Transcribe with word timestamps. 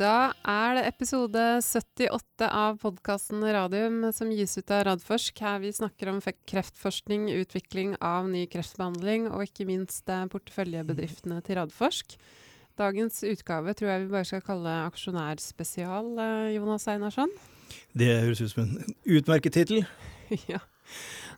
Da 0.00 0.32
er 0.48 0.78
det 0.78 0.82
episode 0.88 1.40
78 1.60 2.46
av 2.48 2.78
podkasten 2.80 3.42
Radium 3.44 4.06
som 4.16 4.30
gis 4.32 4.56
ut 4.56 4.72
av 4.72 4.86
Radforsk. 4.88 5.42
Her 5.44 5.58
vi 5.60 5.74
snakker 5.76 6.08
om 6.08 6.22
kreftforskning, 6.48 7.26
utvikling 7.36 7.98
av 8.00 8.30
ny 8.32 8.46
kreftbehandling 8.48 9.26
og 9.28 9.44
ikke 9.44 9.66
minst 9.68 10.08
eh, 10.08 10.24
porteføljebedriftene 10.32 11.42
til 11.44 11.60
Radforsk. 11.60 12.16
Dagens 12.80 13.20
utgave 13.28 13.76
tror 13.76 13.92
jeg 13.92 14.06
vi 14.06 14.10
bare 14.14 14.30
skal 14.30 14.46
kalle 14.46 14.78
aksjonærspesial, 14.86 16.14
eh, 16.16 16.48
Jonas 16.54 16.88
Einarsson. 16.88 17.36
Det 17.92 18.08
høres 18.22 18.40
ut 18.40 18.54
som 18.54 18.64
en 18.64 18.96
utmerket 19.04 19.58
tittel. 19.58 19.84
ja. 20.54 20.64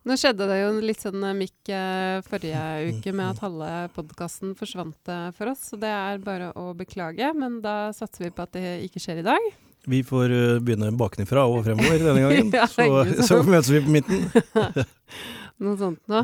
Nå 0.02 0.16
skjedde 0.18 0.48
det 0.50 0.56
jo 0.58 0.70
litt 0.82 1.02
sånn 1.02 1.22
eh, 1.22 1.36
mikk 1.38 1.70
eh, 1.70 2.18
forrige 2.26 2.62
uke 2.90 3.12
med 3.14 3.36
at 3.36 3.42
halve 3.44 3.70
podkasten 3.94 4.56
forsvant 4.58 5.12
eh, 5.12 5.28
for 5.36 5.52
oss, 5.52 5.68
så 5.70 5.78
det 5.78 5.92
er 5.94 6.22
bare 6.24 6.50
å 6.58 6.72
beklage. 6.78 7.28
Men 7.38 7.60
da 7.62 7.92
satser 7.94 8.26
vi 8.26 8.32
på 8.34 8.46
at 8.46 8.56
det 8.56 8.80
ikke 8.88 9.02
skjer 9.02 9.22
i 9.22 9.28
dag. 9.30 9.52
Vi 9.90 9.98
får 10.06 10.30
uh, 10.30 10.58
begynne 10.62 10.92
bakenfra 10.94 11.42
og 11.50 11.64
fremover 11.66 12.02
denne 12.02 12.20
gangen. 12.26 12.52
ja, 12.54 12.68
så, 12.70 12.86
så, 13.26 13.40
møtes 13.42 13.70
vi 13.74 13.80
på 13.82 13.94
midten. 13.94 14.28
Noe 15.62 15.78
sånt 15.78 15.98
noe. 16.10 16.22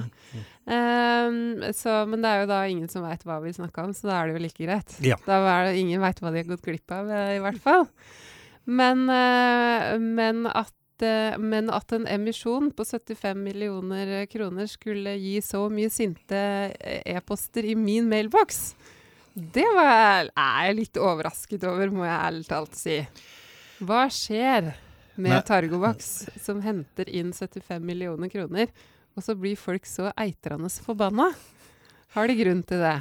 Um, 0.69 1.63
så, 1.75 2.01
men 2.11 2.23
det 2.23 2.31
er 2.31 2.41
jo 2.43 2.49
da 2.51 2.61
ingen 2.71 2.91
som 2.91 3.05
veit 3.07 3.23
hva 3.27 3.39
vi 3.43 3.55
snakka 3.55 3.85
om, 3.87 3.93
så 3.95 4.11
da 4.11 4.17
er 4.19 4.31
det 4.31 4.39
jo 4.39 4.43
like 4.43 4.63
greit. 4.63 4.95
Ja. 5.05 5.19
Da 5.27 5.39
er 5.43 5.69
det 5.69 5.83
ingen 5.83 6.03
veit 6.03 6.19
hva 6.23 6.33
de 6.35 6.43
har 6.43 6.49
gått 6.49 6.67
glipp 6.67 6.95
av, 6.95 7.11
i 7.35 7.43
hvert 7.43 7.61
fall. 7.63 7.87
Men, 8.67 9.07
men 10.19 10.43
at 10.51 10.75
men 11.39 11.71
at 11.75 11.93
en 11.95 12.07
emisjon 12.11 12.71
på 12.75 12.85
75 12.85 13.39
millioner 13.39 14.27
kroner 14.31 14.67
skulle 14.71 15.15
gi 15.21 15.37
så 15.45 15.65
mye 15.71 15.91
sinte 15.93 16.39
eh, 16.75 17.03
e-poster 17.15 17.69
i 17.69 17.77
min 17.79 18.09
mailboks, 18.11 18.75
det 19.39 19.67
var, 19.77 20.31
er 20.33 20.69
jeg 20.69 20.79
litt 20.81 20.99
overrasket 20.99 21.67
over, 21.69 21.93
må 21.95 22.07
jeg 22.07 22.17
ærlig 22.17 22.47
talt 22.49 22.79
si. 22.79 22.97
Hva 23.79 24.09
skjer 24.11 24.73
med 25.19 25.45
Targovax, 25.47 26.11
som 26.43 26.63
henter 26.65 27.11
inn 27.11 27.31
75 27.35 27.85
millioner 27.85 28.33
kroner, 28.33 28.73
og 29.15 29.23
så 29.23 29.37
blir 29.39 29.59
folk 29.59 29.87
så 29.87 30.11
eitrende 30.19 30.71
forbanna? 30.83 31.31
Har 32.17 32.31
de 32.31 32.39
grunn 32.39 32.65
til 32.67 32.83
det? 32.83 32.97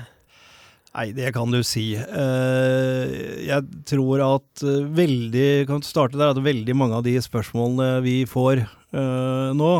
Nei, 0.97 1.11
det 1.13 1.29
kan 1.35 1.51
du 1.53 1.59
si. 1.61 1.91
Eh, 1.93 3.15
jeg 3.45 3.65
tror 3.85 4.23
at 4.25 4.63
eh, 4.65 4.85
veldig 4.97 5.67
Kan 5.69 5.85
starte 5.85 6.17
der 6.17 6.33
at 6.33 6.41
veldig 6.41 6.73
mange 6.73 6.97
av 6.97 7.05
de 7.05 7.13
spørsmålene 7.21 8.01
vi 8.01 8.23
får 8.29 8.63
eh, 8.63 9.49
nå, 9.53 9.71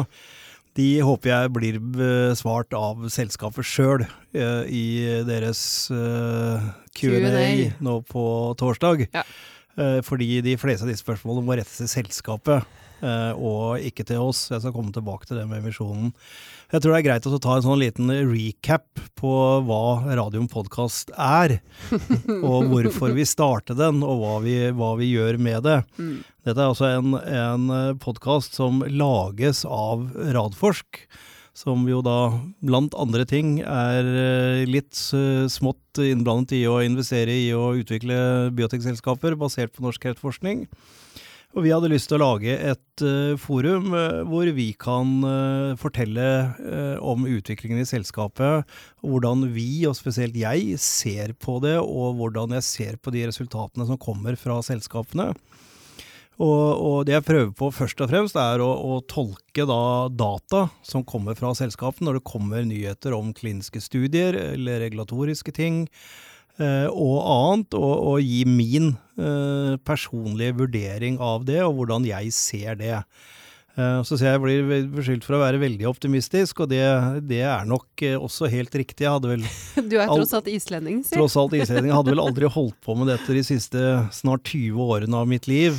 de 0.78 0.90
håper 1.02 1.32
jeg 1.32 1.54
blir 1.56 1.80
besvart 1.82 2.76
av 2.78 3.08
selskapet 3.10 3.66
sjøl 3.66 4.04
i 4.38 4.84
deres 5.26 5.60
Q&A 5.90 7.48
nå 7.82 7.96
på 8.06 8.26
torsdag. 8.62 9.08
Ja. 9.10 9.24
Fordi 10.06 10.28
de 10.46 10.54
fleste 10.62 10.86
av 10.86 10.92
disse 10.92 11.02
spørsmålene 11.02 11.48
må 11.48 11.58
rettes 11.58 11.80
til 11.82 11.90
selskapet. 11.90 12.78
Eh, 12.98 13.34
og 13.38 13.84
ikke 13.86 14.06
til 14.08 14.24
oss. 14.24 14.48
Jeg 14.50 14.64
skal 14.64 14.74
komme 14.74 14.94
tilbake 14.96 15.28
til 15.30 15.38
det 15.38 15.46
med 15.50 15.62
emisjonen. 15.62 16.10
Jeg 16.74 16.84
tror 16.84 16.94
det 16.94 17.00
er 17.00 17.06
greit 17.06 17.28
å 17.30 17.40
ta 17.42 17.58
en 17.58 17.66
sånn 17.66 17.80
liten 17.82 18.12
recap 18.32 19.04
på 19.20 19.34
hva 19.68 19.82
Radium 20.18 20.50
podkast 20.52 21.14
er. 21.14 21.60
og 22.42 22.68
hvorfor 22.72 23.14
vi 23.16 23.28
startet 23.28 23.80
den, 23.80 24.02
og 24.04 24.24
hva 24.24 24.36
vi, 24.44 24.58
hva 24.76 24.96
vi 25.00 25.12
gjør 25.14 25.40
med 25.42 25.64
det. 25.68 25.80
Mm. 26.02 26.20
Dette 26.48 26.64
er 26.64 26.74
altså 26.74 26.90
en, 26.90 27.16
en 27.18 27.98
podkast 28.02 28.58
som 28.58 28.84
lages 28.90 29.64
av 29.68 30.10
Radforsk. 30.36 31.06
Som 31.58 31.88
jo 31.90 32.04
da 32.06 32.36
blant 32.62 32.94
andre 33.02 33.24
ting 33.26 33.56
er 33.64 34.06
eh, 34.06 34.68
litt 34.70 34.94
eh, 35.18 35.48
smått 35.50 35.98
innblandet 36.04 36.54
i 36.60 36.68
å 36.70 36.76
investere 36.86 37.34
i 37.34 37.48
å 37.58 37.72
utvikle 37.80 38.52
biotekselskaper 38.54 39.34
basert 39.42 39.74
på 39.74 39.82
norsk 39.86 40.04
kreftforskning. 40.04 40.68
Og 41.58 41.64
vi 41.66 41.72
hadde 41.74 41.90
lyst 41.90 42.12
til 42.12 42.20
å 42.20 42.36
lage 42.36 42.54
et 42.54 43.02
uh, 43.02 43.34
forum 43.42 43.90
uh, 43.90 44.22
hvor 44.30 44.46
vi 44.54 44.68
kan 44.78 45.14
uh, 45.26 45.74
fortelle 45.80 46.28
om 47.02 47.26
utviklingen 47.26 47.82
i 47.82 47.88
selskapet, 47.88 48.68
hvordan 49.02 49.48
vi, 49.56 49.82
og 49.90 49.96
spesielt 49.98 50.38
jeg, 50.38 50.78
ser 50.82 51.34
på 51.42 51.58
det, 51.64 51.80
og 51.82 52.20
hvordan 52.20 52.54
jeg 52.60 52.68
ser 52.68 53.00
på 53.02 53.14
de 53.16 53.26
resultatene 53.32 53.88
som 53.90 53.98
kommer 53.98 54.38
fra 54.38 54.60
selskapene. 54.66 55.32
Og, 56.38 56.46
og 56.78 56.98
det 57.10 57.16
jeg 57.16 57.26
prøver 57.26 57.52
på 57.58 57.72
først 57.74 58.06
og 58.06 58.12
fremst, 58.12 58.38
er 58.38 58.62
å, 58.62 58.70
å 58.70 59.02
tolke 59.10 59.66
da 59.66 59.82
data 60.14 60.68
som 60.86 61.06
kommer 61.10 61.38
fra 61.40 61.56
selskapene, 61.58 62.12
når 62.12 62.20
det 62.20 62.28
kommer 62.30 62.70
nyheter 62.70 63.18
om 63.18 63.34
kliniske 63.34 63.82
studier 63.82 64.38
eller 64.54 64.84
regulatoriske 64.86 65.58
ting 65.58 65.88
og 66.58 67.18
annet, 67.22 67.76
og, 67.78 67.96
og 68.14 68.22
gi 68.24 68.44
min 68.50 68.94
eh, 69.20 69.76
personlige 69.86 70.56
vurdering 70.64 71.20
av 71.22 71.46
det, 71.48 71.60
og 71.66 71.76
hvordan 71.80 72.08
jeg 72.08 72.32
ser 72.36 72.80
det. 72.80 73.02
Eh, 73.78 74.00
så 74.08 74.18
ser 74.18 74.34
jeg 74.34 74.42
blir 74.42 74.88
beskyldt 74.94 75.26
for 75.28 75.38
å 75.38 75.44
være 75.44 75.62
veldig 75.62 75.86
optimistisk, 75.90 76.64
og 76.66 76.72
det, 76.72 76.82
det 77.30 77.44
er 77.46 77.68
nok 77.70 78.06
også 78.18 78.50
helt 78.50 78.74
riktig. 78.74 79.06
Jeg 79.06 79.14
hadde 79.20 79.36
vel 79.36 79.46
Du 79.92 80.00
er 80.00 80.10
tross 80.10 80.34
alt 80.38 80.50
islending, 80.52 81.04
si. 81.06 81.14
Tross 81.18 81.38
alt 81.38 81.54
islending. 81.58 81.92
Jeg 81.92 82.00
hadde 82.00 82.16
vel 82.16 82.26
aldri 82.26 82.50
holdt 82.50 82.80
på 82.86 82.98
med 82.98 83.12
dette 83.14 83.38
de 83.38 83.46
siste 83.46 83.86
snart 84.16 84.50
20 84.50 84.82
årene 84.82 85.22
av 85.22 85.30
mitt 85.30 85.50
liv. 85.50 85.78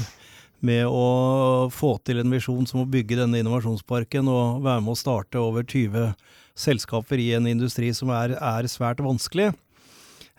Med 0.58 0.90
å 0.90 1.68
få 1.70 1.92
til 2.02 2.18
en 2.18 2.32
visjon 2.34 2.66
som 2.66 2.82
å 2.82 2.88
bygge 2.90 3.20
denne 3.20 3.38
innovasjonsparken 3.38 4.26
og 4.26 4.64
være 4.64 4.82
med 4.82 4.96
å 4.96 4.98
starte 4.98 5.38
over 5.38 5.62
20 5.62 6.16
selskaper 6.58 7.22
i 7.22 7.28
en 7.36 7.46
industri 7.46 7.92
som 7.94 8.10
er, 8.10 8.34
er 8.34 8.66
svært 8.66 8.98
vanskelig. 9.04 9.52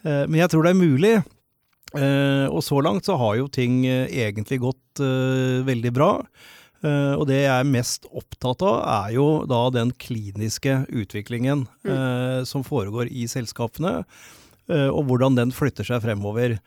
Eh, 0.03 0.25
men 0.27 0.39
jeg 0.41 0.53
tror 0.53 0.65
det 0.65 0.73
er 0.73 0.79
mulig. 0.79 1.15
Eh, 1.97 2.45
og 2.47 2.61
så 2.65 2.79
langt 2.85 3.07
så 3.07 3.17
har 3.19 3.39
jo 3.39 3.49
ting 3.51 3.81
eh, 3.89 4.07
egentlig 4.25 4.61
gått 4.65 4.99
veldig 4.99 5.91
bra. 5.95 6.13
og 6.83 7.21
det 7.27 7.37
jeg 7.37 7.51
er 7.53 7.67
mest 7.67 8.05
opptatt 8.11 8.61
av, 8.67 8.81
er 8.83 9.13
jo 9.15 9.45
da 9.47 9.61
den 9.71 9.93
kliniske 9.95 10.73
utviklingen 10.91 11.65
mm. 11.87 12.43
som 12.47 12.65
foregår 12.67 13.07
i 13.07 13.23
selskapene, 13.31 14.01
og 14.67 14.99
hvordan 15.07 15.37
den 15.39 15.53
flytter 15.55 15.87
seg 15.87 16.03
fremover. 16.03 16.57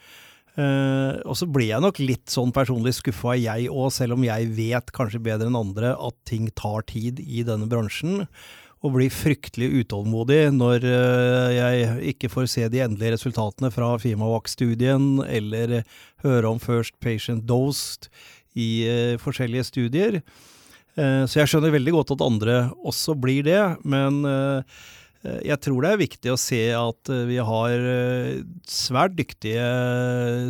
Uh, 0.53 1.17
og 1.25 1.37
så 1.41 1.47
blir 1.49 1.71
jeg 1.71 1.81
nok 1.81 2.01
litt 2.03 2.33
sånn 2.33 2.53
personlig 2.53 2.93
skuffa, 2.99 3.39
jeg 3.41 3.71
òg, 3.73 3.89
selv 3.93 4.19
om 4.19 4.25
jeg 4.27 4.51
vet 4.53 4.93
kanskje 4.93 5.23
bedre 5.25 5.49
enn 5.49 5.57
andre 5.57 5.95
at 5.97 6.17
ting 6.29 6.51
tar 6.57 6.85
tid 6.89 7.23
i 7.25 7.45
denne 7.49 7.69
bransjen 7.69 8.27
og 8.83 8.97
blir 8.97 9.13
fryktelig 9.15 9.69
utålmodig 9.83 10.41
når 10.57 10.87
eh, 10.89 11.51
jeg 11.55 12.15
ikke 12.15 12.31
får 12.33 12.49
se 12.51 12.69
de 12.71 12.83
endelige 12.83 13.15
resultatene 13.15 13.71
fra 13.75 13.95
Fimavac-studien, 14.03 15.23
eller 15.23 15.83
høre 16.25 16.51
om 16.51 16.59
First 16.63 16.99
Patient 17.03 17.47
Dosed 17.47 18.11
i 18.59 18.85
uh, 18.85 19.21
forskjellige 19.23 19.65
studier. 19.71 20.19
Uh, 20.99 21.23
så 21.25 21.41
jeg 21.41 21.53
skjønner 21.53 21.73
veldig 21.73 21.95
godt 21.95 22.13
at 22.17 22.27
andre 22.27 22.57
også 22.83 23.15
blir 23.19 23.47
det, 23.47 23.63
men 23.87 24.21
jeg 25.23 25.55
tror 25.63 25.85
det 25.85 25.91
er 25.93 26.01
viktig 26.01 26.31
å 26.33 26.39
se 26.41 26.59
at 26.75 27.11
vi 27.29 27.37
har 27.39 27.85
svært 28.67 29.15
dyktige 29.15 29.63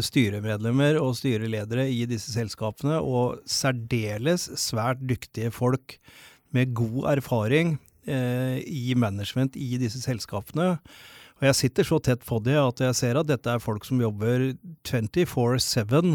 styremedlemmer 0.01 0.97
og 0.97 1.13
styreledere 1.19 1.85
i 1.93 2.07
disse 2.09 2.33
selskapene, 2.33 2.97
og 2.97 3.43
særdeles 3.45 4.49
svært 4.57 5.05
dyktige 5.05 5.53
folk 5.53 5.99
med 6.57 6.73
god 6.77 7.11
erfaring 7.19 7.77
eh, 7.77 7.92
i 8.07 8.95
management 8.99 9.55
i 9.55 9.77
disse 9.79 10.01
selskapene. 10.03 10.77
Og 11.43 11.49
jeg 11.49 11.59
sitter 11.59 11.87
så 11.87 11.99
tett 11.99 12.23
på 12.23 12.39
det 12.47 12.55
at 12.55 12.81
jeg 12.85 12.95
ser 12.95 13.19
at 13.19 13.27
dette 13.27 13.51
er 13.51 13.63
folk 13.63 13.83
som 13.87 13.99
jobber 13.99 14.53
24-7 14.87 16.13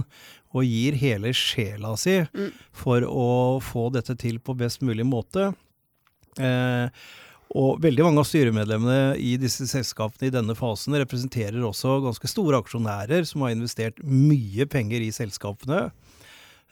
og 0.55 0.63
gir 0.63 0.95
hele 1.01 1.33
sjela 1.35 1.91
si 1.99 2.21
mm. 2.23 2.51
for 2.71 3.03
å 3.03 3.29
få 3.59 3.89
dette 3.91 4.15
til 4.19 4.39
på 4.39 4.55
best 4.55 4.85
mulig 4.87 5.03
måte. 5.03 5.49
Eh, 6.39 6.87
og 7.57 7.83
veldig 7.83 8.05
mange 8.07 8.23
av 8.23 8.27
styremedlemmene 8.29 9.17
i 9.19 9.35
disse 9.39 9.67
selskapene 9.67 10.29
i 10.29 10.33
denne 10.33 10.55
fasen 10.55 10.95
representerer 10.95 11.59
også 11.63 11.99
ganske 12.03 12.31
store 12.31 12.59
aksjonærer 12.63 13.27
som 13.27 13.43
har 13.43 13.55
investert 13.55 13.99
mye 14.03 14.67
penger 14.71 15.03
i 15.03 15.13
selskapene. 15.15 15.89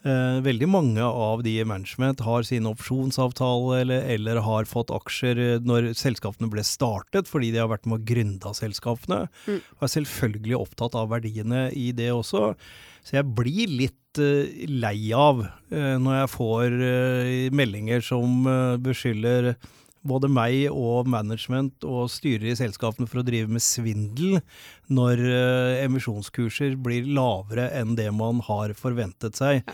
Eh, 0.06 0.40
veldig 0.46 0.68
mange 0.70 1.02
av 1.02 1.42
de 1.42 1.56
i 1.58 1.66
management 1.66 2.20
har 2.22 2.44
sine 2.46 2.70
opsjonsavtaler 2.70 3.80
eller, 3.82 4.04
eller, 4.14 4.42
har 4.46 4.68
fått 4.70 4.92
aksjer 4.94 5.40
eh, 5.42 5.64
når 5.66 5.96
selskapene 5.98 6.50
ble 6.54 6.62
startet, 6.68 7.26
fordi 7.32 7.50
de 7.56 7.64
har 7.64 7.72
vært 7.72 7.88
med 7.90 8.04
å 8.04 8.06
gründa 8.12 8.54
selskapene. 8.54 9.24
Mm. 9.48 9.64
Og 9.80 9.88
er 9.88 9.94
selvfølgelig 9.96 10.60
opptatt 10.60 10.98
av 11.00 11.10
verdiene 11.16 11.72
i 11.74 11.90
det 11.98 12.12
også. 12.14 12.52
Så 13.06 13.18
jeg 13.18 13.34
blir 13.38 13.74
litt 13.82 14.22
uh, 14.22 14.46
lei 14.70 15.12
av 15.14 15.44
når 15.70 16.14
jeg 16.16 16.30
får 16.32 16.76
meldinger 17.54 18.02
som 18.06 18.46
beskylder 18.82 19.52
både 20.08 20.30
meg 20.32 20.70
og 20.72 21.10
management 21.10 21.86
og 21.88 22.10
styrer 22.14 22.52
i 22.52 22.58
selskapene 22.58 23.10
for 23.10 23.22
å 23.22 23.26
drive 23.26 23.52
med 23.52 23.64
svindel 23.64 24.40
når 24.94 25.22
uh, 25.26 25.84
emisjonskurser 25.84 26.78
blir 26.82 27.08
lavere 27.10 27.72
enn 27.78 27.96
det 27.98 28.12
man 28.14 28.42
har 28.46 28.76
forventet 28.78 29.38
seg. 29.40 29.66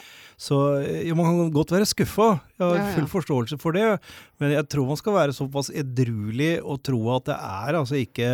Så 0.41 0.57
ja, 0.81 1.13
man 1.13 1.27
kan 1.27 1.51
godt 1.53 1.73
være 1.75 1.85
skuffa, 1.85 2.31
jeg 2.57 2.65
har 2.65 2.95
full 2.95 3.09
forståelse 3.11 3.59
for 3.61 3.77
det. 3.77 3.85
Men 4.41 4.55
jeg 4.55 4.65
tror 4.73 4.87
man 4.89 4.97
skal 4.97 5.13
være 5.13 5.35
såpass 5.37 5.69
edruelig 5.69 6.55
og 6.63 6.79
tro 6.87 7.01
at 7.13 7.27
det 7.29 7.35
er 7.37 7.77
altså 7.77 7.99
ikke 7.99 8.29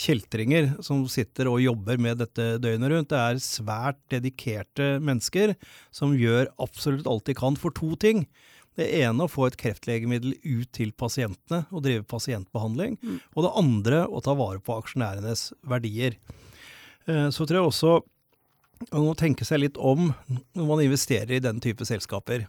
kjeltringer 0.00 0.70
som 0.84 1.02
sitter 1.10 1.50
og 1.50 1.60
jobber 1.60 2.00
med 2.00 2.22
dette 2.22 2.54
døgnet 2.62 2.94
rundt. 2.94 3.10
Det 3.12 3.20
er 3.20 3.42
svært 3.44 4.00
dedikerte 4.12 4.94
mennesker 5.04 5.52
som 5.92 6.16
gjør 6.16 6.48
absolutt 6.62 7.10
alt 7.10 7.28
de 7.28 7.36
kan 7.36 7.58
for 7.60 7.76
to 7.76 7.92
ting. 8.00 8.24
Det 8.78 8.86
ene 9.00 9.26
å 9.26 9.30
få 9.30 9.48
et 9.48 9.58
kreftlegemiddel 9.60 10.36
ut 10.44 10.70
til 10.76 10.92
pasientene 10.96 11.64
og 11.70 11.82
drive 11.84 12.06
pasientbehandling. 12.08 12.96
Mm. 13.02 13.18
Og 13.34 13.44
det 13.46 13.56
andre 13.62 14.04
å 14.06 14.22
ta 14.24 14.36
vare 14.38 14.62
på 14.62 14.76
aksjonærenes 14.78 15.50
verdier. 15.66 16.16
Eh, 17.10 17.28
så 17.34 17.46
tror 17.46 17.60
jeg 17.60 17.72
også 17.72 17.98
man 18.88 19.10
må 19.10 19.16
tenke 19.18 19.44
seg 19.44 19.60
litt 19.60 19.76
om 19.76 20.12
når 20.56 20.68
man 20.68 20.80
investerer 20.84 21.36
i 21.36 21.44
den 21.44 21.60
type 21.60 21.84
selskaper. 21.84 22.46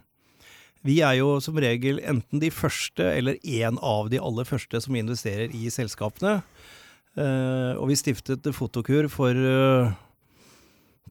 Vi 0.82 1.02
er 1.06 1.20
jo 1.20 1.36
som 1.44 1.58
regel 1.62 2.00
enten 2.08 2.42
de 2.42 2.50
første 2.54 3.06
eller 3.06 3.38
en 3.44 3.78
av 3.86 4.10
de 4.10 4.22
aller 4.22 4.48
første 4.48 4.80
som 4.82 4.96
investerer 4.98 5.54
i 5.54 5.70
selskapene. 5.74 6.40
Eh, 7.20 7.74
og 7.76 7.92
vi 7.92 8.00
stiftet 8.00 8.48
Fotokur 8.56 9.10
for 9.12 9.36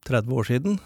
30 0.09 0.17
eh, 0.17 0.35
år 0.35 0.49
siden. 0.49 0.81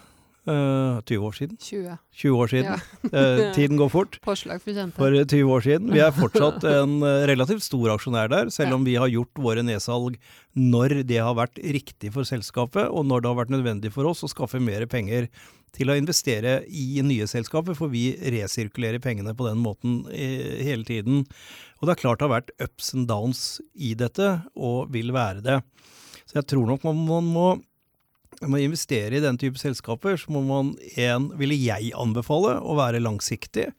Uh, 0.44 1.00
eh, 1.00 1.02
20 1.08 1.24
år 1.24 1.36
siden? 1.38 1.56
20. 1.56 1.96
20 2.20 2.40
år 2.42 2.50
siden. 2.52 2.68
Ja. 2.68 3.08
uh, 3.08 3.54
tiden 3.56 3.78
går 3.80 3.88
fort. 3.88 4.18
Påslag 4.26 4.60
for. 4.60 4.90
For 4.98 5.16
20 5.24 5.52
år 5.54 5.64
siden. 5.64 5.92
Vi 5.94 6.02
er 6.04 6.12
fortsatt 6.22 6.66
en 6.68 6.98
uh, 7.00 7.24
relativt 7.30 7.64
stor 7.64 7.94
aksjonær 7.94 8.28
der, 8.28 8.52
selv 8.52 8.76
om 8.76 8.84
vi 8.84 8.98
har 9.00 9.08
gjort 9.08 9.40
våre 9.40 9.64
nedsalg 9.64 10.18
når 10.54 11.00
det 11.08 11.18
har 11.24 11.34
vært 11.38 11.58
riktig 11.58 12.12
for 12.14 12.28
selskapet, 12.28 12.86
og 12.92 13.08
når 13.08 13.24
det 13.24 13.30
har 13.32 13.40
vært 13.40 13.54
nødvendig 13.56 13.92
for 13.94 14.06
oss 14.10 14.22
å 14.22 14.30
skaffe 14.30 14.60
mer 14.62 14.84
penger 14.86 15.30
til 15.74 15.90
å 15.90 15.96
investere 15.98 16.60
i 16.68 17.00
nye 17.02 17.26
selskaper, 17.26 17.74
for 17.74 17.90
vi 17.90 18.12
resirkulerer 18.36 19.02
pengene 19.02 19.32
på 19.34 19.48
den 19.48 19.58
måten 19.58 20.04
hele 20.12 20.86
tiden. 20.86 21.24
Og 21.80 21.88
det 21.88 21.96
er 21.96 22.02
klart 22.04 22.20
det 22.20 22.28
har 22.28 22.36
vært 22.36 22.54
ups 22.62 22.92
and 22.94 23.08
downs 23.10 23.42
i 23.74 23.96
dette, 23.98 24.36
og 24.54 24.92
vil 24.94 25.10
være 25.16 25.42
det. 25.42 25.58
Så 26.28 26.38
jeg 26.38 26.52
tror 26.52 26.70
nok 26.70 26.86
man, 26.86 27.02
man 27.08 27.32
må 27.34 27.48
når 28.40 28.50
man 28.50 28.64
investerer 28.64 29.16
i 29.16 29.22
den 29.22 29.38
type 29.40 29.60
selskaper, 29.60 30.18
så 30.20 30.32
må 30.34 30.42
man 30.46 30.74
en, 31.00 31.30
ville 31.38 31.58
jeg 31.58 31.94
anbefale, 31.98 32.58
å 32.60 32.76
være 32.78 33.02
langsiktig. 33.02 33.70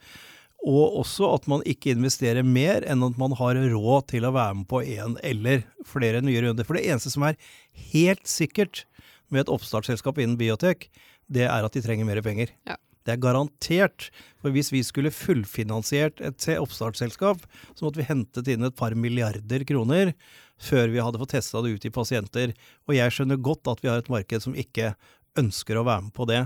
Og 0.66 1.00
også 1.02 1.30
at 1.36 1.46
man 1.52 1.62
ikke 1.70 1.94
investerer 1.94 2.46
mer 2.46 2.86
enn 2.90 3.04
at 3.06 3.20
man 3.22 3.36
har 3.38 3.60
råd 3.70 4.08
til 4.14 4.26
å 4.26 4.34
være 4.34 4.62
med 4.62 4.70
på 4.72 4.82
én 4.82 5.18
eller 5.26 5.66
flere 5.86 6.24
nye 6.26 6.42
runder. 6.42 6.66
For 6.66 6.78
det 6.78 6.88
eneste 6.90 7.14
som 7.14 7.28
er 7.28 7.38
helt 7.94 8.26
sikkert 8.30 8.86
med 9.30 9.44
et 9.44 9.54
oppstartsselskap 9.54 10.18
innen 10.22 10.40
biotek, 10.40 10.90
det 11.30 11.46
er 11.50 11.66
at 11.66 11.78
de 11.78 11.84
trenger 11.86 12.08
mer 12.08 12.22
penger. 12.26 12.54
Ja. 12.66 12.80
Det 13.06 13.14
er 13.14 13.22
garantert. 13.22 14.10
For 14.42 14.54
hvis 14.54 14.72
vi 14.74 14.82
skulle 14.86 15.14
fullfinansiert 15.14 16.22
et 16.26 16.48
oppstartsselskap, 16.58 17.44
så 17.78 17.86
måtte 17.86 18.02
vi 18.02 18.08
hentet 18.10 18.50
inn 18.50 18.66
et 18.66 18.78
par 18.78 18.98
milliarder 18.98 19.66
kroner 19.70 20.16
før 20.62 20.92
vi 20.94 21.02
hadde 21.04 21.20
fått 21.22 21.36
testa 21.36 21.62
det 21.64 21.76
ut 21.76 21.86
i 21.88 21.94
pasienter. 21.94 22.56
Og 22.88 22.98
jeg 22.98 23.14
skjønner 23.14 23.42
godt 23.44 23.68
at 23.72 23.84
vi 23.84 23.92
har 23.92 24.02
et 24.02 24.12
marked 24.12 24.46
som 24.46 24.56
ikke 24.58 24.94
ønsker 25.40 25.78
å 25.80 25.86
være 25.88 26.08
med 26.08 26.16
på 26.16 26.28
det. 26.30 26.44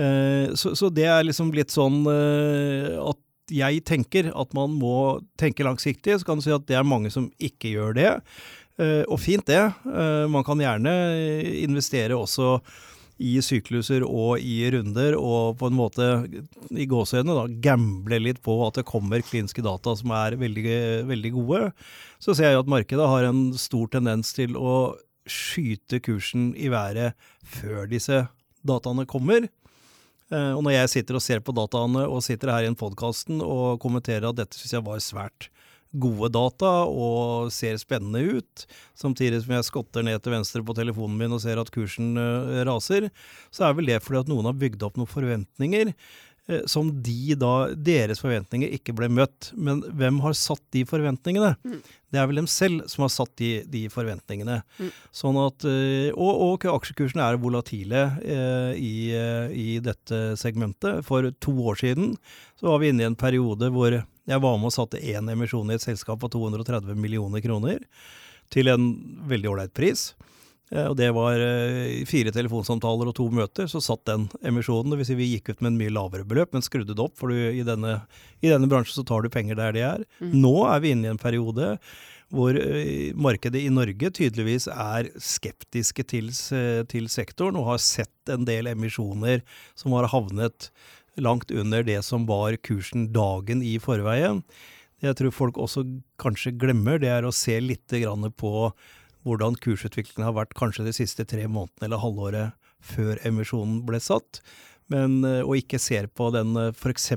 Eh, 0.00 0.54
så, 0.58 0.88
det 0.94 1.06
er 1.08 1.26
liksom 1.26 1.52
litt 1.54 1.74
sånn 1.74 2.02
eh, 2.10 2.96
at 3.00 3.20
jeg 3.50 3.82
tenker 3.86 4.30
at 4.38 4.54
man 4.54 4.74
må 4.78 5.20
tenke 5.40 5.66
langsiktig. 5.66 6.20
Så 6.20 6.26
kan 6.26 6.40
du 6.40 6.46
si 6.46 6.54
at 6.54 6.66
det 6.70 6.78
er 6.78 6.86
mange 6.86 7.12
som 7.12 7.28
ikke 7.42 7.72
gjør 7.74 7.96
det. 7.98 8.12
Eh, 8.80 9.02
og 9.06 9.18
fint 9.22 9.46
det. 9.50 9.62
Man 10.30 10.46
kan 10.46 10.62
gjerne 10.62 10.94
investere 11.62 12.18
også 12.18 12.58
i 13.20 13.34
sykluser 13.44 14.04
og 14.06 14.40
i 14.40 14.62
runder, 14.72 15.16
og 15.18 15.58
på 15.60 15.68
en 15.68 15.76
måte 15.76 16.08
i 16.72 16.86
gåseøynene 16.88 17.36
da, 17.36 17.44
gamble 17.68 18.20
litt 18.22 18.40
på 18.44 18.56
at 18.64 18.80
det 18.80 18.86
kommer 18.88 19.24
kliniske 19.24 19.64
data 19.64 19.94
som 19.98 20.14
er 20.16 20.38
veldig, 20.40 20.80
veldig 21.10 21.32
gode, 21.36 21.62
så 22.22 22.34
ser 22.36 22.54
jeg 22.54 22.62
at 22.62 22.72
markedet 22.72 23.12
har 23.12 23.28
en 23.28 23.50
stor 23.60 23.92
tendens 23.92 24.32
til 24.36 24.56
å 24.56 24.96
skyte 25.28 26.00
kursen 26.02 26.50
i 26.56 26.70
været 26.72 27.16
før 27.44 27.84
disse 27.90 28.24
dataene 28.66 29.06
kommer. 29.08 29.46
Eh, 30.30 30.52
og 30.54 30.64
når 30.64 30.76
jeg 30.76 30.92
sitter 30.94 31.18
og 31.18 31.24
ser 31.24 31.42
på 31.44 31.54
dataene 31.56 32.06
og 32.08 32.24
sitter 32.24 32.54
her 32.54 32.66
i 32.66 32.70
en 32.70 32.78
podkasten 32.78 33.42
og 33.44 33.80
kommenterer 33.82 34.30
at 34.30 34.40
dette 34.40 34.58
syns 34.58 34.76
jeg 34.78 34.86
var 34.86 35.02
svært 35.04 35.50
gode 35.90 36.30
data 36.34 36.70
og 36.86 37.50
ser 37.54 37.78
spennende 37.80 38.38
ut, 38.38 38.64
samtidig 38.98 39.42
som 39.42 39.56
jeg 39.56 39.66
skotter 39.66 40.06
ned 40.06 40.22
til 40.22 40.36
venstre 40.36 40.62
på 40.66 40.76
telefonen 40.78 41.18
min 41.18 41.34
og 41.34 41.42
ser 41.42 41.60
at 41.60 41.70
kursen 41.74 42.14
uh, 42.20 42.62
raser, 42.68 43.10
så 43.50 43.68
er 43.68 43.78
vel 43.78 43.90
det 43.90 44.02
fordi 44.04 44.22
at 44.22 44.30
noen 44.30 44.50
har 44.50 44.58
bygd 44.58 44.84
opp 44.86 45.00
noen 45.00 45.10
forventninger 45.10 45.90
uh, 45.90 46.60
som 46.70 46.92
de 47.02 47.34
da, 47.38 47.54
deres 47.74 48.22
forventninger 48.22 48.70
ikke 48.78 48.94
ble 49.00 49.08
møtt. 49.10 49.50
Men 49.58 49.82
hvem 49.98 50.20
har 50.22 50.38
satt 50.38 50.62
de 50.76 50.84
forventningene? 50.86 51.56
Mm. 51.66 51.82
Det 52.10 52.22
er 52.22 52.30
vel 52.30 52.40
dem 52.42 52.48
selv 52.50 52.86
som 52.90 53.06
har 53.06 53.12
satt 53.14 53.34
de, 53.42 53.50
de 53.70 53.82
forventningene. 53.90 54.60
Mm. 54.78 54.94
Sånn 55.22 55.42
at, 55.42 55.66
uh, 55.66 56.14
og, 56.14 56.30
og 56.46 56.68
aksjekursene 56.76 57.26
er 57.26 57.42
volatile 57.42 58.06
i, 58.78 58.94
i 59.58 59.68
dette 59.82 60.22
segmentet. 60.38 61.02
For 61.06 61.32
to 61.42 61.58
år 61.66 61.82
siden 61.82 62.14
så 62.60 62.70
var 62.70 62.82
vi 62.82 62.94
inne 62.94 63.08
i 63.08 63.10
en 63.10 63.18
periode 63.18 63.74
hvor 63.74 63.98
jeg 64.30 64.42
var 64.42 64.58
med 64.58 64.70
og 64.70 64.76
satte 64.76 65.02
én 65.02 65.30
emisjon 65.32 65.70
i 65.70 65.76
et 65.76 65.84
selskap 65.84 66.20
på 66.22 66.30
230 66.32 66.94
millioner 66.98 67.42
kroner 67.44 67.82
til 68.50 68.70
en 68.70 68.90
veldig 69.30 69.50
ålreit 69.52 69.74
pris. 69.76 70.10
Eh, 70.70 70.86
og 70.86 70.96
det 70.98 71.10
var 71.16 71.40
eh, 71.42 72.02
fire 72.08 72.32
telefonsamtaler 72.34 73.10
og 73.10 73.16
to 73.18 73.26
møter, 73.34 73.68
så 73.70 73.82
satt 73.82 74.06
den 74.10 74.28
emisjonen. 74.46 74.94
Dvs. 74.94 75.10
Si 75.10 75.18
vi 75.18 75.32
gikk 75.32 75.52
ut 75.52 75.64
med 75.64 75.72
en 75.72 75.80
mye 75.80 75.94
lavere 75.94 76.26
beløp, 76.28 76.54
men 76.54 76.64
skrudde 76.66 76.94
det 76.94 77.04
opp, 77.04 77.16
for 77.18 77.34
i 77.34 77.64
denne, 77.66 78.00
i 78.40 78.52
denne 78.52 78.70
bransjen 78.70 79.00
så 79.00 79.06
tar 79.06 79.26
du 79.26 79.32
penger 79.32 79.58
der 79.58 79.76
de 79.76 79.84
er. 79.86 80.06
Mm. 80.22 80.38
Nå 80.44 80.54
er 80.70 80.84
vi 80.84 80.94
inne 80.94 81.10
i 81.10 81.14
en 81.14 81.20
periode 81.20 81.74
hvor 82.30 82.54
eh, 82.54 83.10
markedet 83.18 83.64
i 83.64 83.72
Norge 83.74 84.12
tydeligvis 84.14 84.68
er 84.70 85.10
skeptiske 85.18 86.06
til, 86.12 86.30
til 86.90 87.10
sektoren 87.10 87.58
og 87.58 87.72
har 87.72 87.82
sett 87.82 88.30
en 88.30 88.46
del 88.46 88.70
emisjoner 88.70 89.42
som 89.78 89.96
har 89.98 90.06
havnet 90.12 90.70
langt 91.22 91.50
under 91.50 91.84
det 91.86 92.00
som 92.06 92.26
var 92.28 92.56
kursen 92.64 93.10
dagen 93.14 93.62
i 93.62 93.76
forveien. 93.82 94.42
Det 95.00 95.08
Jeg 95.08 95.16
tror 95.16 95.32
folk 95.32 95.58
også 95.58 95.84
kanskje 96.20 96.56
glemmer, 96.60 96.98
det 97.00 97.08
er 97.08 97.24
å 97.24 97.32
se 97.32 97.58
litt 97.60 97.88
på 98.36 98.72
hvordan 99.24 99.56
kursutviklingen 99.60 100.26
har 100.26 100.36
vært 100.36 100.56
kanskje 100.56 100.84
de 100.84 100.92
siste 100.96 101.24
tre 101.24 101.46
månedene 101.46 101.88
eller 101.88 102.00
halvåret 102.00 102.52
før 102.80 103.20
emisjonen 103.24 103.82
ble 103.86 104.00
satt. 104.00 104.40
Men, 104.90 105.22
eh, 105.24 105.44
og 105.44 105.56
ikke 105.56 105.78
ser 105.78 106.08
på 106.08 106.30
den 106.34 106.56
eh, 106.56 106.72
f.eks. 106.72 107.12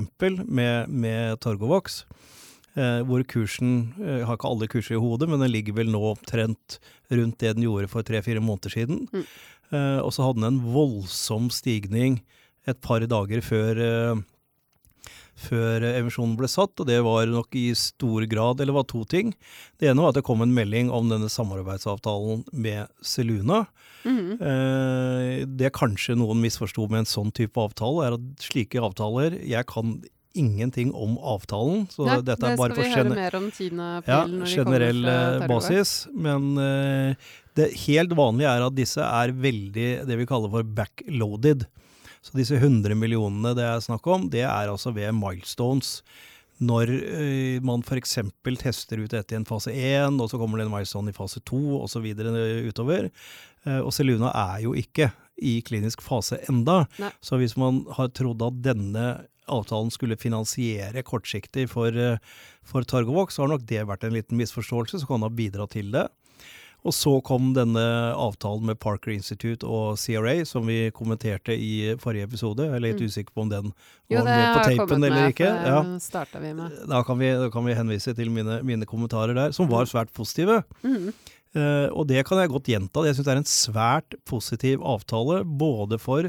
Med, 0.46 0.90
med 0.90 1.40
Torgovox, 1.42 2.04
eh, 2.76 3.02
hvor 3.08 3.24
kursen 3.24 3.94
Jeg 3.98 4.28
har 4.28 4.38
ikke 4.38 4.52
alle 4.52 4.68
kurser 4.68 4.96
i 4.96 5.02
hodet, 5.02 5.30
men 5.30 5.42
den 5.42 5.52
ligger 5.52 5.80
vel 5.80 5.90
nå 5.90 6.04
omtrent 6.12 6.80
rundt 7.10 7.40
det 7.40 7.56
den 7.56 7.66
gjorde 7.66 7.90
for 7.90 8.06
tre-fire 8.06 8.44
måneder 8.44 8.70
siden. 8.70 9.08
Mm. 9.12 9.26
Eh, 9.74 10.00
og 10.04 10.14
så 10.14 10.28
hadde 10.28 10.42
den 10.42 10.52
en 10.52 10.64
voldsom 10.74 11.50
stigning 11.54 12.22
et 12.70 12.80
par 12.84 13.04
dager 13.10 13.44
før, 13.44 13.82
uh, 13.82 15.10
før 15.48 15.86
emisjonen 15.90 16.38
ble 16.40 16.50
satt, 16.52 16.76
og 16.80 16.88
det 16.88 17.00
var 17.06 17.28
nok 17.28 17.56
i 17.60 17.72
stor 17.78 18.26
grad 18.30 18.62
Eller 18.62 18.76
var 18.76 18.86
to 18.88 19.02
ting. 19.10 19.34
Det 19.82 19.90
ene 19.90 20.04
var 20.04 20.14
at 20.14 20.20
det 20.20 20.26
kom 20.28 20.44
en 20.46 20.54
melding 20.56 20.92
om 20.94 21.10
denne 21.12 21.32
samarbeidsavtalen 21.32 22.46
med 22.54 22.88
Seluna. 23.02 23.66
Mm. 24.04 24.36
Det 25.58 25.72
kanskje 25.74 26.18
noen 26.20 26.42
misforsto 26.44 26.90
med 26.92 27.04
en 27.04 27.10
sånn 27.10 27.32
type 27.32 27.60
avtale, 27.60 28.04
er 28.04 28.18
at 28.18 28.44
slike 28.44 28.82
avtaler 28.84 29.38
Jeg 29.48 29.64
kan 29.72 29.96
ingenting 30.34 30.94
om 30.94 31.16
avtalen. 31.18 31.86
Så 31.92 32.08
ja, 32.08 32.18
dette 32.26 32.50
er 32.50 32.58
bare 32.58 32.76
Det 32.76 33.30
om 33.38 33.50
10. 33.52 33.70
april 33.80 34.36
ja, 34.42 34.50
generell 34.50 35.02
kommer 35.06 35.48
basis. 35.54 35.94
Men 36.12 36.58
uh, 36.58 37.32
det 37.58 37.70
helt 37.86 38.16
vanlige 38.18 38.50
er 38.50 38.66
at 38.66 38.78
disse 38.78 39.06
er 39.06 39.34
veldig 39.34 39.90
det 40.10 40.20
vi 40.20 40.30
kaller 40.30 40.52
for 40.54 40.76
backloaded. 40.82 41.68
Så 42.24 42.38
disse 42.40 42.56
100 42.56 42.96
millionene 42.96 43.52
det 43.58 43.66
er 43.68 43.82
snakk 43.84 44.08
om, 44.08 44.30
det 44.32 44.46
er 44.46 44.72
altså 44.72 44.94
ved 44.96 45.12
milestones. 45.18 45.98
Når 46.64 46.92
øh, 46.94 47.58
man 47.66 47.82
f.eks. 47.84 48.20
tester 48.62 49.02
ut 49.02 49.12
dette 49.12 49.36
i 49.36 49.40
en 49.40 49.48
fase 49.48 49.74
1, 49.74 50.22
og 50.22 50.30
så 50.32 50.40
kommer 50.40 50.62
det 50.62 50.68
en 50.68 50.72
milestone 50.72 51.12
i 51.12 51.18
fase 51.18 51.42
2 51.44 51.82
osv. 51.82 52.08
utover. 52.70 53.10
Uh, 53.66 53.82
og 53.82 53.92
Celuna 53.96 54.32
er 54.32 54.64
jo 54.64 54.74
ikke 54.78 55.10
i 55.44 55.58
klinisk 55.66 56.04
fase 56.06 56.40
enda. 56.48 56.84
Nei. 57.02 57.12
Så 57.26 57.42
hvis 57.42 57.58
man 57.60 57.84
har 57.98 58.14
trodd 58.16 58.44
at 58.46 58.62
denne 58.64 59.08
avtalen 59.52 59.92
skulle 59.92 60.16
finansiere 60.16 61.04
kortsiktig 61.04 61.66
for, 61.72 61.92
for 62.64 62.88
Targovox, 62.88 63.36
så 63.36 63.44
har 63.44 63.56
nok 63.56 63.66
det 63.68 63.82
vært 63.90 64.06
en 64.08 64.16
liten 64.16 64.40
misforståelse, 64.40 65.02
som 65.02 65.10
kan 65.10 65.26
ha 65.26 65.32
bidratt 65.34 65.76
til 65.76 65.92
det. 65.92 66.06
Og 66.84 66.92
så 66.92 67.14
kom 67.24 67.54
denne 67.56 67.84
avtalen 68.20 68.68
med 68.68 68.80
Parker 68.84 69.14
Institute 69.14 69.64
og 69.64 69.96
CRA, 70.02 70.36
som 70.48 70.68
vi 70.68 70.90
kommenterte 70.96 71.56
i 71.56 71.94
forrige 72.02 72.28
episode. 72.28 72.66
Jeg 72.68 72.76
er 72.76 72.84
litt 72.84 73.00
mm. 73.00 73.08
usikker 73.08 73.32
på 73.32 73.46
om 73.46 73.54
den 73.54 73.70
var 73.72 74.18
jo, 74.18 74.24
med 74.28 74.44
på 74.44 74.66
tapen 74.68 75.08
eller 75.08 75.32
ikke. 75.32 75.48
Ja. 75.48 75.78
Vi 76.44 76.52
da, 76.92 77.00
kan 77.08 77.22
vi, 77.22 77.30
da 77.40 77.48
kan 77.54 77.70
vi 77.70 77.78
henvise 77.78 78.16
til 78.18 78.34
mine, 78.36 78.60
mine, 78.68 78.90
kommentarer 78.90 79.38
der, 79.38 79.56
som 79.56 79.72
var 79.72 79.88
mm. 79.88 79.94
svært 79.94 80.12
positive. 80.18 80.60
Mm. 80.84 81.14
Uh, 81.54 81.88
og 81.94 82.10
det 82.10 82.26
kan 82.28 82.42
jeg 82.42 82.52
godt 82.52 82.68
gjenta. 82.74 83.06
Jeg 83.08 83.16
syns 83.16 83.30
det 83.30 83.34
er 83.34 83.42
en 83.46 83.50
svært 83.54 84.20
positiv 84.28 84.84
avtale, 84.84 85.40
både 85.48 86.02
for 86.02 86.28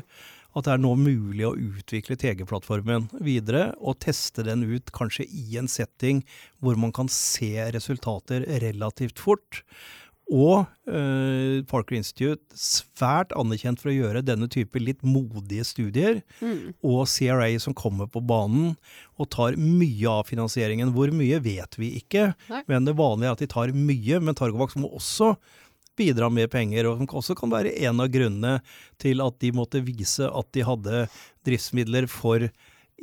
at 0.54 0.68
det 0.68 0.70
er 0.70 0.82
nå 0.84 0.92
mulig 0.94 1.42
å 1.48 1.56
utvikle 1.58 2.14
TG-plattformen 2.20 3.08
videre 3.26 3.72
og 3.82 3.98
teste 4.04 4.44
den 4.46 4.62
ut 4.68 4.92
kanskje 4.94 5.26
i 5.26 5.58
en 5.58 5.66
setting 5.70 6.22
hvor 6.62 6.78
man 6.78 6.94
kan 6.94 7.10
se 7.10 7.56
resultater 7.74 8.46
relativt 8.62 9.18
fort. 9.18 9.64
Og 10.32 10.64
uh, 10.88 11.58
Parker 11.68 11.98
Institute, 11.98 12.40
svært 12.56 13.34
anerkjent 13.36 13.82
for 13.82 13.92
å 13.92 13.96
gjøre 13.96 14.24
denne 14.24 14.48
type 14.48 14.80
litt 14.80 15.02
modige 15.04 15.66
studier. 15.68 16.22
Mm. 16.40 16.72
Og 16.80 17.04
CRA 17.10 17.50
som 17.60 17.76
kommer 17.76 18.08
på 18.10 18.22
banen 18.24 18.72
og 19.20 19.28
tar 19.34 19.58
mye 19.60 20.08
av 20.08 20.30
finansieringen. 20.30 20.94
Hvor 20.96 21.12
mye 21.14 21.42
vet 21.44 21.76
vi 21.80 21.92
ikke, 22.00 22.30
Nei. 22.48 22.62
men 22.70 22.88
det 22.88 22.96
vanlige 22.98 23.30
er 23.30 23.36
at 23.36 23.44
de 23.44 23.50
tar 23.52 23.74
mye. 23.76 24.22
Men 24.24 24.38
Targovax 24.38 24.78
må 24.80 24.90
også 24.96 25.34
bidra 25.98 26.30
med 26.32 26.50
penger, 26.50 26.88
og 26.88 26.98
som 26.98 27.18
også 27.20 27.36
kan 27.38 27.52
være 27.52 27.74
en 27.86 28.02
av 28.02 28.10
grunnene 28.10 28.58
til 29.02 29.22
at 29.22 29.36
de 29.44 29.52
måtte 29.54 29.84
vise 29.86 30.26
at 30.26 30.48
de 30.56 30.64
hadde 30.66 31.04
driftsmidler 31.46 32.08
for 32.10 32.48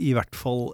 i 0.01 0.13
hvert 0.15 0.35
fall 0.37 0.71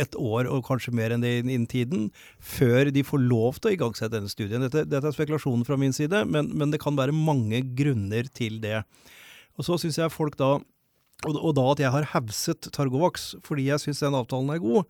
et 0.00 0.18
år, 0.18 0.48
og 0.50 0.64
kanskje 0.68 0.94
mer 0.94 1.14
enn 1.14 1.24
det 1.24 1.36
innen 1.42 1.66
tiden, 1.70 2.10
før 2.38 2.92
de 2.94 3.04
får 3.06 3.24
lov 3.24 3.58
til 3.58 3.72
å 3.72 3.74
igangsette 3.78 4.14
denne 4.16 4.32
studien. 4.32 4.62
Dette, 4.66 4.84
dette 4.90 5.10
er 5.10 5.16
spekulasjonen 5.16 5.66
fra 5.66 5.78
min 5.80 5.94
side, 5.96 6.24
men, 6.30 6.52
men, 6.54 6.74
det 6.74 6.82
kan 6.82 6.98
være 6.98 7.16
mange 7.16 7.62
grunner 7.76 8.30
til 8.34 8.60
det. 8.62 8.82
Og 9.58 9.66
så 9.66 9.78
syns 9.80 10.00
jeg 10.00 10.14
folk 10.14 10.38
da 10.40 10.56
og, 11.24 11.36
og, 11.38 11.52
da 11.56 11.62
at 11.70 11.80
jeg 11.80 11.92
har 11.94 12.08
hauset 12.10 12.66
Targovax 12.74 13.30
fordi 13.46 13.68
jeg 13.70 13.80
syns 13.80 14.02
den 14.02 14.16
avtalen 14.18 14.50
er 14.52 14.58
god, 14.60 14.82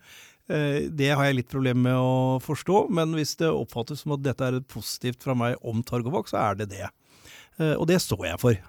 Eh, 0.53 0.91
det 0.93 1.09
har 1.17 1.25
jeg 1.25 1.39
litt 1.39 1.53
problemer 1.53 1.87
med 1.87 1.97
å 1.97 2.41
forstå, 2.45 2.87
men 2.93 3.15
hvis 3.17 3.33
det 3.41 3.49
oppfattes 3.49 4.05
som 4.05 4.13
at 4.17 4.25
dette 4.25 4.45
er 4.45 4.61
positivt 4.69 5.25
fra 5.25 5.37
meg 5.39 5.57
om 5.65 5.81
Targovax, 5.87 6.35
så 6.35 6.43
er 6.43 6.61
det 6.61 6.71
det. 6.75 6.89
Eh, 7.59 7.75
og 7.79 7.87
det 7.89 8.01
står 8.05 8.27
jeg 8.29 8.41
for. 8.43 8.61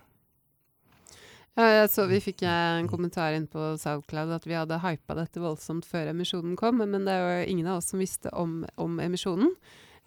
Ja, 1.56 1.70
jeg 1.72 1.88
så 1.94 2.04
Vi 2.10 2.20
fikk 2.20 2.44
en 2.50 2.90
kommentar 2.92 3.36
inn 3.36 3.48
på 3.48 3.74
Soundcloud 3.80 4.34
at 4.36 4.46
vi 4.48 4.58
hadde 4.58 4.82
hypa 4.84 5.16
dette 5.16 5.40
voldsomt 5.40 5.88
før 5.88 6.12
emisjonen 6.12 6.58
kom, 6.60 6.84
men 6.84 7.08
det 7.08 7.16
er 7.16 7.24
jo 7.24 7.52
ingen 7.54 7.70
av 7.72 7.80
oss 7.80 7.94
som 7.94 8.04
visste 8.04 8.32
om, 8.36 8.64
om 8.76 9.00
emisjonen. 9.00 9.54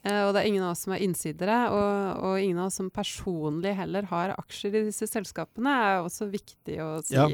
Eh, 0.04 0.20
og 0.26 0.34
det 0.34 0.42
er 0.42 0.50
ingen 0.50 0.66
av 0.66 0.74
oss 0.74 0.84
som 0.84 0.94
er 0.94 1.02
innsidere, 1.06 1.56
og, 1.72 2.20
og, 2.20 2.36
ingen 2.42 2.60
av 2.60 2.68
oss 2.68 2.78
som 2.82 2.92
personlig 2.92 3.72
heller 3.80 4.06
har 4.12 4.36
aksjer 4.36 4.76
i 4.76 4.84
disse 4.90 5.08
selskapene, 5.10 5.72
er 5.72 6.04
også 6.04 6.28
viktig 6.30 6.78
å 6.84 6.92
si. 7.02 7.16
Ja. 7.16 7.26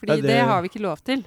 Fordi 0.00 0.20
det, 0.22 0.32
det 0.32 0.40
har 0.48 0.64
vi 0.64 0.72
ikke 0.72 0.84
lov 0.84 1.04
til. 1.04 1.24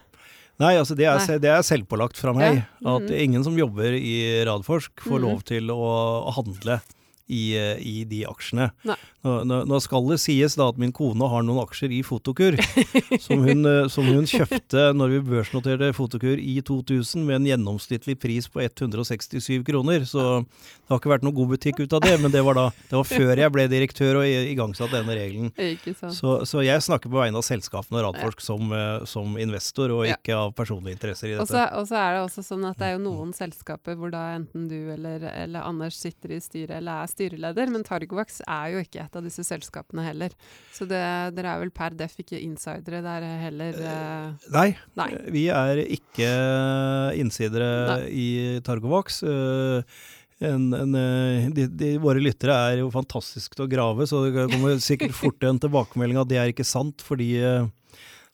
Nei, 0.58 0.74
altså 0.80 0.96
det 0.98 1.06
er, 1.06 1.22
det 1.38 1.50
er 1.54 1.66
selvpålagt 1.66 2.18
fra 2.18 2.34
meg. 2.34 2.64
Ja. 2.64 2.68
Mm. 2.82 2.92
At 2.96 3.12
ingen 3.14 3.46
som 3.46 3.58
jobber 3.60 3.94
i 3.94 4.18
Radforsk 4.48 5.06
får 5.06 5.20
mm 5.20 5.26
lov 5.28 5.44
til 5.46 5.70
å 5.70 5.90
handle 6.34 6.80
i, 7.28 7.54
i 7.78 7.96
de 8.10 8.24
aksjene. 8.26 8.72
Nå, 9.48 9.62
nå, 9.67 9.79
skal 9.84 10.07
det 10.12 10.19
sies 10.24 10.55
da 10.57 10.69
at 10.72 10.79
min 10.81 10.93
kone 10.96 11.27
har 11.29 11.46
noen 11.46 11.62
aksjer 11.63 11.93
i 11.98 12.01
Fotokur, 12.05 12.57
som, 13.25 13.43
hun, 13.43 13.65
eh, 13.67 13.88
som 13.91 14.07
hun 14.07 14.27
kjøpte 14.29 14.91
når 14.98 15.15
vi 15.15 15.22
børsnoterte 15.31 15.91
Fotokur 15.98 16.39
i 16.39 16.57
2000 16.65 17.25
med 17.27 17.41
en 17.41 17.50
gjennomsnittlig 17.51 18.17
pris 18.22 18.48
på 18.51 18.63
167 18.63 19.63
kroner. 19.67 20.05
Så 20.07 20.24
det 20.41 20.93
har 20.93 21.01
ikke 21.01 21.12
vært 21.12 21.25
noen 21.27 21.36
god 21.38 21.51
butikk 21.55 21.81
ut 21.84 21.96
av 21.98 22.03
det, 22.05 22.15
men 22.24 22.34
det 22.34 22.43
var, 22.46 22.57
da, 22.57 22.67
det 22.89 22.96
var 23.00 23.07
før 23.10 23.43
jeg 23.43 23.53
ble 23.53 23.67
direktør 23.72 24.22
og 24.22 24.27
igangsatte 24.27 25.01
denne 25.01 25.17
regelen. 25.17 25.51
Så, 26.15 26.39
så, 26.48 26.63
jeg 26.65 26.84
snakker 26.86 27.12
på 27.12 27.19
vegne 27.19 27.39
av 27.39 27.46
selskapene 27.46 28.00
og 28.00 28.07
Radforsk 28.07 28.43
som, 28.43 28.72
eh, 28.75 29.05
som, 29.10 29.38
investor, 29.41 29.93
og 29.93 30.07
ikke 30.07 30.36
av 30.38 30.53
personlige 30.57 30.98
interesser 30.98 31.31
i 31.31 31.36
dette. 31.36 31.65
Og 31.77 31.89
så 31.89 32.00
er 32.00 32.17
det 32.17 32.24
også 32.24 32.46
sånn 32.46 32.65
at 32.69 32.79
det 32.79 32.89
er 32.89 32.96
jo 32.96 33.03
noen 33.03 33.34
selskaper 33.36 33.98
hvor 34.00 34.13
da 34.13 34.24
enten 34.38 34.67
du 34.72 34.77
eller, 34.93 35.27
eller 35.34 35.67
Anders 35.67 35.98
sitter 36.00 36.38
i 36.38 36.41
styret 36.43 36.77
eller 36.79 37.03
er 37.03 37.12
styreleder, 37.12 37.72
men 37.74 37.86
Targovax 37.88 38.41
er 38.46 38.75
jo 38.75 38.84
ikke 38.86 39.03
et 39.03 39.17
av 39.18 39.26
disse 39.26 39.44
selskapene 39.46 40.06
heller. 40.06 40.34
Så 40.74 40.88
det, 40.90 41.02
dere 41.38 41.54
er 41.54 41.64
vel 41.64 41.74
per 41.76 41.96
def 41.98 42.18
ikke 42.22 42.40
insidere 42.42 43.02
der 43.06 43.26
heller? 43.44 43.80
Uh, 43.82 44.52
nei, 44.54 44.70
nei, 45.00 45.10
vi 45.34 45.48
er 45.54 45.82
ikke 45.84 46.30
innsidere 47.20 47.72
nei. 47.92 48.00
i 48.12 48.30
Targovax. 48.66 49.24
Uh, 49.26 49.82
en, 50.38 50.70
en, 50.78 50.94
de, 51.54 51.66
de, 51.66 51.96
våre 52.02 52.22
lyttere 52.22 52.54
er 52.70 52.84
jo 52.84 52.92
fantastiske 52.94 53.58
til 53.58 53.66
å 53.66 53.72
grave, 53.72 54.06
så 54.06 54.28
det 54.28 54.46
kommer 54.52 54.78
sikkert 54.84 55.18
fort 55.24 55.48
en 55.48 55.62
tilbakemelding 55.64 56.22
at 56.22 56.30
det 56.30 56.42
er 56.42 56.54
ikke 56.54 56.68
sant, 56.68 57.02
fordi 57.06 57.34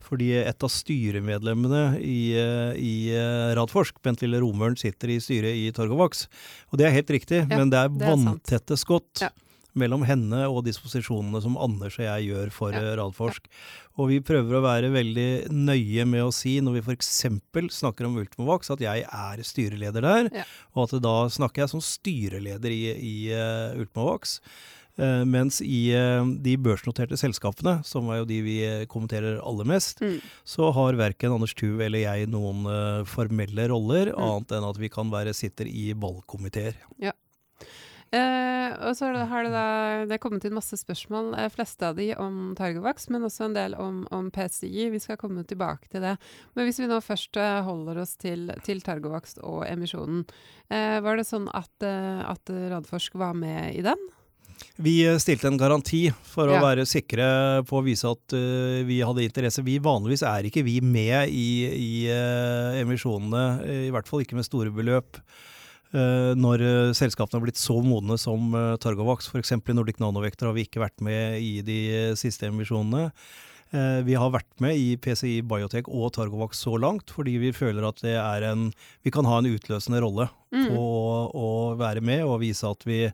fordi 0.03 0.33
et 0.35 0.65
av 0.65 0.69
styremedlemmene 0.69 1.95
i, 2.03 2.35
i 2.75 2.95
Radforsk, 3.55 4.01
Bent 4.03 4.19
Lille 4.21 4.41
Romøren, 4.43 4.75
sitter 4.77 5.13
i 5.13 5.15
styret 5.23 5.55
i 5.55 5.69
Torgovax. 5.73 6.25
Og 6.69 6.77
det 6.77 6.89
er 6.89 6.93
helt 6.97 7.13
riktig, 7.15 7.39
ja, 7.39 7.47
men 7.47 7.71
det 7.71 7.79
det 7.79 8.03
er 8.03 8.11
vanntette 8.11 8.77
skott. 8.77 9.23
Ja 9.23 9.31
mellom 9.79 10.05
henne 10.07 10.43
og 10.49 10.63
disposisjonene 10.67 11.41
som 11.43 11.57
Anders 11.61 11.97
og 11.99 12.05
jeg 12.05 12.27
gjør 12.29 12.53
for 12.53 12.75
ja. 12.75 12.93
Radforsk. 12.99 13.49
Og 14.01 14.09
vi 14.09 14.19
prøver 14.25 14.57
å 14.57 14.63
være 14.65 14.91
veldig 14.93 15.29
nøye 15.53 16.05
med 16.09 16.25
å 16.25 16.33
si, 16.33 16.57
når 16.63 16.79
vi 16.79 16.83
f.eks. 16.85 17.11
snakker 17.77 18.07
om 18.07 18.17
Ultimovax, 18.21 18.71
at 18.73 18.81
jeg 18.81 19.05
er 19.05 19.43
styreleder 19.45 20.05
der, 20.05 20.31
ja. 20.41 20.45
og 20.73 20.87
at 20.87 21.03
da 21.03 21.17
snakker 21.33 21.65
jeg 21.65 21.73
som 21.75 21.83
styreleder 21.83 22.73
i, 22.73 22.85
i 22.93 23.17
uh, 23.33 23.77
Ultimovax. 23.77 24.39
Uh, 24.93 25.23
mens 25.25 25.57
i 25.65 25.87
uh, 25.97 26.21
de 26.45 26.53
børsnoterte 26.61 27.17
selskapene, 27.17 27.79
som 27.85 28.11
er 28.13 28.19
jo 28.21 28.27
de 28.29 28.39
vi 28.45 28.57
kommenterer 28.89 29.39
aller 29.41 29.69
mest, 29.69 30.01
mm. 30.05 30.19
så 30.45 30.69
har 30.73 30.99
verken 30.99 31.33
Anders 31.33 31.55
Tuv 31.57 31.81
eller 31.81 32.05
jeg 32.05 32.29
noen 32.29 32.67
uh, 32.69 33.01
formelle 33.09 33.65
roller, 33.73 34.13
mm. 34.13 34.21
annet 34.21 34.57
enn 34.57 34.69
at 34.69 34.81
vi 34.81 34.91
kan 34.93 35.09
være 35.13 35.33
sitter 35.37 35.69
i 35.69 35.91
valgkomiteer. 35.97 36.77
Ja. 37.01 37.13
Eh, 38.13 38.73
og 38.85 38.93
så 38.93 39.09
har 39.09 39.45
det 39.45 39.51
da 39.55 39.67
det 40.05 40.19
kommet 40.21 40.43
inn 40.45 40.53
masse 40.53 40.77
spørsmål, 40.77 41.31
eh, 41.39 41.49
fleste 41.49 41.87
av 41.89 41.97
de 41.97 42.11
om 42.21 42.53
Targovax, 42.57 43.07
men 43.09 43.25
også 43.25 43.47
en 43.47 43.55
del 43.57 43.73
om, 43.79 44.03
om, 44.13 44.29
PCI. 44.33 44.91
Vi 44.93 45.01
skal 45.01 45.17
komme 45.17 45.41
tilbake 45.49 45.89
til 45.89 46.05
det. 46.05 46.15
Men 46.53 46.67
hvis 46.67 46.81
vi 46.83 46.89
nå 46.91 46.99
først 47.01 47.39
eh, 47.41 47.61
holder 47.65 48.03
oss 48.03 48.13
til, 48.21 48.51
til 48.67 48.83
Targovax 48.85 49.39
og 49.41 49.63
emisjonen. 49.65 50.27
Eh, 50.69 50.99
var 51.01 51.17
det 51.17 51.25
sånn 51.25 51.49
at, 51.57 51.73
eh, 51.81 52.21
at 52.29 52.53
Radforsk 52.73 53.17
var 53.17 53.33
med 53.37 53.73
i 53.79 53.81
den? 53.85 54.09
Vi 54.77 54.93
eh, 55.07 55.17
stilte 55.21 55.49
en 55.49 55.57
garanti 55.57 56.03
for 56.27 56.49
å 56.49 56.59
være 56.61 56.85
sikre 56.89 57.25
på 57.65 57.79
å 57.79 57.85
vise 57.85 58.09
at 58.09 58.35
uh, 58.37 58.83
vi 58.85 58.99
hadde 59.05 59.25
interesse. 59.25 59.65
Vi 59.65 59.79
Vanligvis 59.81 60.25
er 60.27 60.45
ikke 60.47 60.65
vi 60.65 60.79
med 60.85 61.33
i, 61.33 61.49
i 61.65 61.91
uh, 62.13 62.77
emisjonene, 62.81 63.87
i 63.87 63.91
hvert 63.93 64.09
fall 64.09 64.21
ikke 64.21 64.37
med 64.37 64.47
store 64.47 64.73
beløp. 64.73 65.17
Eh, 65.93 66.33
når 66.39 66.63
eh, 66.65 66.91
selskapene 66.97 67.37
har 67.37 67.45
blitt 67.45 67.61
så 67.61 67.75
modne 67.85 68.17
som 68.17 68.53
uh, 68.57 68.73
Targovax, 68.81 69.27
f.eks. 69.29 69.53
i 69.53 69.75
Nordic 69.77 69.99
Nanovector 70.01 70.49
har 70.49 70.57
vi 70.57 70.65
ikke 70.65 70.81
vært 70.81 71.03
med 71.05 71.37
i 71.37 71.59
de 71.65 71.79
siste 72.19 72.49
emisjonene. 72.49 73.11
Vi 74.05 74.13
har 74.13 74.29
vært 74.29 74.59
med 74.61 74.77
i 74.77 74.91
PCI 75.01 75.39
Biotech 75.49 75.87
og 75.89 76.11
Targovax 76.13 76.59
så 76.61 76.75
langt, 76.77 77.09
fordi 77.09 77.39
vi 77.41 77.49
føler 77.57 77.87
at 77.87 78.03
det 78.05 78.11
er 78.21 78.43
en 78.45 78.67
Vi 79.01 79.09
kan 79.09 79.25
ha 79.25 79.39
en 79.39 79.47
utløsende 79.49 79.97
rolle 80.03 80.27
mm. 80.53 80.67
på 80.67 80.83
å 81.33 81.47
være 81.79 82.03
med 82.05 82.21
og 82.21 82.43
vise 82.43 82.69
at 82.69 82.85
vi 82.85 83.07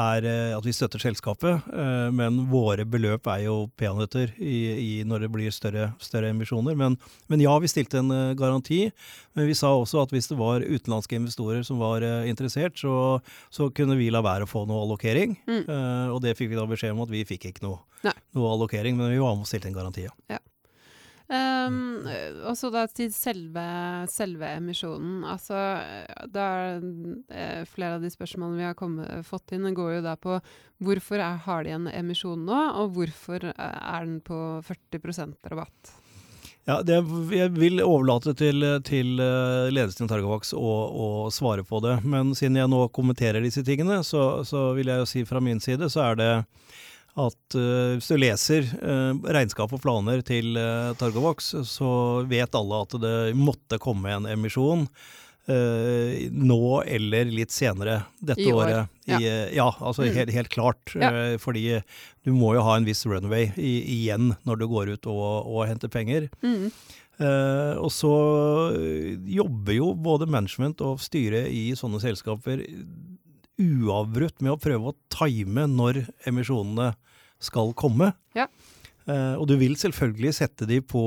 er 0.00 0.24
eh, 0.24 0.52
at 0.56 0.64
vi 0.64 0.72
støtter 0.72 1.02
selskapet, 1.02 1.66
eh, 1.68 2.08
men 2.14 2.46
våre 2.50 2.84
beløp 2.88 3.28
er 3.28 3.44
jo 3.46 3.56
peanøtter 3.76 4.32
når 5.08 5.24
det 5.24 5.30
blir 5.32 5.52
større, 5.52 5.90
større 6.00 6.30
emisjoner. 6.32 6.76
Men, 6.78 6.96
men, 7.28 7.42
ja, 7.44 7.52
vi 7.60 7.68
stilte 7.68 8.00
en 8.00 8.10
eh, 8.10 8.34
garanti. 8.38 8.86
Men 9.36 9.48
vi 9.48 9.56
sa 9.56 9.72
også 9.76 10.02
at 10.02 10.14
hvis 10.14 10.30
det 10.30 10.38
var 10.40 10.64
utenlandske 10.64 11.16
investorer 11.16 11.62
som 11.66 11.80
var 11.80 12.04
interessert, 12.28 12.76
så, 12.78 13.20
så 13.52 13.70
kunne 13.74 13.96
vi 14.00 14.10
la 14.12 14.22
være 14.24 14.46
å 14.46 14.50
få 14.50 14.64
noe 14.68 14.84
allokering. 14.84 15.38
Mm. 15.48 15.64
Og 16.12 16.20
det 16.24 16.36
fikk 16.36 16.52
vi 16.52 16.58
da 16.58 16.66
beskjed 16.68 16.92
om 16.92 17.04
at 17.06 17.12
vi 17.12 17.24
fikk 17.28 17.48
ikke 17.48 17.64
noe, 17.64 17.80
noe 18.36 18.54
allokering, 18.56 18.98
men 18.98 19.12
vi 19.12 19.22
var 19.22 19.36
med 19.36 19.46
og 19.46 19.48
stilte 19.48 19.72
en 19.72 19.78
garanti. 19.78 20.04
Ja. 20.04 20.40
Um, 21.32 22.04
og 22.44 22.56
så 22.60 22.68
da 22.68 22.82
til 22.92 23.08
selve, 23.16 23.62
selve 24.12 24.50
emisjonen. 24.58 25.22
Altså, 25.24 25.56
da 26.28 26.48
er 27.32 27.64
flere 27.72 27.96
av 27.96 28.04
de 28.04 28.10
spørsmålene 28.12 28.60
vi 28.60 28.66
har 28.68 28.76
kommet, 28.76 29.24
fått 29.24 29.54
inn, 29.56 29.70
går 29.72 29.94
jo 29.96 30.04
da 30.04 30.18
på 30.20 30.36
hvorfor 30.82 31.22
er, 31.22 31.40
har 31.46 31.64
de 31.64 31.72
en 31.72 31.88
emisjon 31.88 32.44
nå, 32.44 32.60
og 32.82 32.92
hvorfor 32.98 33.48
er 33.48 34.04
den 34.04 34.20
på 34.26 34.38
40% 34.68 35.52
rabatt? 35.52 35.94
Ja, 36.68 36.78
det, 36.86 37.00
Jeg 37.34 37.50
vil 37.56 37.80
overlate 37.82 38.36
til, 38.38 38.62
til 38.86 39.18
eh, 39.18 39.72
ledelsen 39.72 40.06
i 40.06 40.10
Targovax 40.12 40.52
å, 40.54 40.74
å, 40.94 41.08
svare 41.34 41.64
på 41.66 41.80
det. 41.82 41.96
Men 42.06 42.36
siden 42.38 42.60
jeg 42.60 42.70
nå 42.70 42.84
kommenterer 42.94 43.42
disse 43.42 43.64
tingene, 43.66 44.02
så, 44.06 44.44
så 44.46 44.68
vil 44.76 44.92
jeg 44.92 45.02
jo 45.02 45.08
si 45.10 45.24
fra 45.26 45.42
min 45.42 45.62
side 45.64 45.88
så 45.90 46.04
er 46.12 46.20
det 46.20 46.32
at 47.12 47.56
uh, 47.58 47.94
hvis 47.98 48.08
du 48.08 48.16
leser 48.16 48.68
uh, 48.80 49.12
regnskap 49.36 49.72
og 49.74 49.82
planer 49.84 50.22
til 50.24 50.56
uh, 50.56 50.92
Targovox, 50.96 51.52
så 51.68 51.90
vet 52.28 52.56
alle 52.56 52.84
at 52.86 52.96
det 53.02 53.16
måtte 53.36 53.80
komme 53.82 54.14
en 54.14 54.30
emisjon. 54.32 54.86
Uh, 55.42 56.30
nå 56.30 56.84
eller 56.86 57.26
litt 57.34 57.50
senere 57.50 58.04
dette 58.22 58.44
I 58.46 58.52
året. 58.54 58.90
Ja. 59.10 59.18
I, 59.18 59.30
ja. 59.56 59.68
altså 59.80 60.06
mm. 60.06 60.12
helt, 60.14 60.34
helt, 60.36 60.50
klart. 60.54 60.94
Ja. 60.94 61.10
Uh, 61.10 61.36
fordi 61.42 61.80
du 62.22 62.32
må 62.36 62.54
jo 62.54 62.62
ha 62.62 62.78
en 62.78 62.86
viss 62.86 63.02
runway 63.10 63.50
i, 63.58 63.74
igjen 63.98 64.36
når 64.46 64.62
du 64.62 64.68
går 64.70 64.94
ut 64.94 65.08
og, 65.10 65.50
og 65.50 65.66
henter 65.66 65.90
penger. 65.92 66.30
Mm. 66.46 66.70
Uh, 67.20 67.74
og 67.76 67.90
så 67.92 68.12
jobber 69.28 69.76
jo 69.76 69.92
både 69.98 70.30
management 70.30 70.80
og 70.86 71.02
styret 71.02 71.50
i 71.52 71.72
sånne 71.78 72.00
selskaper 72.02 72.62
uavbrutt 73.62 74.42
med 74.42 74.54
å 74.54 74.60
prøve 74.60 74.92
å 74.92 74.96
time 75.12 75.66
når 75.70 76.04
emisjonene 76.28 76.92
skal 77.42 77.72
komme. 77.78 78.12
Ja. 78.38 78.48
og 79.08 79.48
du 79.50 79.56
vil 79.58 79.74
selvfølgelig 79.78 80.30
sette 80.36 80.66
de 80.68 80.78
på, 80.84 81.02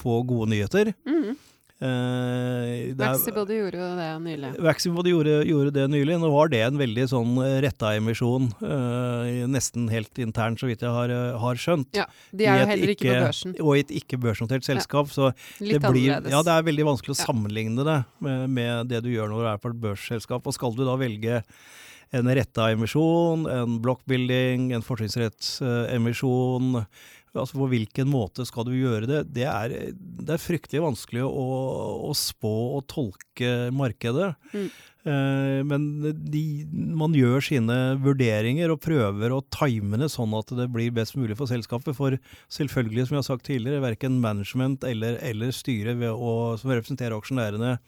på 0.00 0.16
gode 0.26 0.50
nyheter. 0.50 0.90
Mm. 1.06 1.36
Uh, 1.82 2.92
Vaxibody 2.94 3.56
gjorde 3.58 3.78
jo 3.80 3.86
det 3.98 4.08
nylig. 4.22 4.50
Vaxibody 4.62 5.10
gjorde, 5.10 5.32
gjorde, 5.48 5.72
det 5.74 5.86
nylig. 5.90 6.18
Nå 6.22 6.30
var 6.30 6.52
det 6.52 6.60
en 6.62 6.78
veldig 6.78 7.06
sånn 7.10 7.32
retta 7.64 7.90
emisjon, 7.98 8.52
uh, 8.62 9.26
nesten 9.50 9.88
helt 9.90 10.22
intern, 10.22 10.54
så 10.60 10.70
vidt 10.70 10.84
jeg 10.86 10.94
har, 10.94 11.10
har 11.42 11.58
skjønt. 11.58 11.90
Ja, 11.98 12.06
De 12.30 12.46
er 12.46 12.62
jo 12.62 12.70
heller 12.70 12.94
ikke, 12.94 13.08
ikke, 13.08 13.16
på 13.16 13.26
børsen. 13.26 13.56
Og 13.58 13.74
i 13.74 13.82
et 13.82 13.94
ikke-børsnotert 14.02 14.68
selskap. 14.68 15.10
Ja. 15.10 15.16
Så 15.16 15.30
Litt 15.64 15.80
det 15.80 15.82
blir, 15.88 16.12
annerledes. 16.12 16.36
Ja, 16.36 16.42
det 16.46 16.54
er 16.54 16.68
veldig 16.70 16.88
vanskelig 16.92 17.16
å 17.16 17.18
ja. 17.18 17.26
sammenligne 17.26 17.86
det 17.88 18.00
med, 18.22 18.44
med, 18.58 18.92
det 18.92 19.02
du 19.02 19.10
gjør 19.10 19.32
når 19.32 19.42
du 19.42 19.48
er 19.50 19.62
på 19.62 19.72
et 19.72 19.80
børsselskap. 19.88 20.46
Og 20.46 20.54
skal 20.54 20.78
du 20.78 20.84
da 20.86 20.94
velge 21.00 21.42
en 22.12 22.28
retta 22.36 22.68
emisjon, 22.74 23.46
en 23.48 23.80
blockbuilding, 23.82 24.70
en 24.76 24.84
fortrinnsrettsemisjon, 24.86 26.76
uh, 26.84 27.10
Altså 27.32 27.56
På 27.56 27.66
hvilken 27.72 28.10
måte 28.12 28.44
skal 28.48 28.66
du 28.68 28.74
gjøre 28.76 29.08
det? 29.08 29.20
Det 29.32 29.46
er, 29.48 29.74
det 29.96 30.34
er 30.34 30.40
fryktelig 30.42 30.82
vanskelig 30.84 31.22
å, 31.24 31.44
å, 32.10 32.12
spå 32.16 32.52
og 32.76 32.84
tolke 32.92 33.70
markedet. 33.72 34.34
Mm. 34.52 34.66
Eh, 35.02 35.60
men 35.66 35.86
de, 36.28 36.42
man 36.70 37.16
gjør 37.16 37.42
sine 37.42 37.78
vurderinger 38.04 38.74
og 38.74 38.82
prøver 38.84 39.32
å 39.32 39.40
time 39.54 39.98
det 40.02 40.10
sånn 40.12 40.36
at 40.36 40.52
det 40.58 40.68
blir 40.74 40.92
best 40.94 41.16
mulig 41.16 41.38
for 41.40 41.48
selskapet. 41.48 41.96
For 41.96 42.18
selvfølgelig, 42.52 43.08
som 43.08 43.16
jeg 43.16 43.24
har 43.24 43.30
sagt 43.30 43.48
tidligere, 43.48 43.84
verken 43.86 44.20
management 44.22 44.84
eller, 44.88 45.16
eller 45.24 45.54
styret 45.56 46.02
som 46.02 46.74
representerer 46.74 47.16
aksjonærene, 47.16 47.78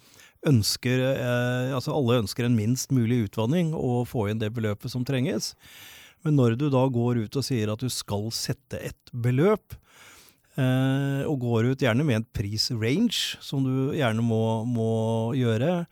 ønsker, 0.49 1.05
eh, 1.15 1.75
altså 1.75 1.95
alle 1.97 2.23
ønsker 2.23 2.49
en 2.49 2.57
minst 2.57 2.93
mulig 2.93 3.27
utvanning 3.29 3.73
og 3.77 4.09
få 4.11 4.29
inn 4.31 4.41
det 4.41 4.53
beløpet 4.57 4.93
som 4.93 5.05
trenges. 5.05 5.53
Men 6.25 6.38
når 6.40 6.59
du 6.59 6.69
da 6.73 6.87
går 6.88 7.25
ut 7.26 7.38
og 7.38 7.45
sier 7.45 7.71
at 7.73 7.83
du 7.85 7.90
skal 7.93 8.31
sette 8.35 8.81
et 8.81 9.12
beløp, 9.12 9.76
eh, 10.57 11.23
og 11.28 11.40
går 11.43 11.73
ut 11.73 11.85
gjerne 11.85 12.07
med 12.07 12.23
en 12.23 12.28
prisrange, 12.37 13.37
som 13.45 13.64
du 13.64 13.95
gjerne 13.97 14.25
må, 14.25 14.64
må 14.64 14.95
gjøre, 15.37 15.85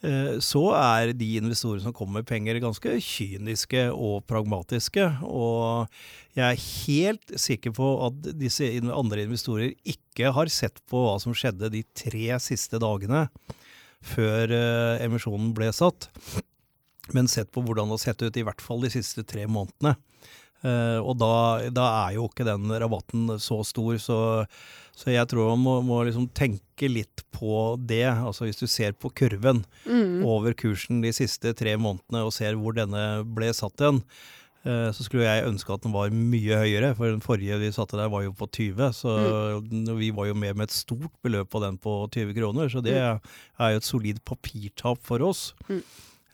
eh, 0.00 0.38
så 0.40 0.64
er 0.78 1.12
de 1.12 1.28
investorene 1.42 1.84
som 1.84 1.96
kommer 1.96 2.22
med 2.22 2.30
penger, 2.30 2.62
ganske 2.64 2.96
kyniske 3.04 3.84
og 3.92 4.24
pragmatiske. 4.30 5.10
Og 5.28 5.92
jeg 6.38 6.46
er 6.48 6.66
helt 6.86 7.36
sikker 7.46 7.76
på 7.76 7.92
at 8.08 8.32
disse 8.40 8.72
andre 8.80 9.28
investorer 9.28 9.76
ikke 9.84 10.32
har 10.32 10.52
sett 10.52 10.80
på 10.88 11.04
hva 11.04 11.20
som 11.20 11.36
skjedde 11.36 11.72
de 11.74 11.84
tre 11.92 12.40
siste 12.40 12.80
dagene 12.80 13.26
før 14.06 14.52
eh, 14.54 15.04
emisjonen 15.04 15.52
ble 15.56 15.68
satt 15.74 16.08
men 17.14 17.28
sett 17.30 17.52
på 17.54 17.62
hvordan 17.62 17.90
det 17.90 17.98
har 17.98 18.04
sett 18.08 18.22
ut 18.24 18.36
i 18.36 18.44
hvert 18.46 18.62
fall 18.64 18.82
de 18.82 18.90
siste 18.92 19.22
tre 19.26 19.46
månedene. 19.46 19.96
Uh, 20.64 20.98
og 21.04 21.18
da, 21.20 21.32
da, 21.74 21.86
er 22.06 22.16
jo 22.16 22.26
ikke 22.30 22.46
den 22.46 22.70
rabatten 22.80 23.28
så 23.42 23.60
stor, 23.66 23.98
så, 24.02 24.18
så 24.96 25.12
jeg 25.12 25.28
tror 25.28 25.52
man 25.52 25.62
må, 25.62 25.74
må 25.84 25.98
liksom 26.06 26.30
tenke 26.34 26.88
litt 26.90 27.26
på 27.34 27.76
det. 27.78 28.06
Altså 28.08 28.48
Hvis 28.48 28.62
du 28.62 28.66
ser 28.70 28.96
på 28.96 29.12
kurven 29.14 29.62
mm. 29.84 30.24
over 30.26 30.56
kursen 30.56 31.04
de 31.04 31.12
siste 31.14 31.52
tre 31.58 31.76
månedene 31.76 32.24
og 32.24 32.34
ser 32.34 32.56
hvor 32.58 32.74
denne 32.76 33.04
ble 33.36 33.52
satt 33.54 33.84
igjen, 33.84 34.00
uh, 34.64 34.88
så 34.96 35.06
skulle 35.06 35.28
jeg 35.28 35.46
ønske 35.52 35.76
at 35.76 35.84
den 35.84 35.94
var 35.94 36.16
mye 36.16 36.62
høyere. 36.64 36.94
For 36.96 37.12
den 37.12 37.22
forrige 37.24 37.60
vi 37.60 37.70
satte 37.76 38.00
der, 38.00 38.10
var 38.10 38.24
jo 38.24 38.34
på 38.40 38.48
20, 38.48 38.90
så 38.96 39.14
mm. 39.60 39.92
vi 40.00 40.10
var 40.16 40.32
jo 40.32 40.40
med 40.40 40.56
med 40.56 40.70
et 40.70 40.78
stort 40.80 41.12
beløp 41.22 41.52
på 41.52 41.62
den 41.62 41.78
på 41.78 42.00
20 42.16 42.34
kroner. 42.40 42.72
Så 42.72 42.82
det 42.82 42.96
mm. 42.96 43.32
er 43.60 43.76
jo 43.76 43.84
et 43.84 43.92
solid 43.92 44.24
papirtap 44.24 45.04
for 45.04 45.22
oss. 45.30 45.50
Mm. 45.68 45.84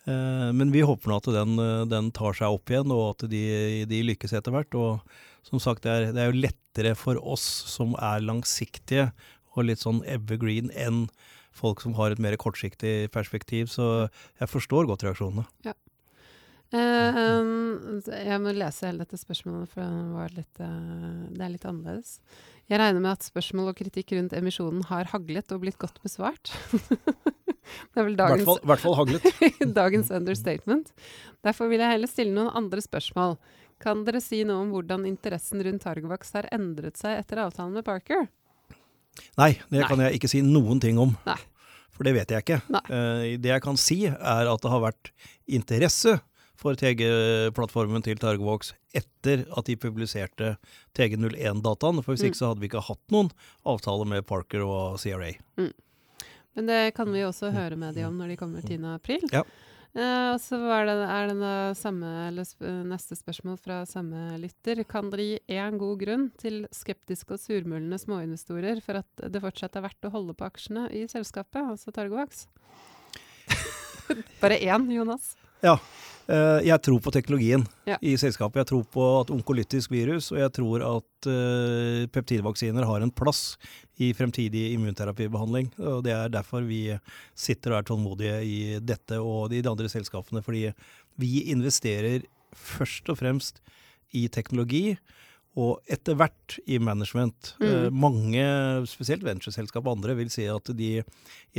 Eh, 0.03 0.49
men 0.55 0.71
vi 0.73 0.83
håper 0.83 1.09
nå 1.09 1.19
at 1.21 1.29
den, 1.31 1.59
eh, 1.61 1.83
den, 1.87 2.09
tar 2.15 2.35
seg 2.35 2.55
opp 2.55 2.71
igjen, 2.71 2.91
og 2.91 3.13
at 3.13 3.27
de, 3.31 3.43
de 3.89 4.01
lykkes 4.09 4.35
etter 4.35 4.55
hvert. 4.55 4.75
Og 4.75 5.47
som 5.47 5.61
sagt, 5.63 5.85
det 5.85 5.93
er, 5.93 6.09
det 6.15 6.23
er, 6.23 6.31
jo 6.31 6.43
lettere 6.43 6.95
for 6.99 7.19
oss 7.19 7.45
som 7.71 7.95
er 7.99 8.23
langsiktige 8.23 9.11
og 9.53 9.67
litt 9.69 9.83
sånn 9.83 10.01
evergreen, 10.09 10.71
enn 10.73 11.05
folk 11.53 11.83
som 11.83 11.93
har 11.99 12.11
et 12.11 12.21
mer 12.21 12.35
kortsiktig 12.41 13.11
perspektiv. 13.13 13.69
Så 13.71 14.09
jeg 14.41 14.49
forstår 14.49 14.89
godt 14.89 15.05
reaksjonene. 15.05 15.45
Ja. 15.67 15.75
Uh, 16.73 18.01
jeg 18.09 18.39
må 18.41 18.53
lese 18.57 18.87
hele 18.87 19.03
dette 19.03 19.19
spørsmålet, 19.21 19.69
for 19.69 19.85
det, 19.85 20.39
litt, 20.39 20.61
uh, 20.63 21.29
det 21.29 21.45
er 21.45 21.53
litt 21.53 21.67
annerledes. 21.69 22.17
Jeg 22.71 22.79
regner 22.79 23.03
med 23.03 23.11
at 23.13 23.27
spørsmål 23.27 23.69
og 23.73 23.77
kritikk 23.77 24.15
rundt 24.15 24.33
emisjonen 24.33 24.85
har 24.89 25.11
haglet 25.11 25.51
og 25.53 25.61
blitt 25.65 25.77
godt 25.81 26.01
besvart. 26.03 26.53
Det 27.63 28.01
er 28.01 28.05
vel 28.05 28.17
dagens, 28.19 28.43
hvert, 28.43 28.49
fall, 28.49 28.67
hvert 28.69 28.81
fall 28.83 28.95
haglet. 28.97 29.43
dagens 29.79 30.09
understatement. 30.13 30.89
Derfor 31.47 31.69
vil 31.71 31.81
jeg 31.81 31.95
heller 31.95 32.11
stille 32.11 32.35
noen 32.35 32.51
andre 32.59 32.83
spørsmål. 32.83 33.37
Kan 33.81 34.03
dere 34.05 34.19
si 34.21 34.41
noe 34.47 34.65
om 34.65 34.73
hvordan 34.75 35.07
interessen 35.07 35.63
rundt 35.63 35.85
Targovax 35.85 36.35
har 36.35 36.49
endret 36.53 36.99
seg 36.99 37.21
etter 37.21 37.41
avtalen 37.45 37.73
med 37.77 37.85
Parker? 37.87 38.27
Nei, 39.39 39.53
det 39.71 39.79
Nei. 39.79 39.87
kan 39.87 40.03
jeg 40.03 40.19
ikke 40.19 40.31
si 40.31 40.43
noen 40.45 40.83
ting 40.83 40.99
om. 41.01 41.15
Nei. 41.25 41.39
For 41.95 42.05
det 42.07 42.15
vet 42.17 42.35
jeg 42.35 42.45
ikke. 42.45 42.59
Uh, 42.67 43.33
det 43.39 43.53
jeg 43.53 43.63
kan 43.63 43.79
si, 43.79 43.99
er 44.11 44.51
at 44.51 44.63
det 44.63 44.75
har 44.75 44.83
vært 44.83 45.13
interesse 45.47 46.17
for 46.59 46.77
TG-plattformen 46.79 48.05
til 48.05 48.19
Targovox 48.21 48.73
etter 48.95 49.45
at 49.49 49.67
de 49.69 49.77
publiserte 49.79 50.53
TG01-dataen. 50.97 52.01
For 52.03 52.13
hvis 52.13 52.23
mm. 52.23 52.29
ikke 52.29 52.39
så 52.39 52.51
hadde 52.51 52.63
vi 52.63 52.69
ikke 52.69 52.85
hatt 52.87 53.13
noen 53.13 53.31
avtale 53.67 54.07
med 54.09 54.27
Parker 54.29 54.65
og 54.67 55.01
CRA. 55.01 55.33
Mm. 55.59 55.73
Men 56.53 56.69
det 56.69 56.81
kan 56.97 57.09
vi 57.09 57.25
også 57.25 57.51
høre 57.53 57.77
med 57.79 57.97
de 57.97 58.05
om 58.05 58.17
når 58.19 58.33
de 58.33 58.39
kommer 58.39 58.65
10. 58.65 58.81
april. 58.93 59.25
Ja. 59.33 59.43
Uh, 59.93 60.33
så 60.41 60.57
er 60.73 60.87
det, 60.89 60.93
er 61.05 61.27
det 61.29 61.57
samme, 61.77 62.09
sp 62.41 62.65
neste 62.89 63.17
spørsmål 63.17 63.59
fra 63.61 63.83
samme 63.89 64.39
lytter. 64.41 64.81
Kan 64.89 65.11
dere 65.13 65.27
gi 65.27 65.35
én 65.53 65.77
god 65.81 65.99
grunn 66.01 66.23
til 66.41 66.63
skeptiske 66.73 67.35
og 67.35 67.41
surmulende 67.41 67.99
småinvestorer 68.01 68.81
for 68.85 69.03
at 69.03 69.25
det 69.29 69.41
fortsatt 69.43 69.77
er 69.77 69.85
verdt 69.85 70.09
å 70.09 70.13
holde 70.15 70.33
på 70.37 70.47
aksjene 70.49 70.87
i 70.97 71.05
selskapet, 71.11 71.61
altså 71.61 71.93
Targovax? 71.93 72.47
Bare 74.41 74.57
én, 74.57 74.89
Jonas. 74.93 75.35
Ja. 75.61 75.77
Uh, 76.23 76.63
jeg 76.63 76.79
tror 76.85 77.01
på 77.03 77.11
teknologien 77.11 77.65
ja. 77.87 77.97
i 77.99 78.13
selskapet. 78.19 78.61
Jeg 78.61 78.69
tror 78.69 78.83
på 78.93 79.07
at 79.19 79.31
onkolytisk 79.33 79.91
virus, 79.91 80.29
og 80.31 80.39
jeg 80.39 80.53
tror 80.55 80.85
at 80.87 81.27
uh, 81.27 82.05
peptidvaksiner 82.15 82.87
har 82.87 83.03
en 83.03 83.11
plass 83.11 83.57
i 84.01 84.13
fremtidig 84.15 84.69
immunterapibehandling. 84.73 85.73
og 85.83 86.03
Det 86.07 86.15
er 86.15 86.31
derfor 86.31 86.63
vi 86.67 86.85
sitter 87.35 87.73
og 87.73 87.81
er 87.81 87.89
tålmodige 87.89 88.37
i 88.47 88.57
dette 88.79 89.19
og 89.19 89.51
de 89.51 89.63
andre 89.67 89.91
selskapene. 89.91 90.43
Fordi 90.45 90.69
vi 91.19 91.43
investerer 91.51 92.23
først 92.53 93.09
og 93.11 93.19
fremst 93.19 93.59
i 94.13 94.27
teknologi 94.31 94.95
og 95.59 95.83
etter 95.91 96.17
hvert 96.17 96.55
i 96.65 96.79
management. 96.81 97.53
Mm. 97.59 97.65
Eh, 97.67 97.87
mange, 97.93 98.45
spesielt 98.89 99.25
ventureselskap 99.25 99.85
og 99.85 99.99
andre, 99.99 100.15
vil 100.17 100.31
si 100.33 100.47
at 100.49 100.71
de 100.73 101.03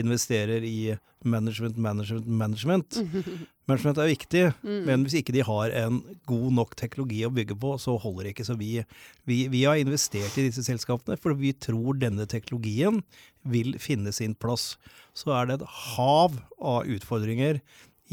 investerer 0.01 0.67
i 0.67 0.97
management, 1.25 1.79
management, 1.79 2.27
management. 2.27 2.99
Management 3.71 3.97
er 3.97 4.11
viktig, 4.11 4.43
mm. 4.61 4.81
men 4.85 5.07
hvis 5.07 5.15
ikke 5.23 5.33
de 5.33 5.45
har 5.47 5.73
en 5.87 6.03
god 6.29 6.51
nok 6.53 6.75
teknologi 6.77 7.23
å 7.25 7.31
bygge 7.33 7.55
på, 7.57 7.71
så 7.81 7.95
holder 7.97 8.27
det 8.27 8.35
ikke. 8.35 8.45
Så 8.45 8.59
vi, 8.61 8.75
vi, 9.25 9.39
vi 9.49 9.63
har 9.65 9.81
investert 9.81 10.37
i 10.37 10.45
disse 10.51 10.67
selskapene 10.67 11.17
for 11.17 11.33
vi 11.39 11.55
tror 11.57 11.97
denne 11.97 12.27
teknologien 12.29 13.01
vil 13.49 13.79
finne 13.81 14.13
sin 14.13 14.37
plass. 14.37 14.75
Så 15.17 15.33
er 15.33 15.49
det 15.49 15.63
et 15.63 15.81
hav 15.95 16.37
av 16.61 16.93
utfordringer 16.93 17.63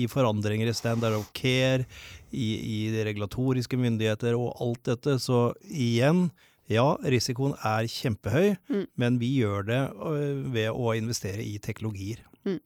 i 0.02 0.10
forandringer 0.12 0.70
i 0.70 0.76
standard 0.78 1.18
of 1.18 1.30
care, 1.38 1.86
i, 2.32 2.48
i 2.58 2.80
de 2.94 3.06
regulatoriske 3.08 3.78
myndigheter 3.80 4.38
og 4.40 4.56
alt 4.64 4.84
dette. 4.94 5.18
Så 5.22 5.52
igjen, 5.68 6.30
ja, 6.72 6.88
risikoen 7.04 7.56
er 7.68 7.90
kjempehøy, 7.92 8.54
mm. 8.72 8.86
men 9.02 9.22
vi 9.22 9.34
gjør 9.42 9.68
det 9.68 9.82
øh, 9.92 10.44
ved 10.54 10.70
å 10.72 10.94
investere 10.98 11.44
i 11.44 11.58
teknologier. 11.64 12.24
Mm. 12.48 12.60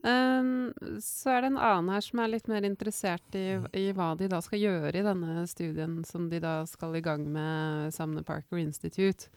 Um, 0.00 0.70
så 1.04 1.34
er 1.34 1.42
det 1.42 1.50
en 1.50 1.60
annen 1.60 1.90
her 1.92 2.04
som 2.04 2.22
er 2.22 2.30
litt 2.32 2.46
mer 2.48 2.64
interessert 2.64 3.36
i, 3.36 3.58
i, 3.76 3.90
hva 3.92 4.14
de 4.16 4.30
da 4.32 4.38
skal 4.44 4.62
gjøre 4.62 4.94
i 4.96 5.04
denne 5.04 5.44
studien 5.50 5.98
som 6.08 6.30
de 6.30 6.40
da 6.40 6.62
skal 6.68 6.96
i 6.96 7.02
gang 7.04 7.26
med 7.28 7.92
sammen 7.92 8.20
med 8.20 8.28
Parker 8.28 8.62
Institute. 8.62 9.28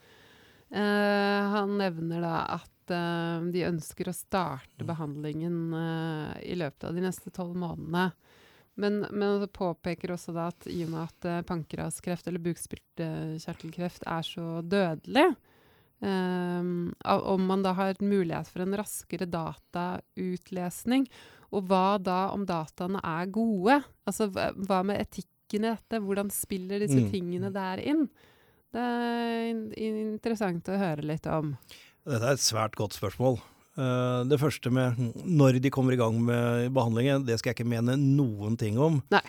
Uh, 0.72 1.52
han 1.52 1.76
nevner 1.78 2.24
da 2.24 2.38
at 2.56 2.73
uh, 2.92 3.44
de 3.54 3.64
ønsker 3.68 4.10
å 4.10 4.16
starte 4.16 4.82
mm. 4.82 4.88
behandlingen 4.88 5.58
uh, 5.74 6.32
i 6.44 6.56
løpet 6.58 6.88
av 6.88 6.96
de 6.96 7.04
neste 7.04 7.32
tolv 7.34 7.56
månedene. 7.58 8.10
Men, 8.74 9.04
men 9.14 9.38
det 9.42 9.52
påpeker 9.54 10.14
også 10.14 10.34
da 10.34 10.48
at 10.50 10.66
i 10.66 10.80
og 10.84 10.92
med 10.92 11.04
at 11.04 11.28
uh, 11.30 11.44
pankraskreft 11.46 12.28
eller 12.28 12.42
bukspyttkjertelkreft 12.44 14.06
er 14.10 14.26
så 14.26 14.60
dødelig, 14.62 15.28
om 16.04 17.44
man 17.48 17.62
da 17.64 17.70
har 17.78 17.96
mulighet 18.02 18.50
for 18.50 18.60
en 18.60 18.74
raskere 18.76 19.24
datautlesning. 19.30 21.06
Og 21.54 21.64
hva 21.70 21.96
da 22.02 22.18
om 22.34 22.44
dataene 22.44 23.00
er 23.00 23.30
gode? 23.32 23.78
Altså 24.04 24.26
hva 24.28 24.82
med 24.84 25.00
etikken 25.00 25.64
i 25.64 25.70
dette? 25.70 26.02
Hvordan 26.04 26.28
spiller 26.34 26.82
disse 26.82 27.06
mm. 27.06 27.08
tingene 27.14 27.52
der 27.54 27.80
inn? 27.80 28.04
Det 28.74 28.82
er 28.82 29.50
interessant 29.78 30.68
å 30.68 30.78
høre 30.80 31.06
litt 31.06 31.28
om. 31.30 31.52
Dette 32.04 32.28
er 32.28 32.36
et 32.36 32.44
svært 32.44 32.76
godt 32.76 32.96
spørsmål. 32.96 33.38
Uh, 33.74 34.22
det 34.28 34.38
første 34.38 34.70
med 34.70 34.98
når 35.24 35.58
de 35.64 35.72
kommer 35.72 35.96
i 35.96 35.98
gang 35.98 36.18
med 36.22 36.68
behandlingen, 36.76 37.24
det 37.26 37.40
skal 37.40 37.50
jeg 37.50 37.58
ikke 37.58 37.72
mene 37.72 37.96
noen 37.98 38.58
ting 38.60 38.78
om. 38.78 39.00
Nei. 39.14 39.24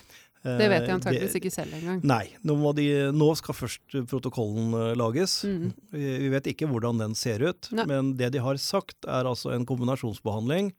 Det 0.45 0.67
vet 0.69 0.83
jeg 0.83 0.91
eh, 0.91 0.93
antakeligvis 0.93 1.37
ikke 1.39 1.49
selv 1.49 1.73
engang. 1.73 2.03
Nei. 2.05 2.27
Nå, 2.45 2.53
de, 2.77 2.83
nå, 3.15 3.31
skal 3.39 3.57
først 3.57 3.95
protokollen 4.11 4.75
uh, 4.77 4.91
lages. 4.93 5.39
Mm. 5.41 5.71
Vi, 5.95 6.27
vet 6.35 6.49
ikke 6.51 6.69
hvordan 6.69 7.01
den 7.01 7.15
ser 7.17 7.41
ut, 7.41 7.71
Nei. 7.73 7.87
men 7.89 8.11
det 8.19 8.29
de 8.35 8.43
har 8.45 8.59
sagt 8.61 9.07
er 9.09 9.25
altså 9.25 9.55
en 9.55 9.65
kombinasjonsbehandling. 9.65 10.73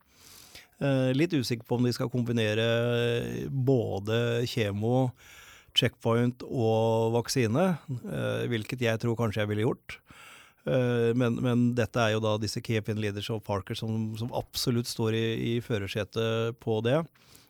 Litt 1.16 1.32
usikker 1.32 1.64
på 1.64 1.78
om 1.78 1.86
de 1.88 1.90
skal 1.96 2.10
kombinere 2.12 2.66
både 3.48 4.18
kjemo, 4.44 5.06
checkpoint 5.72 6.44
og 6.44 7.14
vaksine, 7.14 7.64
hvilket 8.52 8.84
jeg 8.84 9.00
tror 9.00 9.16
kanskje 9.16 9.40
jeg 9.40 9.50
ville 9.54 9.64
gjort. 9.64 9.96
Men, 10.66 11.36
men, 11.38 11.60
dette 11.78 12.02
er 12.02 12.16
jo 12.16 12.22
da 12.24 12.32
disse 12.42 12.58
key 12.58 12.80
opinion 12.80 13.04
leaders 13.04 13.28
og 13.30 13.44
Parker 13.46 13.78
som, 13.78 14.10
som 14.18 14.32
absolutt 14.34 14.90
står 14.90 15.14
i, 15.14 15.26
i 15.50 15.52
førersetet 15.62 16.58
på 16.58 16.80
det. 16.82 16.96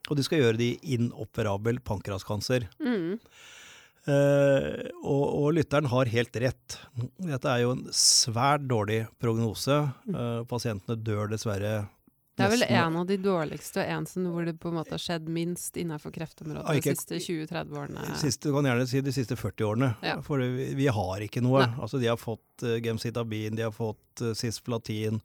Og 0.07 0.19
de 0.19 0.25
skal 0.27 0.43
gjøre 0.43 0.59
det 0.61 0.69
i 0.69 0.97
inoperabel 0.99 1.81
pankraskanser. 1.85 2.69
Mm. 2.79 3.17
Uh, 4.07 4.87
og, 5.03 5.25
og, 5.25 5.49
lytteren 5.57 5.89
har 5.91 6.13
helt 6.13 6.37
rett. 6.39 6.77
Dette 7.19 7.51
er 7.51 7.65
jo 7.65 7.73
en 7.75 7.83
svært 7.91 8.63
dårlig 8.71 9.01
prognose. 9.23 9.81
Uh, 10.07 10.45
pasientene 10.47 10.99
dør 11.03 11.33
dessverre 11.33 11.81
det 12.37 12.45
er 12.45 12.53
vel 12.53 12.65
en 12.69 12.97
av 13.01 13.07
de 13.09 13.17
dårligste, 13.21 13.81
og 13.81 13.93
en 13.95 14.07
som, 14.09 14.27
hvor 14.33 14.45
det 14.45 14.57
på 14.61 14.69
en 14.69 14.77
måte 14.77 14.93
har 14.93 15.01
skjedd 15.01 15.29
minst 15.33 15.77
innenfor 15.81 16.13
kreftområdet 16.13 16.75
de 16.77 16.95
siste 16.95 17.21
20-30 17.25 17.79
årene. 17.81 18.05
Siste, 18.21 18.53
kan 18.53 18.69
gjerne 18.69 18.87
si 18.91 19.01
de 19.05 19.15
siste 19.17 19.39
40 19.41 19.69
årene. 19.71 19.91
Ja. 20.05 20.19
For 20.25 20.45
vi, 20.45 20.69
vi, 20.77 20.89
har 20.93 21.25
ikke 21.25 21.41
noe. 21.45 21.65
Altså, 21.81 22.01
de 22.03 22.11
har 22.11 22.21
fått 22.21 22.67
uh, 22.67 22.77
gemcitabin, 22.85 23.57
de 23.57 23.65
har 23.65 23.73
fått 23.73 24.25
uh, 24.25 24.35
cisplatin. 24.37 25.23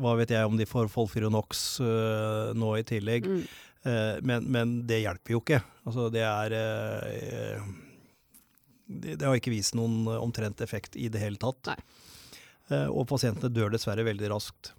Hva 0.00 0.14
vet 0.16 0.32
jeg 0.32 0.48
om 0.48 0.56
de 0.56 0.68
får 0.68 0.88
Folfironox 0.94 1.66
uh, 1.84 2.56
nå 2.56 2.72
i 2.80 2.86
tillegg. 2.88 3.28
Mm. 3.28 3.44
Uh, 3.84 4.16
men, 4.24 4.48
men, 4.48 4.74
det 4.88 5.02
hjelper 5.02 5.36
jo 5.36 5.44
ikke. 5.44 5.60
Altså, 5.84 6.08
det 6.14 6.24
er 6.24 6.56
uh, 6.56 7.70
det, 8.88 9.18
det, 9.18 9.24
har 9.26 9.36
ikke 9.36 9.52
vist 9.52 9.76
noen 9.76 10.08
omtrent 10.16 10.64
effekt 10.64 10.96
i 10.96 11.10
det 11.12 11.20
hele 11.20 11.36
tatt. 11.40 11.76
Eh, 12.68 12.88
og 12.88 13.06
pasientene 13.08 13.52
dør 13.52 13.72
dessverre 13.72 14.04
veldig 14.06 14.32
raskt. 14.34 14.74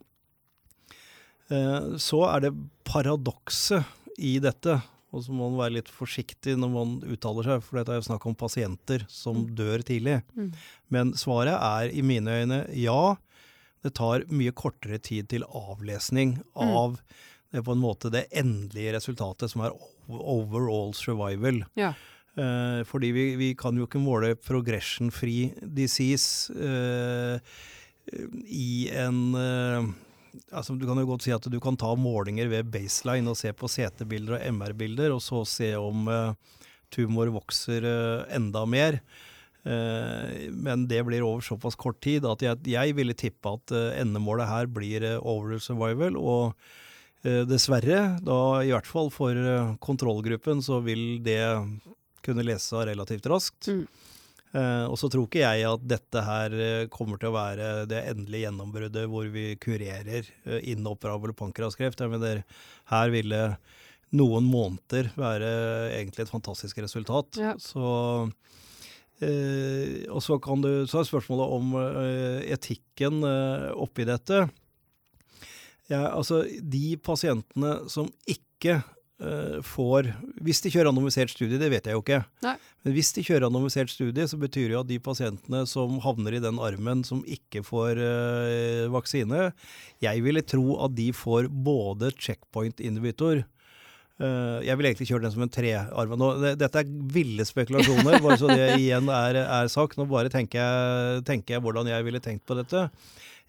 Så 1.49 2.19
er 2.29 2.43
det 2.43 2.51
paradokset 2.85 3.85
i 4.21 4.35
dette, 4.43 4.75
og 5.09 5.23
så 5.25 5.33
må 5.33 5.47
man 5.49 5.61
være 5.63 5.75
litt 5.79 5.89
forsiktig 5.89 6.53
når 6.59 6.71
man 6.73 6.91
uttaler 7.09 7.47
seg, 7.47 7.63
for 7.65 7.79
dette 7.79 7.95
er 7.95 8.01
jo 8.01 8.07
snakk 8.09 8.27
om 8.29 8.37
pasienter 8.37 9.05
som 9.09 9.39
mm. 9.41 9.47
dør 9.57 9.85
tidlig. 9.87 10.19
Mm. 10.37 10.51
Men 10.93 11.15
svaret 11.17 11.55
er 11.57 11.89
i 11.89 12.03
mine 12.05 12.35
øyne 12.41 12.61
ja. 12.77 13.15
Det 13.79 13.93
tar 13.95 14.25
mye 14.27 14.51
kortere 14.51 14.99
tid 15.01 15.29
til 15.31 15.45
avlesning 15.47 16.35
mm. 16.37 16.53
av 16.59 16.99
det 17.49 17.63
på 17.65 17.73
en 17.73 17.81
måte 17.81 18.11
det 18.13 18.27
endelige 18.37 18.93
resultatet, 18.97 19.49
som 19.49 19.63
er 19.65 19.75
overall 20.09 20.93
survival. 20.97 21.63
Ja. 21.79 21.93
Eh, 22.37 22.83
fordi 22.87 23.09
vi, 23.15 23.25
vi, 23.39 23.53
kan 23.57 23.77
jo 23.77 23.87
ikke 23.87 24.01
måle 24.01 24.35
progression-free 24.37 25.65
disease 25.75 26.53
eh, 26.53 27.39
i 28.45 28.89
en 28.93 29.23
eh, 29.39 29.89
altså 30.51 30.75
Du 30.79 30.85
kan 30.87 30.99
jo 31.01 31.07
godt 31.09 31.25
si 31.25 31.33
at 31.35 31.47
du 31.51 31.59
kan 31.63 31.77
ta 31.79 31.91
målinger 31.97 32.49
ved 32.51 32.69
baseline 32.73 33.31
og 33.31 33.37
se 33.39 33.51
på 33.55 33.69
CT-bilder 33.69 34.37
og 34.37 34.45
MR-bilder, 34.55 35.13
og 35.15 35.21
så 35.23 35.43
se 35.47 35.73
om 35.79 36.09
uh, 36.09 36.35
tumor 36.93 37.31
vokser 37.33 37.85
uh, 37.85 38.27
enda 38.35 38.65
mer. 38.69 38.99
Uh, 39.67 40.49
men 40.55 40.87
det 40.89 41.03
blir 41.07 41.25
over 41.25 41.43
såpass 41.45 41.77
kort 41.79 41.99
tid 42.01 42.25
at 42.25 42.43
jeg, 42.45 42.61
jeg 42.71 42.95
ville 42.97 43.17
tippe 43.17 43.55
at 43.57 43.75
endemålet 43.99 44.49
her 44.49 44.69
blir 44.71 45.07
overall 45.19 45.63
survival. 45.63 46.19
og 46.19 46.53
dessverre, 47.19 48.15
da 48.23 48.35
i 48.63 48.69
hvert 48.71 48.87
fall 48.87 49.09
for 49.11 49.35
kontrollgruppen, 49.83 50.61
så 50.63 50.77
vil 50.79 51.17
det 51.19 51.41
kunne 52.23 52.45
lese 52.47 52.69
seg 52.69 52.85
relativt 52.87 53.27
raskt. 53.27 53.67
Mm. 53.67 53.81
Eh, 54.49 54.85
og 54.89 54.95
så 54.97 55.09
tror 55.11 55.27
ikke 55.27 55.43
jeg 55.43 55.65
at 55.69 55.83
dette 55.85 56.23
her 56.25 56.55
kommer 56.93 57.19
til 57.21 57.29
å 57.29 57.35
være 57.35 57.67
det 57.89 58.01
endelige 58.09 58.47
gjennombruddet 58.47 59.05
hvor 59.11 59.27
vi 59.33 59.51
kurerer 59.61 60.25
eh, 60.25 60.63
inoperabel 60.73 61.35
pankraskreft. 61.37 62.01
Jeg 62.01 62.13
mener, 62.13 62.41
her 62.89 63.13
ville 63.13 63.43
noen 64.17 64.47
måneder 64.49 65.11
være 65.19 65.49
egentlig 65.93 66.25
et 66.25 66.33
fantastisk 66.33 66.81
resultat. 66.81 67.37
Ja. 67.37 67.53
Så 67.61 67.85
eh, 69.21 70.09
Og 70.09 70.23
så, 70.25 70.39
kan 70.41 70.65
du, 70.65 70.71
så 70.89 71.03
er 71.03 71.11
spørsmålet 71.11 71.57
om 71.59 71.75
eh, 71.83 72.49
etikken 72.57 73.21
oppi 73.77 74.09
dette. 74.09 74.47
Ja, 75.89 76.07
altså, 76.13 76.43
de 76.45 76.97
pasientene 77.01 77.89
som 77.89 78.09
ikke 78.29 78.81
får 79.65 80.13
Hvis 80.39 80.61
de 80.63 80.71
kjører 80.71 80.89
anonymisert 80.93 81.33
studie, 81.33 81.59
det 81.59 81.67
vet 81.73 81.89
jeg 81.89 81.97
jo 81.97 82.03
ikke. 82.03 82.21
Nei. 82.45 82.53
Men 82.85 82.95
hvis 82.95 83.11
de 83.17 83.23
kjører 83.27 83.49
anonymisert 83.49 83.91
studie, 83.91 84.27
så 84.31 84.39
betyr 84.39 84.69
det 84.69 84.75
jo 84.77 84.83
at 84.85 84.89
de 84.91 84.99
pasientene 85.03 85.65
som 85.67 85.97
havner 86.05 86.37
i 86.37 86.41
den 86.43 86.61
armen 86.63 87.03
som 87.03 87.19
ikke 87.27 87.65
får 87.67 87.99
uh, 87.99 88.87
vaksine, 88.95 89.49
jeg 89.99 90.23
ville 90.23 90.45
tro 90.47 90.77
at 90.85 90.95
de 90.95 91.09
får 91.11 91.51
både 91.51 92.13
checkpoint-inhibitor 92.15 93.43
Uh, 94.19 94.59
jeg 94.67 94.75
vil 94.75 94.89
egentlig 94.89 95.05
kjøre 95.07 95.23
den 95.23 95.31
som 95.31 95.43
en 95.45 95.51
trearva. 95.53 96.29
Dette 96.59 96.81
er 96.81 96.89
ville 97.13 97.45
spekulasjoner, 97.47 98.17
bare 98.19 98.35
så 98.41 98.49
det 98.51 98.73
igjen 98.81 99.07
er, 99.15 99.39
er 99.45 99.71
sagt. 99.71 99.95
Nå 99.95 100.09
bare 100.11 100.31
tenker 100.33 100.59
jeg, 100.59 101.21
tenker 101.29 101.55
jeg, 101.55 101.63
hvordan 101.63 101.87
jeg 101.87 102.03
ville 102.07 102.19
tenkt 102.23 102.43
på 102.49 102.57
dette. 102.59 102.89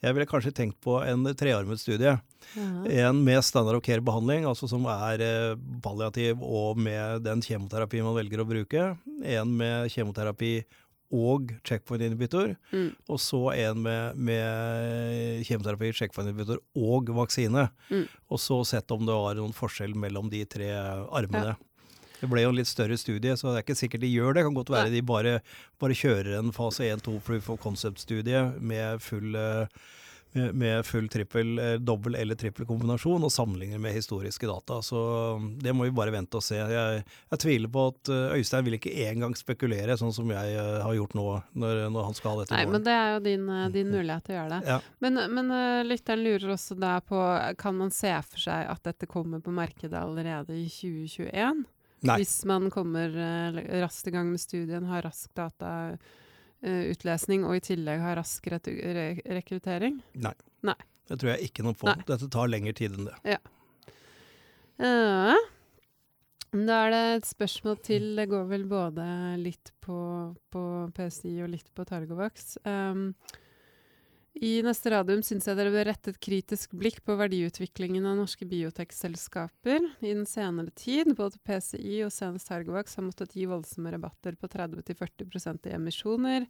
Jeg 0.00 0.16
ville 0.16 0.28
kanskje 0.28 0.52
tenkt 0.56 0.78
på 0.80 0.96
en 1.04 1.26
trearmet 1.36 1.80
studie. 1.82 2.16
Ja. 2.56 2.68
En 3.04 3.20
med 3.24 3.42
standard 3.44 3.76
of 3.76 3.84
care-behandling, 3.84 4.46
altså 4.48 4.68
som 4.70 4.86
er 4.88 5.20
eh, 5.24 5.56
palliativ 5.84 6.40
og 6.40 6.80
med 6.80 7.26
den 7.26 7.44
kjemoterapi 7.44 8.00
man 8.06 8.16
velger 8.16 8.40
å 8.40 8.48
bruke. 8.48 8.86
En 9.20 9.52
med 9.60 9.92
kjemoterapi 9.92 10.54
og 11.10 11.50
checkpoint 11.66 12.04
inhibitor. 12.06 12.54
Mm. 12.72 12.90
Og 13.10 13.20
så 13.20 13.40
en 13.52 13.82
med, 13.84 14.18
med 14.30 15.44
kjemoterapi, 15.46 15.92
checkpoint 15.98 16.30
inhibitor 16.30 16.62
og 16.78 17.10
vaksine. 17.16 17.66
Mm. 17.90 18.06
Og 18.30 18.40
så 18.40 18.60
sett 18.68 18.94
om 18.94 19.04
det 19.06 19.16
var 19.16 19.36
noen 19.38 19.54
forskjell 19.56 19.96
mellom 19.98 20.30
de 20.32 20.44
tre 20.48 20.70
armene. 20.78 21.56
Ja. 21.56 21.69
Det 22.20 22.28
ble 22.28 22.44
jo 22.44 22.52
en 22.52 22.58
litt 22.58 22.68
større 22.68 22.98
studie, 23.00 23.36
så 23.36 23.50
det 23.50 23.60
er 23.60 23.64
ikke 23.64 23.78
sikkert 23.80 24.04
de 24.04 24.12
gjør 24.12 24.34
det. 24.34 24.40
Det 24.40 24.48
kan 24.48 24.58
godt 24.58 24.74
være 24.74 24.92
de 24.92 25.06
bare, 25.06 25.38
bare 25.80 25.96
kjører 25.96 26.36
en 26.40 26.52
fase 26.56 26.88
1-2 26.88 27.16
proof 27.26 27.48
of 27.52 27.62
concept-studie 27.62 28.44
med 28.60 29.00
full 29.04 29.36
uh, 29.36 29.64
med 30.32 30.86
full 30.86 31.08
trippel, 31.10 31.58
eh, 31.58 31.72
dobbel 31.82 32.14
eller 32.14 32.36
trippel 32.38 32.62
kombinasjon, 32.62 33.24
og 33.26 33.32
sammenligner 33.34 33.80
med 33.82 33.96
historiske 33.96 34.46
data. 34.46 34.76
Så 34.82 35.00
det 35.58 35.72
må 35.74 35.88
vi 35.88 35.94
bare 35.96 36.12
vente 36.14 36.38
og 36.38 36.44
se. 36.46 36.54
Jeg, 36.54 37.00
jeg 37.32 37.40
tviler 37.42 37.72
på 37.74 37.88
at 37.90 38.12
uh, 38.14 38.36
Øystein 38.36 38.68
vil 38.68 38.76
ikke 38.78 38.92
engang 39.08 39.34
spekulere, 39.34 39.96
sånn 39.98 40.14
som 40.14 40.30
jeg 40.30 40.54
har 40.84 40.94
gjort 40.94 41.16
nå, 41.18 41.26
når, 41.58 41.82
når, 41.90 42.06
han 42.12 42.18
skal 42.20 42.30
ha 42.30 42.44
dette 42.44 42.54
Nei, 42.54 42.62
men 42.70 42.86
det 42.86 42.94
er 42.94 43.10
jo 43.16 43.24
din, 43.26 43.50
din 43.74 43.90
mulighet 43.90 44.28
til 44.28 44.36
å 44.36 44.38
gjøre 44.38 44.54
det. 44.60 44.76
Ja. 44.76 44.78
Men, 45.02 45.24
men 45.34 45.52
lytteren 45.88 46.22
lurer 46.22 46.54
også 46.54 46.78
da 46.78 46.94
på, 47.02 47.18
kan 47.58 47.82
man 47.82 47.90
se 47.94 48.14
for 48.30 48.46
seg 48.46 48.70
at 48.70 48.86
dette 48.86 49.10
kommer 49.10 49.42
på 49.42 49.50
markedet 49.58 49.98
allerede 49.98 50.54
i 50.54 50.68
2021? 50.70 51.66
Nei. 52.08 52.16
Hvis 52.22 52.38
man 52.48 52.70
kommer 52.72 53.12
raskt 53.82 54.08
i 54.08 54.12
gang 54.14 54.30
med 54.32 54.40
studien, 54.40 54.86
har 54.88 55.04
rask 55.04 55.28
datautlesning 55.36 57.44
uh, 57.44 57.50
og 57.50 57.58
i 57.58 57.64
tillegg 57.66 58.00
har 58.00 58.16
rask 58.16 58.40
re 58.48 58.56
rekruttering? 59.36 60.00
Nei. 60.16 60.32
Nei. 60.64 60.80
Det 61.10 61.18
tror 61.20 61.30
jeg 61.34 61.44
ikke 61.50 61.62
noe 61.66 61.76
på. 61.76 61.84
Nei. 61.90 62.00
Dette 62.08 62.28
tar 62.32 62.48
lengre 62.48 62.72
tid 62.78 62.90
enn 62.96 63.04
det. 63.10 63.16
Ja. 63.34 63.40
Uh, 64.80 65.36
da 66.50 66.78
er 66.86 66.94
det 66.94 67.02
et 67.18 67.28
spørsmål 67.28 67.76
til. 67.86 68.08
Det 68.18 68.26
går 68.30 68.48
vel 68.50 68.64
både 68.70 69.04
litt 69.38 69.70
på, 69.84 69.98
på 70.50 70.62
PSI 70.96 71.36
og 71.44 71.52
litt 71.52 71.68
på 71.74 71.84
Targovax. 71.86 72.56
Um, 72.64 73.12
i 74.34 74.60
neste 74.62 74.92
radium 74.92 75.24
syns 75.26 75.48
jeg 75.48 75.58
dere 75.58 75.72
bør 75.74 75.88
rette 75.90 76.12
et 76.12 76.20
kritisk 76.22 76.74
blikk 76.78 77.00
på 77.04 77.16
verdiutviklingen 77.18 78.04
av 78.06 78.14
norske 78.20 78.46
biotekselskaper 78.46 79.82
i 80.06 80.12
den 80.12 80.22
senere 80.28 80.70
tid. 80.78 81.10
Både 81.18 81.40
PCI 81.42 82.04
og 82.06 82.12
senest 82.14 82.46
Targovax 82.48 82.94
har 82.96 83.08
måttet 83.08 83.34
gi 83.34 83.48
voldsomme 83.50 83.90
rabatter 83.90 84.38
på 84.38 84.50
30-40% 84.52 85.66
i 85.66 85.74
emisjoner. 85.74 86.46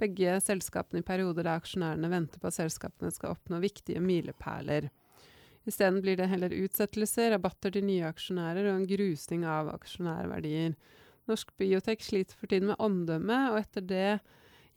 Begge 0.00 0.38
selskapene 0.40 1.02
i 1.02 1.06
perioder 1.06 1.44
der 1.44 1.60
aksjonærene 1.60 2.10
venter 2.10 2.40
på 2.40 2.48
at 2.48 2.56
selskapene 2.56 3.12
skal 3.12 3.36
oppnå 3.36 3.60
viktige 3.60 4.00
milepæler. 4.00 4.88
Isteden 5.68 6.00
blir 6.00 6.16
det 6.16 6.30
heller 6.30 6.54
utsettelser, 6.54 7.34
rabatter 7.34 7.74
til 7.74 7.84
nye 7.84 8.08
aksjonærer 8.08 8.70
og 8.70 8.78
en 8.78 8.88
grusning 8.88 9.44
av 9.44 9.68
aksjonærverdier. 9.74 10.78
Norsk 11.28 11.52
biotek 11.60 12.00
sliter 12.00 12.38
for 12.40 12.48
tiden 12.48 12.70
med 12.70 12.80
omdømme, 12.80 13.42
og 13.52 13.60
etter 13.60 13.84
det 13.84 14.10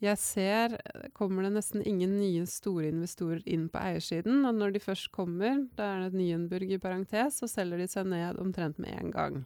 jeg 0.02 0.18
ser 0.18 0.76
kommer 1.14 1.46
det 1.46 1.52
nesten 1.54 1.84
ingen 1.86 2.16
nye 2.18 2.42
store 2.50 2.90
investorer 2.90 3.42
inn 3.46 3.68
på 3.70 3.78
eiersiden. 3.78 4.42
Og 4.48 4.56
når 4.58 4.74
de 4.74 4.82
først 4.82 5.12
kommer, 5.14 5.64
da 5.78 5.92
er 5.92 6.02
det 6.02 6.12
et 6.12 6.18
Nyenburg 6.18 6.74
i 6.74 6.80
parentes, 6.82 7.38
så 7.38 7.50
selger 7.50 7.78
de 7.78 7.88
seg 7.90 8.08
ned 8.10 8.40
omtrent 8.42 8.82
med 8.82 8.96
en 8.98 9.14
gang. 9.14 9.42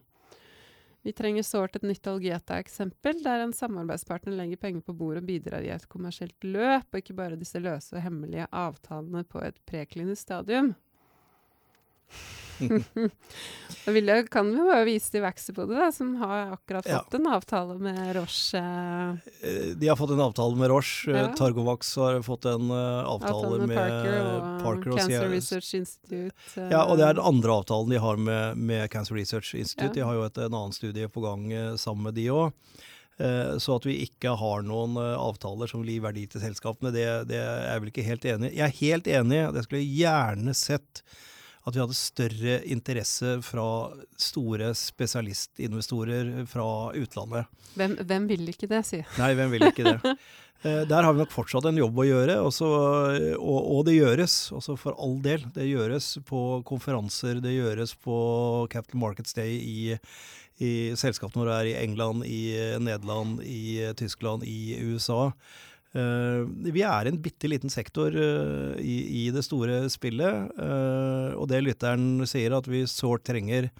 Vi 1.05 1.13
trenger 1.15 1.45
sårt 1.45 1.77
et 1.77 1.85
nytt 1.87 2.07
Algeta-eksempel, 2.09 3.21
der 3.23 3.45
en 3.45 3.53
samarbeidspartner 3.55 4.33
legger 4.35 4.59
penger 4.59 4.83
på 4.83 4.95
bordet 4.97 5.21
og 5.21 5.29
bidrar 5.29 5.63
i 5.63 5.69
et 5.71 5.85
kommersielt 5.87 6.43
løp, 6.43 6.89
og 6.89 6.99
ikke 6.99 7.15
bare 7.15 7.39
disse 7.39 7.61
løse 7.63 7.95
og 7.95 8.03
hemmelige 8.03 8.49
avtalene 8.51 9.23
på 9.23 9.39
et 9.45 9.61
preklinisk 9.69 10.25
stadium. 10.25 10.73
Da 13.85 13.93
vil 13.93 14.09
jeg, 14.09 14.25
kan 14.33 14.47
vi 14.49 14.63
bare 14.65 14.85
vise 14.87 15.11
til 15.13 15.21
Vaxipode, 15.23 15.89
som 15.93 16.15
har 16.21 16.55
akkurat 16.55 16.87
fått 16.87 17.13
ja. 17.13 17.19
en 17.19 17.29
avtale 17.35 17.77
med 17.81 17.99
Roche. 18.17 18.61
Eh, 19.41 19.75
de 19.77 19.89
har 19.91 19.99
fått 19.99 20.13
en 20.15 20.23
avtale 20.25 20.57
med 20.59 20.71
Roche. 20.71 21.13
Ja. 21.13 21.27
Targovax 21.37 21.93
har 22.01 22.19
fått 22.25 22.49
en 22.49 22.71
uh, 22.71 23.05
avtale, 23.05 23.35
avtale, 23.35 23.59
med, 23.61 23.67
med 23.67 23.77
Parker 23.77 24.17
og, 24.23 24.49
Parker 24.65 24.95
og 24.95 24.99
Cancer 25.01 25.29
Research 25.31 25.71
Institute. 25.77 26.67
Ja, 26.73 26.83
og 26.85 26.97
det 26.99 27.07
er 27.07 27.19
den 27.19 27.29
andre 27.29 27.59
avtalen 27.61 27.93
de 27.93 28.01
har 28.01 28.19
med, 28.21 28.57
med 28.57 28.89
Cancer 28.93 29.17
Research 29.19 29.53
Institute. 29.55 29.93
Ja. 29.93 29.95
De 30.01 30.09
har 30.09 30.19
jo 30.19 30.27
et, 30.27 30.43
en 30.47 30.53
annen 30.53 30.75
studie 30.75 31.09
på 31.11 31.25
gang 31.25 31.49
sammen 31.77 32.09
med 32.09 32.17
de 32.17 32.29
òg. 32.33 32.53
Så 33.17 33.73
at 33.73 33.85
vi 33.87 33.95
ikke 34.03 34.35
har 34.37 34.61
noen 34.61 34.93
avtaler 34.99 35.69
som 35.69 35.81
gir 35.81 35.95
gi 35.95 36.01
verdi 36.03 36.27
til 36.29 36.43
selskapene, 36.43 36.91
det, 36.93 37.05
det 37.31 37.39
er 37.41 37.63
jeg 37.71 37.81
vel 37.81 37.89
ikke 37.89 38.05
helt 38.05 38.27
enig 38.29 38.51
i. 38.51 38.59
Jeg 38.59 38.67
er 38.67 38.75
helt 38.77 39.09
enig, 39.09 39.39
det 39.55 39.63
skulle 39.65 39.81
jeg 39.81 39.95
gjerne 40.03 40.53
sett 40.53 41.01
at 41.67 41.75
vi 41.75 41.83
hadde 41.83 41.97
større 41.99 42.57
interesse 42.71 43.37
fra 43.43 43.67
store 44.19 44.71
spesialistinvestorer 44.77 46.45
fra 46.47 46.67
utlandet. 46.95 47.49
Hvem, 47.75 47.97
hvem 48.07 48.27
vil 48.29 48.51
ikke 48.53 48.69
det, 48.71 48.83
si? 48.87 49.01
Nei, 49.19 49.33
hvem 49.37 49.55
vil 49.55 49.71
ikke 49.71 49.95
det. 49.95 50.17
Eh, 50.65 50.87
der 50.89 51.05
har 51.05 51.13
vi 51.13 51.21
nok 51.21 51.29
fortsatt 51.29 51.67
en 51.69 51.77
jobb 51.77 51.99
å 52.01 52.03
gjøre, 52.07 52.39
også, 52.41 52.67
og, 53.37 53.57
og, 53.59 53.83
det 53.85 53.93
gjøres. 53.99 54.37
Også 54.57 54.73
for 54.81 54.97
all 54.97 55.19
del. 55.21 55.43
Det 55.53 55.67
gjøres 55.67 56.07
på 56.25 56.39
konferanser, 56.65 57.37
det 57.43 57.53
gjøres 57.53 57.93
på 58.01 58.17
Capital 58.73 59.03
Markets 59.03 59.37
Day 59.37 59.59
i, 59.61 59.99
i 60.57 60.71
selskapene 60.97 61.43
våre 61.43 61.59
er 61.61 61.69
i 61.69 61.77
England, 61.83 62.25
i 62.25 62.41
Nederland, 62.81 63.43
i 63.45 63.85
Tyskland, 64.01 64.49
i 64.49 64.79
USA. 64.81 65.27
Uh, 65.97 66.45
vi 66.61 66.83
er 66.85 67.09
en 67.09 67.17
bitte 67.21 67.49
liten 67.49 67.71
sektor 67.73 68.13
uh, 68.13 68.75
i, 68.77 68.97
i, 69.23 69.29
det 69.33 69.41
store 69.47 69.85
spillet, 69.89 70.51
uh, 70.59 71.33
og 71.39 71.47
det 71.49 71.63
lytteren 71.63 72.21
sier 72.29 72.53
at 72.53 72.67
vi 72.69 72.83
sårt 72.91 73.25
trenger 73.25 73.71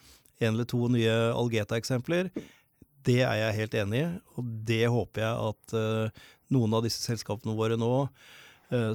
en 0.41 0.53
eller 0.53 0.65
to 0.69 0.87
nye 0.93 1.13
Algeta-eksempler, 1.35 2.31
det 3.07 3.21
er 3.21 3.37
jeg 3.41 3.57
helt 3.59 3.77
enig 3.83 4.01
i, 4.01 4.09
og 4.37 4.49
det 4.67 4.83
håper 4.91 5.23
jeg 5.23 5.51
at 5.51 5.75
noen 6.53 6.73
av 6.75 6.83
disse 6.83 6.99
selskapene 7.05 7.55
våre 7.57 7.77
nå 7.79 8.09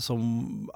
som 0.05 0.21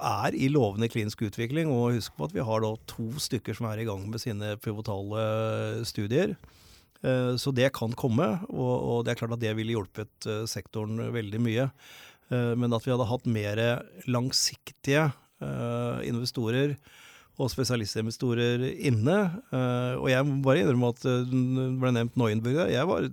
er 0.01 0.33
i 0.33 0.49
lovende 0.49 0.89
klinisk 0.89 1.21
utvikling, 1.27 1.69
og 1.69 1.99
husk 1.99 2.15
på 2.17 2.25
at 2.25 2.33
vi 2.33 2.43
har 2.43 2.63
da 2.65 2.73
to 2.89 3.05
stykker 3.21 3.55
som 3.55 3.69
er 3.69 3.83
i 3.83 3.85
gang 3.87 4.01
med 4.09 4.23
sine 4.23 4.55
pivotale 4.59 5.85
studier. 5.87 6.33
Så 7.37 7.53
det 7.53 7.69
kan 7.77 7.93
komme, 7.93 8.31
og 8.49 9.05
det 9.05 9.13
er 9.13 9.21
klart 9.21 9.37
at 9.37 9.43
det 9.45 9.53
ville 9.59 9.77
hjulpet 9.77 10.31
sektoren 10.49 10.97
veldig 11.13 11.43
mye. 11.45 11.69
Eh, 12.33 12.53
men 12.59 12.75
at 12.75 12.85
vi 12.85 12.93
hadde 12.93 13.07
hatt 13.07 13.27
mer 13.29 13.61
langsiktige 14.09 15.09
eh, 15.43 15.99
investorer 16.07 16.75
og 17.37 17.51
spesialistinvestorer 17.53 18.63
inne. 18.89 19.19
Eh, 19.53 19.93
og 19.99 20.09
jeg 20.11 20.25
må 20.27 20.39
bare 20.45 20.63
innrømme 20.63 20.91
at 20.95 21.05
det 21.05 21.43
ble 21.81 21.93
nevnt 21.95 22.17
Neuenburg 22.19 22.63
der. 22.63 22.73
Jeg 22.73 22.89
var 22.89 23.07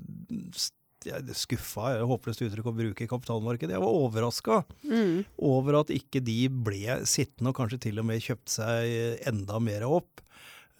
skuffa, 1.36 1.90
jeg 1.98 2.08
håpløst 2.08 2.46
uttrykk 2.46 2.70
å 2.70 2.76
bruke 2.78 3.04
i 3.04 3.10
kapitalmarkedet. 3.10 3.74
Jeg 3.76 3.84
var 3.84 3.98
overraska 4.06 4.62
mm. 4.88 5.18
over 5.44 5.82
at 5.82 5.92
ikke 5.92 6.22
de 6.24 6.38
ble 6.48 7.02
sittende 7.04 7.52
og 7.52 7.58
kanskje 7.58 7.82
til 7.90 8.00
og 8.00 8.08
med 8.08 8.24
kjøpte 8.24 8.56
seg 8.56 9.26
enda 9.28 9.60
mer 9.60 9.84
opp. 9.84 10.23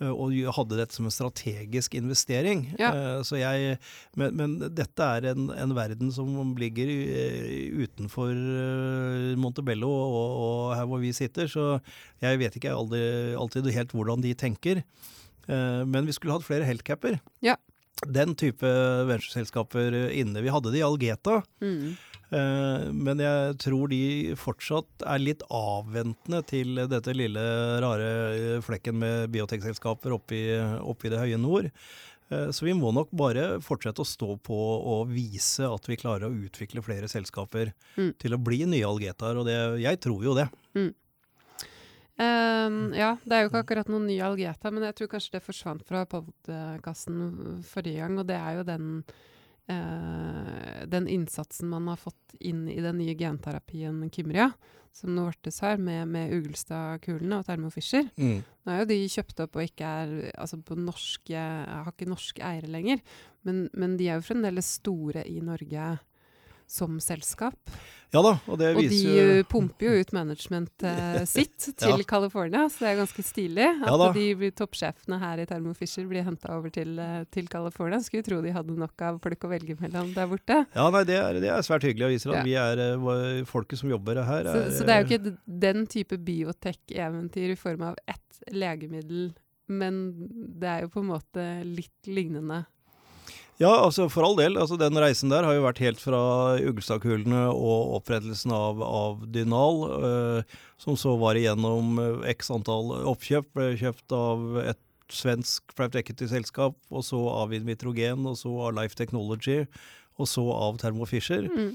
Eh, 0.03 0.11
og 0.11 0.35
hadde 0.57 0.79
dette 0.81 0.97
som 0.97 1.07
en 1.07 1.15
strategisk 1.15 1.95
investering. 1.95 2.67
Ja. 2.81 2.91
Eh, 2.91 3.19
så 3.27 3.39
jeg, 3.39 3.77
men, 4.19 4.35
men 4.39 4.57
dette 4.75 5.07
er 5.19 5.29
en, 5.31 5.51
en, 5.55 5.75
verden 5.77 6.11
som 6.15 6.55
ligger 6.59 6.91
eh, 6.91 7.69
utenfor 7.85 8.33
Montebello 9.39 9.91
og, 9.91 10.25
og, 10.47 10.73
her 10.79 10.89
hvor 10.91 11.03
vi 11.03 11.13
sitter, 11.15 11.51
så 11.51 11.79
jeg 12.25 12.41
vet 12.43 12.59
ikke 12.59 12.75
alltid, 12.75 13.37
alltid 13.39 13.71
helt 13.75 13.95
hvordan 13.95 14.25
de 14.25 14.35
tenker. 14.39 14.83
Men 15.45 16.07
vi 16.09 16.15
skulle 16.17 16.33
hatt 16.33 16.47
flere 16.47 16.65
healthcaper. 16.65 17.19
Ja. 17.45 17.59
Den 18.09 18.33
type 18.41 18.65
ventureselskaper 18.65 19.93
inne. 20.17 20.41
Vi 20.41 20.53
hadde 20.53 20.73
det 20.73 20.81
i 20.81 20.87
Algeta. 20.87 21.43
Mm. 21.61 21.93
Eh, 22.33 22.87
men 22.93 23.21
jeg 23.21 23.59
tror 23.63 23.93
de 23.93 24.35
fortsatt 24.41 25.05
er 25.05 25.23
litt 25.23 25.45
avventende 25.53 26.41
til 26.49 26.81
dette 26.91 27.15
lille, 27.17 27.45
rare 27.85 28.09
eh, 28.33 28.65
flekken 28.65 28.99
med 29.03 29.31
biotekselskaper 29.35 30.17
oppe 30.17 30.41
i 30.41 31.13
det 31.13 31.21
høye 31.21 31.41
nord. 31.41 31.71
Eh, 32.33 32.51
så 32.51 32.67
vi 32.67 32.75
må 32.77 32.93
nok 32.97 33.13
bare 33.17 33.61
fortsette 33.65 34.03
å 34.03 34.09
stå 34.09 34.37
på 34.45 34.59
og 34.81 35.13
vise 35.13 35.69
at 35.69 35.89
vi 35.91 36.01
klarer 36.01 36.29
å 36.29 36.45
utvikle 36.47 36.85
flere 36.85 37.11
selskaper 37.11 37.75
mm. 37.99 38.15
til 38.23 38.37
å 38.37 38.41
bli 38.41 38.65
nye 38.67 38.89
Algetaer, 38.89 39.41
og 39.41 39.49
det, 39.49 39.59
jeg 39.85 40.01
tror 40.05 40.25
jo 40.25 40.37
det. 40.39 40.49
Mm. 40.79 40.93
Um, 42.15 42.75
ja, 42.95 43.17
det 43.27 43.35
er 43.35 43.43
jo 43.43 43.49
ikke 43.51 43.65
akkurat 43.65 43.89
noen 43.91 44.07
ny 44.07 44.21
Algeta, 44.23 44.71
men 44.71 44.87
jeg 44.87 44.95
tror 45.01 45.09
kanskje 45.17 45.35
det 45.35 45.45
forsvant 45.45 45.83
fra 45.89 46.05
podkasten 46.07 47.65
forrige 47.67 48.05
gang, 48.05 48.21
og 48.23 48.29
det 48.29 48.39
er 48.39 48.61
jo 48.61 48.67
den 48.69 48.91
eh, 49.71 50.85
den 50.91 51.09
innsatsen 51.11 51.71
man 51.71 51.89
har 51.91 52.01
fått 52.01 52.37
inn 52.41 52.67
i 52.69 52.81
den 52.85 52.99
nye 53.01 53.17
genterapien 53.19 54.03
Kymria, 54.13 54.51
som 54.95 55.15
Novartis 55.17 55.59
har, 55.65 55.81
med, 55.83 56.07
med 56.09 56.33
Ugelstad-kulene 56.37 57.41
og 57.41 57.49
Thermo 57.49 57.71
Fischer. 57.75 58.07
Mm. 58.15 58.45
Nå 58.45 58.73
er 58.73 58.83
jo 58.83 58.91
de 58.93 58.99
kjøpt 59.11 59.43
opp 59.43 59.59
og 59.59 59.67
ikke 59.67 59.93
er 60.05 60.13
altså 60.39 60.61
på 60.63 60.79
norske, 60.79 61.35
har 61.35 61.91
ikke 61.91 62.11
norske 62.11 62.45
eiere 62.47 62.71
lenger, 62.71 63.03
men, 63.47 63.67
men 63.75 63.97
de 63.99 64.09
er 64.09 64.21
jo 64.21 64.29
fremdeles 64.29 64.77
store 64.79 65.27
i 65.27 65.41
Norge 65.45 65.95
som 66.71 67.01
selskap. 67.03 67.59
Ja 68.15 68.21
da, 68.23 68.35
Og 68.47 68.59
det 68.61 68.71
viser 68.77 69.09
jo 69.09 69.23
Og 69.25 69.31
de 69.41 69.45
pumper 69.51 69.89
jo 69.89 70.03
ut 70.03 70.13
managementet 70.15 71.25
sitt 71.35 71.67
til 71.81 72.03
ja. 72.03 72.07
California, 72.07 72.67
så 72.71 72.85
det 72.85 72.91
er 72.93 73.01
ganske 73.01 73.25
stilig 73.27 73.67
at 73.67 73.91
ja 73.91 74.11
de 74.15 74.51
toppsjefene 74.55 75.19
her 75.19 75.43
i 75.43 75.47
Thermo 75.51 75.75
Fisher 75.75 76.07
blir 76.09 76.23
henta 76.27 76.53
over 76.55 76.71
til, 76.75 76.95
eh, 77.01 77.25
til, 77.35 77.49
California. 77.51 77.99
Skulle 78.05 78.27
tro 78.27 78.41
de 78.45 78.53
hadde 78.55 78.77
nok 78.79 79.03
av 79.03 79.19
folk 79.25 79.47
å 79.47 79.51
velge 79.51 79.77
mellom 79.81 80.13
der 80.15 80.29
borte. 80.31 80.61
Ja, 80.77 80.87
nei, 80.95 81.03
det 81.09 81.17
er, 81.19 81.41
det 81.43 81.51
er 81.51 81.67
svært 81.67 81.87
hyggelig 81.89 82.07
å 82.07 82.13
vise 82.13 82.31
at 82.31 82.39
ja. 82.39 82.45
vi 82.47 82.55
er 82.61 82.83
uh, 83.01 83.41
folket 83.49 83.81
som 83.81 83.91
jobber 83.91 84.23
her. 84.23 84.47
Er, 84.47 84.69
så, 84.69 84.79
så, 84.79 84.87
det 84.87 84.95
er 84.95 85.03
jo 85.03 85.09
ikke 85.09 85.35
den 85.67 85.89
type 85.91 86.21
biotek-eventyr 86.29 87.55
i 87.55 87.59
form 87.59 87.89
av 87.91 87.99
ett 88.07 88.55
legemiddel, 88.55 89.33
men 89.73 90.01
det 90.61 90.71
er 90.71 90.87
jo 90.87 90.93
på 90.95 91.03
en 91.03 91.11
måte 91.11 91.49
litt 91.67 92.11
lignende 92.11 92.63
ja, 93.63 93.71
altså 93.71 94.09
for 94.13 94.27
all 94.27 94.37
del. 94.39 94.59
Altså 94.61 94.79
den 94.81 94.99
reisen 95.01 95.33
der 95.33 95.47
har 95.47 95.57
jo 95.57 95.65
vært 95.67 95.83
helt 95.85 96.03
fra 96.03 96.21
Uglestadkulene 96.59 97.47
og 97.53 97.97
opprettelsen 98.01 98.55
av, 98.55 98.83
av 98.85 99.25
Dynal, 99.35 99.85
eh, 99.99 100.59
som 100.83 100.99
så 101.01 101.15
var 101.21 101.39
igjennom 101.39 101.99
eh, 102.03 102.29
x 102.35 102.51
antall 102.55 102.93
oppkjøp. 103.15 103.53
Ble 103.57 103.73
kjøpt 103.81 104.17
av 104.17 104.61
et 104.65 104.81
svensk 105.13 105.75
private 105.77 106.01
equity-selskap, 106.01 106.79
og 106.91 107.05
så 107.07 107.21
av 107.31 107.53
Invitrogen, 107.55 108.25
og 108.27 108.39
så 108.41 108.55
av 108.69 108.79
Life 108.79 108.97
Technology, 108.99 109.65
og 110.19 110.31
så 110.31 110.45
av 110.55 110.81
Thermo 110.83 111.07
Fisher. 111.09 111.47
Mm. 111.51 111.75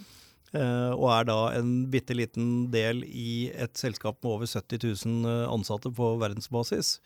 Eh, 0.49 0.91
og 0.95 1.09
er 1.13 1.27
da 1.29 1.39
en 1.59 1.73
bitte 1.93 2.15
liten 2.17 2.69
del 2.73 3.03
i 3.05 3.51
et 3.53 3.77
selskap 3.77 4.17
med 4.23 4.31
over 4.33 4.49
70 4.49 4.81
000 5.05 5.29
eh, 5.29 5.49
ansatte 5.53 5.91
på 5.93 6.15
verdensbasis. 6.21 6.97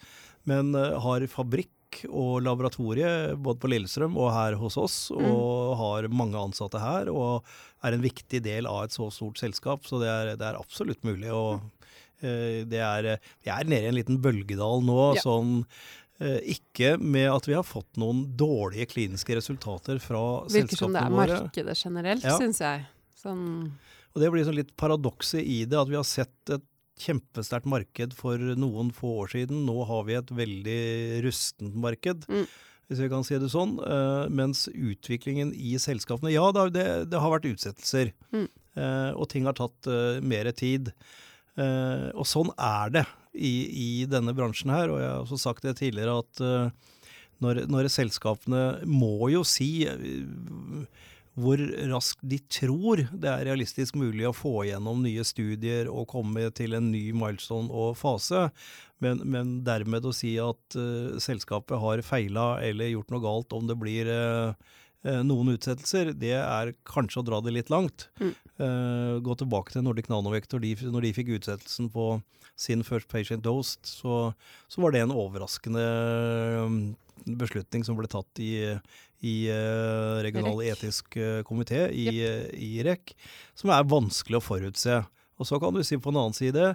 Men 0.47 0.71
eh, 0.79 0.95
har 1.03 1.25
fabrikk 1.31 1.71
og 2.09 2.41
laboratorie 2.45 3.33
både 3.35 3.61
på 3.61 3.69
Lillestrøm 3.71 4.17
og 4.19 4.31
her 4.35 4.57
hos 4.59 4.77
oss, 4.79 4.97
og 5.13 5.23
mm. 5.23 5.77
har 5.81 6.09
mange 6.13 6.39
ansatte 6.39 6.81
her. 6.81 7.11
Og 7.13 7.43
er 7.83 7.95
en 7.95 8.03
viktig 8.03 8.41
del 8.45 8.69
av 8.69 8.85
et 8.85 8.95
så 8.95 9.09
stort 9.13 9.41
selskap, 9.41 9.87
så 9.87 10.01
det 10.01 10.11
er, 10.11 10.33
det 10.39 10.47
er 10.49 10.59
absolutt 10.59 11.03
mulig. 11.07 11.31
Og 11.33 11.63
eh, 12.23 12.63
det 12.69 12.81
er 12.83 13.09
Vi 13.43 13.51
er 13.53 13.69
nede 13.69 13.87
i 13.87 13.91
en 13.91 13.99
liten 13.99 14.21
bølgedal 14.23 14.85
nå, 14.87 14.99
ja. 15.17 15.23
sånn 15.25 15.55
uh, 15.63 16.39
ikke 16.41 16.95
med 17.01 17.29
at 17.31 17.49
vi 17.49 17.57
har 17.57 17.67
fått 17.67 17.99
noen 18.01 18.25
dårlige 18.39 18.89
kliniske 18.95 19.39
resultater 19.39 19.99
fra 20.03 20.43
Virker 20.47 20.73
selskapene 20.75 20.75
våre. 20.75 20.75
Virker 20.75 20.83
som 20.83 20.99
det 20.99 21.07
er 21.07 21.17
markedet 21.21 21.79
generelt, 21.79 22.29
ja. 22.29 22.37
syns 22.41 22.63
jeg. 22.63 22.85
Sånn 23.23 23.47
og 24.13 24.21
det 24.21 24.29
blir 24.29 24.45
sånn 24.45 24.59
litt 24.59 24.75
paradokset 24.77 25.41
i 25.41 25.63
det, 25.65 25.77
at 25.79 25.89
vi 25.89 25.97
har 25.97 26.05
sett 26.05 26.53
et 26.53 26.65
kjempesterkt 26.99 27.67
marked 27.69 28.13
for 28.17 28.41
noen 28.59 28.91
få 28.93 29.15
år 29.23 29.33
siden. 29.33 29.63
Nå 29.67 29.83
har 29.89 30.05
vi 30.07 30.17
et 30.19 30.31
veldig 30.37 30.83
rustent 31.25 31.75
marked. 31.85 32.27
Mm. 32.29 32.45
Hvis 32.91 33.01
vi 33.01 33.09
kan 33.11 33.25
si 33.25 33.39
det 33.39 33.49
sånn. 33.53 33.77
Uh, 33.81 34.29
mens 34.29 34.67
utviklingen 34.69 35.53
i 35.55 35.75
selskapene 35.81 36.33
Ja, 36.33 36.45
det, 36.53 36.85
det 37.09 37.21
har 37.21 37.33
vært 37.33 37.49
utsettelser. 37.49 38.13
Mm. 38.35 38.47
Uh, 38.77 39.11
og 39.17 39.27
ting 39.31 39.47
har 39.49 39.57
tatt 39.57 39.89
uh, 39.89 40.19
mer 40.21 40.51
tid. 40.57 40.93
og 41.53 42.25
sånn 42.25 42.49
er 42.57 42.89
det 42.89 43.03
i, 43.37 43.51
i, 43.69 43.89
denne 44.09 44.33
bransjen 44.33 44.71
her. 44.73 44.89
Og 44.89 44.97
jeg 45.01 45.09
har 45.09 45.21
også 45.21 45.37
sagt 45.37 45.65
det 45.67 45.75
tidligere 45.77 46.15
at 46.23 46.41
når, 47.43 47.59
når 47.69 47.91
selskapene 47.93 48.63
må 48.89 49.29
jo 49.29 49.43
si 49.45 49.85
hvor 51.39 51.61
raskt 51.89 52.21
de 52.29 52.37
tror 52.51 53.01
det 53.09 53.29
er 53.29 53.47
realistisk 53.47 53.97
mulig 53.97 54.27
å 54.29 54.35
få 54.37 54.67
gjennom 54.67 55.01
nye 55.01 55.23
studier 55.25 55.89
og 55.89 56.05
komme 56.11 56.45
til 56.53 56.77
en 56.77 56.91
ny 56.93 57.07
milestone 57.17 57.73
og 57.73 57.97
fase. 57.97 58.49
Men, 59.03 59.23
men 59.25 59.55
dermed 59.65 60.05
å 60.05 60.13
si 60.15 60.35
at 60.41 60.77
uh, 60.77 61.17
selskapet 61.21 61.81
har 61.81 62.05
feila 62.05 62.55
eller 62.63 62.93
gjort 62.93 63.11
noe 63.13 63.25
galt 63.25 63.57
om 63.57 63.65
det 63.67 63.79
blir 63.81 64.09
uh, 64.13 64.53
noen 65.03 65.55
utsettelser, 65.57 66.13
det 66.15 66.37
er 66.37 66.75
kanskje 66.87 67.19
å 67.19 67.25
dra 67.27 67.41
det 67.43 67.57
litt 67.57 67.73
langt. 67.73 68.07
Mm. 68.21 68.31
Uh, 68.61 69.15
gå 69.25 69.35
tilbake 69.41 69.73
til 69.73 69.83
Nordic 69.83 70.07
Nanovector. 70.13 70.61
De, 70.63 70.75
når 70.85 71.09
de 71.09 71.15
fikk 71.17 71.33
utsettelsen 71.39 71.89
på 71.91 72.13
sin 72.55 72.85
First 72.85 73.09
Patient 73.11 73.43
Dose, 73.43 73.81
så, 73.83 74.29
så 74.69 74.83
var 74.83 74.93
det 74.93 75.01
en 75.03 75.15
overraskende 75.17 75.83
beslutning 77.25 77.85
som 77.85 77.97
ble 77.97 78.09
tatt 78.11 78.41
i, 78.43 78.53
i 79.23 79.35
uh, 79.49 80.19
regional 80.25 80.59
REC. 80.59 80.73
etisk 80.73 81.17
uh, 81.17 81.41
komité 81.47 81.87
i, 81.91 82.07
yep. 82.11 82.53
i, 82.57 82.71
REC, 82.85 83.13
som 83.57 83.71
er 83.73 83.87
vanskelig 83.87 84.39
å 84.39 84.43
forutse. 84.43 84.99
Og 85.39 85.49
så 85.49 85.59
kan 85.61 85.75
du 85.75 85.83
si 85.85 85.97
på 85.97 86.11
en 86.11 86.19
annen 86.21 86.37
side 86.37 86.73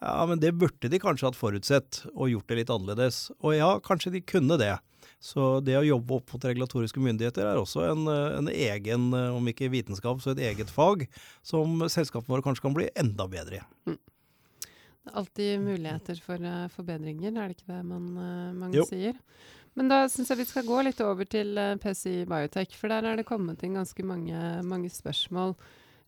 ja, 0.00 0.20
men 0.24 0.40
det 0.40 0.54
burde 0.56 0.88
de 0.88 1.00
kanskje 1.00 1.28
hatt 1.28 1.36
forutsett 1.36 2.04
og 2.14 2.30
gjort 2.32 2.48
det 2.48 2.62
litt 2.62 2.70
annerledes. 2.72 3.26
Og 3.44 3.52
ja, 3.58 3.74
kanskje 3.84 4.14
de 4.14 4.22
kunne 4.24 4.56
det. 4.60 4.78
Så 5.20 5.58
det 5.60 5.74
å 5.76 5.84
jobbe 5.84 6.16
opp 6.16 6.32
mot 6.32 6.44
regulatoriske 6.48 7.02
myndigheter 7.04 7.44
er 7.44 7.60
også 7.60 7.84
en, 7.90 8.08
en 8.08 8.48
egen, 8.48 9.10
om 9.12 9.50
ikke 9.52 9.68
vitenskap, 9.68 10.22
så 10.24 10.32
et 10.32 10.40
eget 10.48 10.72
fag, 10.72 11.04
som 11.44 11.84
selskapene 11.92 12.32
våre 12.32 12.46
kanskje 12.46 12.64
kan 12.64 12.76
bli 12.78 12.88
enda 12.96 13.28
bedre 13.28 13.60
i. 13.60 13.66
Mm. 13.90 13.98
Det 14.64 15.12
er 15.12 15.20
alltid 15.20 15.62
muligheter 15.66 16.24
for 16.24 16.48
forbedringer, 16.72 17.36
er 17.36 17.52
det 17.52 17.58
ikke 17.58 17.68
det 17.74 17.84
man, 17.88 18.08
man 18.56 18.80
sier? 18.88 19.20
Men 19.78 19.90
da 19.90 20.00
syns 20.10 20.32
jeg 20.32 20.40
vi 20.40 20.48
skal 20.48 20.66
gå 20.66 20.80
litt 20.86 21.00
over 21.04 21.28
til 21.30 21.58
eh, 21.60 21.76
PCI 21.80 22.24
Biotech, 22.30 22.74
for 22.78 22.92
der 22.92 23.06
er 23.06 23.20
det 23.20 23.28
kommet 23.28 23.62
inn 23.64 23.78
ganske 23.78 24.04
mange, 24.06 24.40
mange 24.66 24.90
spørsmål. 24.92 25.54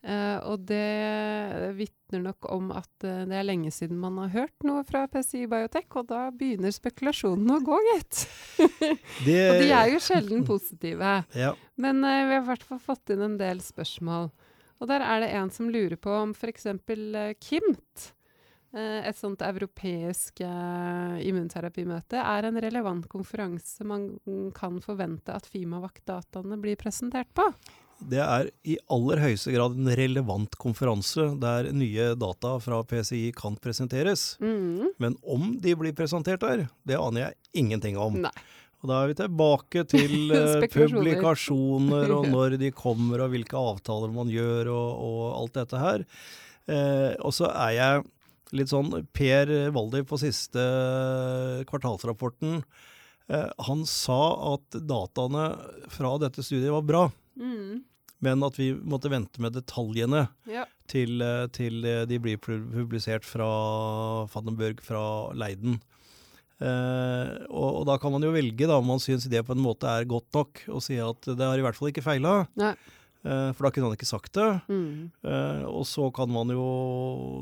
Uh, 0.03 0.43
og 0.51 0.65
det 0.67 1.77
vitner 1.79 2.25
nok 2.25 2.49
om 2.51 2.73
at 2.75 3.05
uh, 3.07 3.21
det 3.31 3.37
er 3.39 3.45
lenge 3.47 3.71
siden 3.71 4.01
man 4.03 4.17
har 4.19 4.33
hørt 4.33 4.65
noe 4.67 4.81
fra 4.83 5.05
PCI 5.07 5.45
Biotech, 5.47 5.87
og 5.95 6.09
da 6.09 6.25
begynner 6.35 6.75
spekulasjonene 6.75 7.61
å 7.61 7.63
gå, 7.63 7.79
gitt. 7.93 8.25
og 8.65 9.61
de 9.63 9.69
er 9.71 9.93
jo 9.93 10.01
sjelden 10.03 10.43
positive. 10.49 11.13
ja. 11.45 11.53
Men 11.79 12.03
uh, 12.03 12.17
vi 12.27 12.35
har 12.35 12.43
i 12.43 12.49
hvert 12.49 12.67
fall 12.67 12.83
fått 12.83 13.15
inn 13.15 13.23
en 13.29 13.39
del 13.39 13.63
spørsmål. 13.63 14.33
Og 14.83 14.91
der 14.91 15.07
er 15.07 15.23
det 15.23 15.31
en 15.39 15.55
som 15.55 15.71
lurer 15.71 15.95
på 16.03 16.11
om 16.25 16.35
f.eks. 16.35 16.67
KIMT 17.39 18.11
Eh, 18.11 18.22
et 18.81 19.19
sånt 19.19 19.43
europeisk 19.45 20.41
uh, 20.47 21.19
immunterapimøte 21.21 22.17
er 22.17 22.49
en 22.49 22.61
relevant 22.65 23.05
konferanse 23.13 23.85
man 23.85 24.07
kan 24.57 24.79
forvente 24.81 25.35
at 25.35 25.49
Fimavakt-dataene 25.53 26.57
blir 26.63 26.81
presentert 26.81 27.29
på? 27.37 27.51
Det 28.11 28.21
er 28.23 28.49
i 28.67 28.77
aller 28.91 29.21
høyeste 29.23 29.53
grad 29.55 29.77
en 29.79 29.91
relevant 29.99 30.57
konferanse 30.61 31.29
der 31.43 31.69
nye 31.77 32.13
data 32.19 32.57
fra 32.63 32.81
PCI 32.89 33.29
kan 33.37 33.59
presenteres. 33.63 34.33
Mm. 34.43 34.93
Men 35.03 35.17
om 35.23 35.53
de 35.63 35.77
blir 35.79 35.95
presentert 35.97 36.43
der, 36.43 36.67
det 36.89 36.99
aner 36.99 37.27
jeg 37.27 37.63
ingenting 37.65 38.01
om. 38.01 38.23
Nei. 38.25 38.35
Og 38.83 38.91
da 38.91 38.99
er 38.99 39.13
vi 39.13 39.19
tilbake 39.21 39.85
til 39.91 40.17
uh, 40.35 40.65
publikasjoner 40.73 42.15
og 42.17 42.31
når 42.35 42.59
de 42.63 42.73
kommer 42.75 43.23
og 43.23 43.35
hvilke 43.35 43.59
avtaler 43.59 44.15
man 44.15 44.33
gjør 44.33 44.73
og, 44.75 45.05
og 45.07 45.21
alt 45.37 45.61
dette 45.61 45.83
her. 45.83 46.09
Eh, 46.71 47.13
og 47.19 47.33
så 47.35 47.49
er 47.51 47.71
jeg 47.75 48.03
litt 48.57 48.73
sånn 48.73 48.93
Per 49.17 49.53
Waldi 49.75 50.03
på 50.09 50.19
siste 50.21 50.65
kvartalsrapporten. 51.69 52.61
Eh, 53.33 53.49
han 53.69 53.87
sa 53.89 54.21
at 54.55 54.77
dataene 54.89 55.47
fra 55.93 56.17
dette 56.23 56.45
studiet 56.45 56.75
var 56.75 56.87
bra. 56.87 57.07
Mm. 57.39 57.83
Men 58.23 58.45
at 58.47 58.59
vi 58.61 58.71
måtte 58.77 59.11
vente 59.11 59.43
med 59.43 59.57
detaljene 59.57 60.27
ja. 60.51 60.67
til, 60.91 61.23
eh, 61.25 61.47
til, 61.55 61.81
de 62.09 62.21
blir 62.23 62.39
publisert 62.43 63.27
fra 63.27 63.49
Vandenberg 64.33 64.83
fra 64.85 65.03
Leiden. 65.39 65.81
Eh, 66.63 67.31
og, 67.51 67.69
og, 67.81 67.85
da 67.89 67.99
kan 67.99 68.13
man 68.15 68.23
jo 68.23 68.35
velge 68.35 68.69
da, 68.69 68.79
om 68.79 68.91
man 68.93 69.03
syns 69.03 69.27
det 69.31 69.43
på 69.47 69.57
en 69.57 69.65
måte 69.65 69.91
er 69.91 70.09
godt 70.09 70.29
nok, 70.37 70.65
og 70.71 70.85
si 70.85 70.99
at 71.03 71.31
det 71.33 71.43
har 71.43 71.59
i 71.59 71.65
hvert 71.65 71.79
fall 71.79 71.91
ikke 71.91 72.05
feila. 72.07 72.43
Eh, 73.23 73.51
for 73.55 73.67
da 73.67 73.71
kunne 73.71 73.87
han 73.89 73.95
ikke 73.95 74.09
sagt 74.09 74.35
det. 74.35 74.49
Mm. 74.67 75.11
Uh, 75.23 75.63
og 75.71 75.85
så 75.87 76.09
kan 76.15 76.31
man 76.33 76.51
jo 76.51 76.65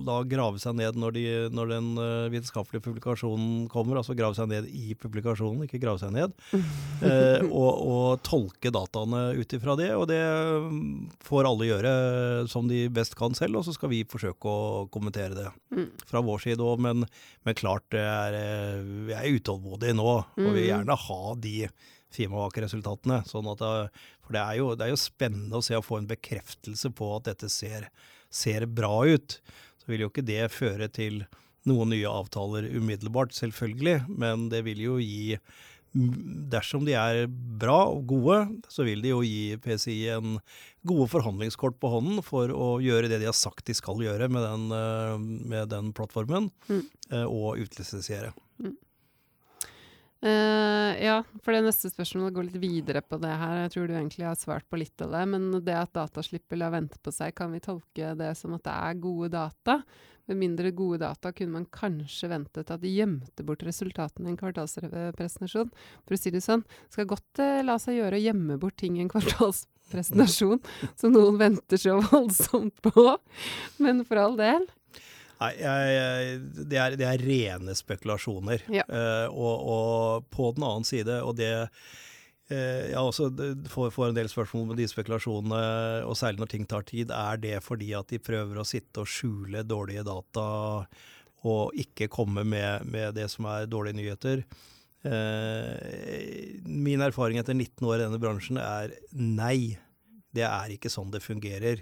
da 0.04 0.18
grave 0.28 0.60
seg 0.60 0.76
ned 0.76 0.98
når, 1.00 1.14
de, 1.16 1.24
når 1.56 1.70
den 1.72 1.88
uh, 1.96 2.28
vitenskapelige 2.32 2.84
publikasjonen 2.84 3.64
kommer, 3.72 4.00
altså 4.00 4.16
grave 4.18 4.36
seg 4.36 4.50
ned 4.50 4.68
i 4.68 4.92
publikasjonen, 5.00 5.64
ikke 5.64 5.80
grave 5.80 6.02
seg 6.02 6.12
ned, 6.12 6.34
uh, 6.52 7.40
og, 7.62 7.70
og, 7.72 8.08
tolke 8.26 8.72
dataene 8.74 9.30
ut 9.40 9.56
ifra 9.56 9.76
det. 9.80 9.88
Og 9.96 10.04
det 10.10 10.20
mm, 10.20 11.22
får 11.24 11.48
alle 11.48 11.70
gjøre 11.70 11.94
som 12.52 12.68
de 12.68 12.84
best 12.92 13.16
kan 13.18 13.36
selv, 13.38 13.60
og 13.60 13.64
så 13.64 13.74
skal 13.76 13.92
vi 13.92 14.04
forsøke 14.08 14.52
å 14.52 14.84
kommentere 14.92 15.38
det 15.38 15.48
mm. 15.72 15.88
fra 16.10 16.20
vår 16.24 16.44
side 16.44 16.64
òg. 16.66 16.84
Men, 16.84 17.06
men, 17.46 17.56
klart, 17.56 17.88
det 17.94 18.04
er, 18.04 18.84
vi 19.08 19.16
er 19.16 19.32
utålmodige 19.32 19.96
nå, 19.96 20.12
og 20.20 20.36
vi 20.36 20.50
vil 20.50 20.60
mm. 20.60 20.68
gjerne 20.74 21.00
ha 21.08 21.22
de 21.40 21.56
FIMA-resultatene, 22.10 23.20
Sånn 23.30 23.48
at 23.52 23.62
for 24.30 24.38
det 24.38 24.42
er, 24.46 24.56
jo, 24.60 24.66
det 24.78 24.86
er, 24.86 24.92
jo, 24.92 25.02
spennende 25.02 25.58
å 25.58 25.64
se 25.66 25.74
og 25.74 25.82
få 25.82 25.96
en 25.98 26.06
bekreftelse 26.06 26.92
på 26.94 27.08
at 27.16 27.26
dette 27.26 27.48
ser, 27.50 27.88
ser 28.30 28.68
bra 28.70 29.02
ut. 29.10 29.40
Så 29.82 29.90
vil 29.90 30.04
jo 30.04 30.10
ikke 30.12 30.22
det 30.22 30.44
føre 30.54 30.86
til 30.86 31.24
noen 31.66 31.90
nye 31.90 32.06
avtaler 32.06 32.68
umiddelbart, 32.70 33.34
selvfølgelig, 33.34 34.04
men 34.06 34.46
det 34.52 34.62
vil 34.68 34.86
jo 34.86 35.00
gi 35.02 35.34
Dersom 35.90 36.84
de 36.86 36.92
er 36.94 37.24
bra 37.58 37.80
og 37.90 38.04
gode, 38.12 38.36
så 38.70 38.84
vil 38.86 39.00
de 39.02 39.10
jo 39.10 39.24
gi 39.26 39.56
PCI 39.58 39.96
en 40.14 40.36
gode 40.86 41.08
forhandlingskort 41.10 41.80
på 41.82 41.90
hånden 41.90 42.20
for 42.22 42.52
å 42.54 42.68
gjøre 42.78 43.10
det 43.10 43.18
de 43.18 43.26
har 43.26 43.34
sagt 43.34 43.64
de 43.66 43.74
skal 43.74 43.98
gjøre 43.98 44.28
med 44.30 44.46
den, 44.46 44.68
eh, 44.70 45.16
med 45.50 45.72
den 45.74 45.90
plattformen, 45.90 46.46
mm. 46.70 46.84
Eh, 47.10 47.26
og 47.26 47.58
utlisensiere. 47.58 48.30
Uh, 50.20 50.92
ja, 51.00 51.22
for 51.40 51.56
det 51.56 51.62
neste 51.64 51.88
spørsmålet 51.88 52.34
går 52.36 52.46
litt 52.50 52.60
videre 52.60 53.00
på 53.00 53.16
det 53.22 53.32
her. 53.40 53.62
Jeg 53.64 53.72
tror 53.72 53.88
du 53.88 53.94
egentlig 53.96 54.26
har 54.28 54.36
svart 54.36 54.66
på 54.68 54.80
litt 54.80 55.04
av 55.04 55.14
det. 55.16 55.24
Men 55.32 55.48
det 55.64 55.76
at 55.76 55.94
data 55.96 56.24
slipper 56.24 56.60
la 56.60 56.68
vente 56.74 57.00
på 57.00 57.12
seg, 57.14 57.32
kan 57.36 57.52
vi 57.54 57.62
tolke 57.64 58.12
det 58.18 58.34
som 58.36 58.56
at 58.56 58.66
det 58.66 58.74
er 58.76 59.00
gode 59.00 59.30
data? 59.32 59.80
Med 60.30 60.38
mindre 60.38 60.70
gode 60.76 61.00
data 61.02 61.32
kunne 61.34 61.56
man 61.56 61.64
kanskje 61.72 62.28
ventet 62.30 62.68
at 62.70 62.82
de 62.84 62.92
gjemte 62.92 63.42
bort 63.46 63.64
resultatene 63.66 64.28
i 64.28 64.34
en 64.34 64.38
kvartalspresentasjon. 64.38 65.72
For 66.04 66.14
å 66.14 66.20
si 66.20 66.30
det 66.34 66.44
sånn, 66.44 66.66
skal 66.92 67.08
godt 67.10 67.40
uh, 67.40 67.62
la 67.64 67.78
seg 67.82 67.98
gjøre 67.98 68.20
å 68.20 68.24
gjemme 68.28 68.58
bort 68.60 68.76
ting 68.78 68.98
i 68.98 69.06
en 69.06 69.10
kvartalspresentasjon 69.14 70.60
som 71.00 71.16
noen 71.16 71.40
venter 71.40 71.80
så 71.80 71.96
voldsomt 72.12 72.84
på. 72.84 73.06
Men 73.80 74.04
for 74.04 74.20
all 74.20 74.36
del. 74.38 74.68
Nei, 75.40 75.54
jeg, 75.56 76.36
det, 76.68 76.76
er, 76.76 76.94
det, 77.00 77.06
er, 77.08 77.22
rene 77.24 77.74
spekulasjoner. 77.76 78.64
Ja. 78.72 78.84
Uh, 78.90 79.26
og, 79.32 79.66
og, 79.72 80.30
på 80.32 80.50
den 80.56 80.66
annen 80.68 80.84
side, 80.84 81.16
og 81.24 81.38
det 81.38 81.52
uh, 81.64 81.70
Jeg 82.52 82.98
også 82.98 83.30
får, 83.70 83.92
får, 83.94 84.10
en 84.10 84.18
del 84.18 84.28
spørsmål 84.28 84.74
om 84.74 84.76
de 84.76 84.88
spekulasjonene, 84.90 85.60
og 86.04 86.18
særlig 86.18 86.42
når 86.42 86.50
ting 86.52 86.66
tar 86.68 86.84
tid. 86.88 87.14
Er 87.14 87.40
det 87.40 87.54
fordi 87.64 87.92
at 87.96 88.12
de 88.12 88.20
prøver 88.20 88.60
å 88.60 88.66
sitte 88.68 89.04
og 89.04 89.08
skjule 89.08 89.64
dårlige 89.64 90.04
data 90.06 90.44
og 91.48 91.78
ikke 91.80 92.10
komme 92.12 92.44
med, 92.44 92.84
med 92.84 93.14
det 93.16 93.30
som 93.32 93.46
er 93.48 93.70
dårlige 93.70 93.96
nyheter? 93.96 94.42
Uh, 95.00 95.72
min 96.68 97.00
erfaring 97.00 97.40
etter 97.40 97.56
19 97.56 97.86
år 97.88 97.96
i 97.96 98.04
denne 98.04 98.20
bransjen 98.20 98.60
er 98.60 98.92
nei. 99.16 99.78
Det 100.36 100.44
er 100.44 100.76
ikke 100.76 100.92
sånn 100.92 101.08
det 101.14 101.24
fungerer. 101.24 101.80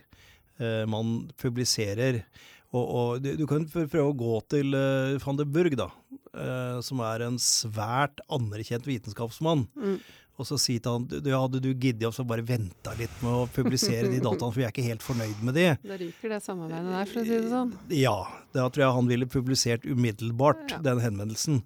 man 0.89 1.29
publiserer 1.39 2.23
og, 2.69 2.85
og 2.85 3.25
du, 3.25 3.31
du, 3.39 3.45
kan 3.49 3.65
prøve 3.73 4.05
å 4.11 4.17
gå 4.17 4.39
til 4.53 4.77
uh, 4.77 5.17
van 5.23 5.39
de 5.39 5.47
Burg, 5.49 5.77
da, 5.81 5.89
uh, 6.37 6.79
som 6.85 7.01
er 7.07 7.25
en 7.25 7.39
svært 7.41 8.21
anerkjent 8.29 8.89
vitenskapsmann. 8.89 9.65
Mm. 9.79 10.01
Og 10.39 10.47
så 10.47 10.59
si 10.61 10.77
til 10.79 10.95
han 10.95 11.07
du, 11.09 11.31
hadde 11.33 11.59
du 11.65 11.73
giddet 11.73 12.07
å 12.07 12.27
bare 12.29 12.45
venta 12.47 12.93
litt 12.99 13.15
med 13.25 13.33
å 13.41 13.47
publisere 13.51 14.11
de 14.13 14.21
dataene, 14.27 14.53
for 14.53 14.61
vi 14.61 14.67
er 14.69 14.75
ikke 14.75 14.87
helt 14.87 15.07
fornøyd 15.07 15.41
med 15.49 15.59
de. 15.59 15.67
Da 15.89 15.99
ryker 15.99 16.35
det 16.37 16.43
samarbeidet 16.45 16.95
der, 16.95 17.11
for 17.11 17.23
å 17.23 17.25
si 17.25 17.35
det 17.35 17.51
sånn. 17.55 17.73
Ja, 17.97 18.19
da 18.55 18.69
tror 18.69 18.85
jeg 18.85 18.99
han 19.01 19.11
ville 19.11 19.31
publisert 19.33 19.89
umiddelbart 19.89 20.77
ja. 20.77 20.83
den 20.85 21.03
henvendelsen. 21.03 21.65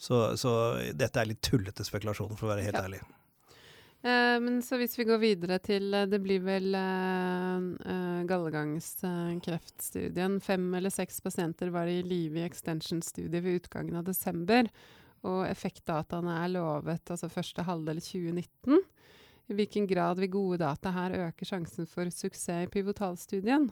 Så, 0.00 0.20
så, 0.40 0.52
dette 0.96 1.20
er 1.20 1.28
litt 1.28 1.42
tullete 1.44 1.84
spekulasjoner, 1.84 2.36
for 2.40 2.48
å 2.48 2.54
være 2.54 2.66
helt 2.66 2.76
ja. 2.80 2.84
ærlig. 2.88 3.00
Eh, 4.02 4.40
men 4.40 4.62
så 4.64 4.78
hvis 4.80 4.96
vi 4.96 5.04
går 5.04 5.18
videre 5.20 5.58
til 5.60 5.92
eh, 5.92 6.06
Det 6.08 6.22
blir 6.24 6.40
vel 6.40 6.72
eh, 6.72 7.60
eh 7.92 8.24
gallegangskreftstudien. 8.30 10.40
Fem 10.40 10.74
eller 10.74 10.90
seks 10.90 11.20
pasienter 11.20 11.68
var 11.74 11.86
i 11.86 12.02
live 12.02 12.38
i 12.40 12.44
extension-studiet 12.46 13.44
ved 13.44 13.54
utgangen 13.60 13.96
av 14.00 14.04
desember. 14.08 14.68
Og 15.28 15.44
effektdataene 15.48 16.44
er 16.44 16.48
lovet 16.54 17.10
altså 17.12 17.28
første 17.28 17.62
halvdel 17.66 18.00
2019. 18.00 18.78
I 19.50 19.54
hvilken 19.58 19.86
grad 19.90 20.18
vil 20.22 20.30
gode 20.32 20.58
data 20.62 20.90
her 20.94 21.10
øke 21.26 21.44
sjansen 21.44 21.86
for 21.90 22.04
suksess 22.14 22.64
i 22.64 22.72
pivotalstudien? 22.72 23.70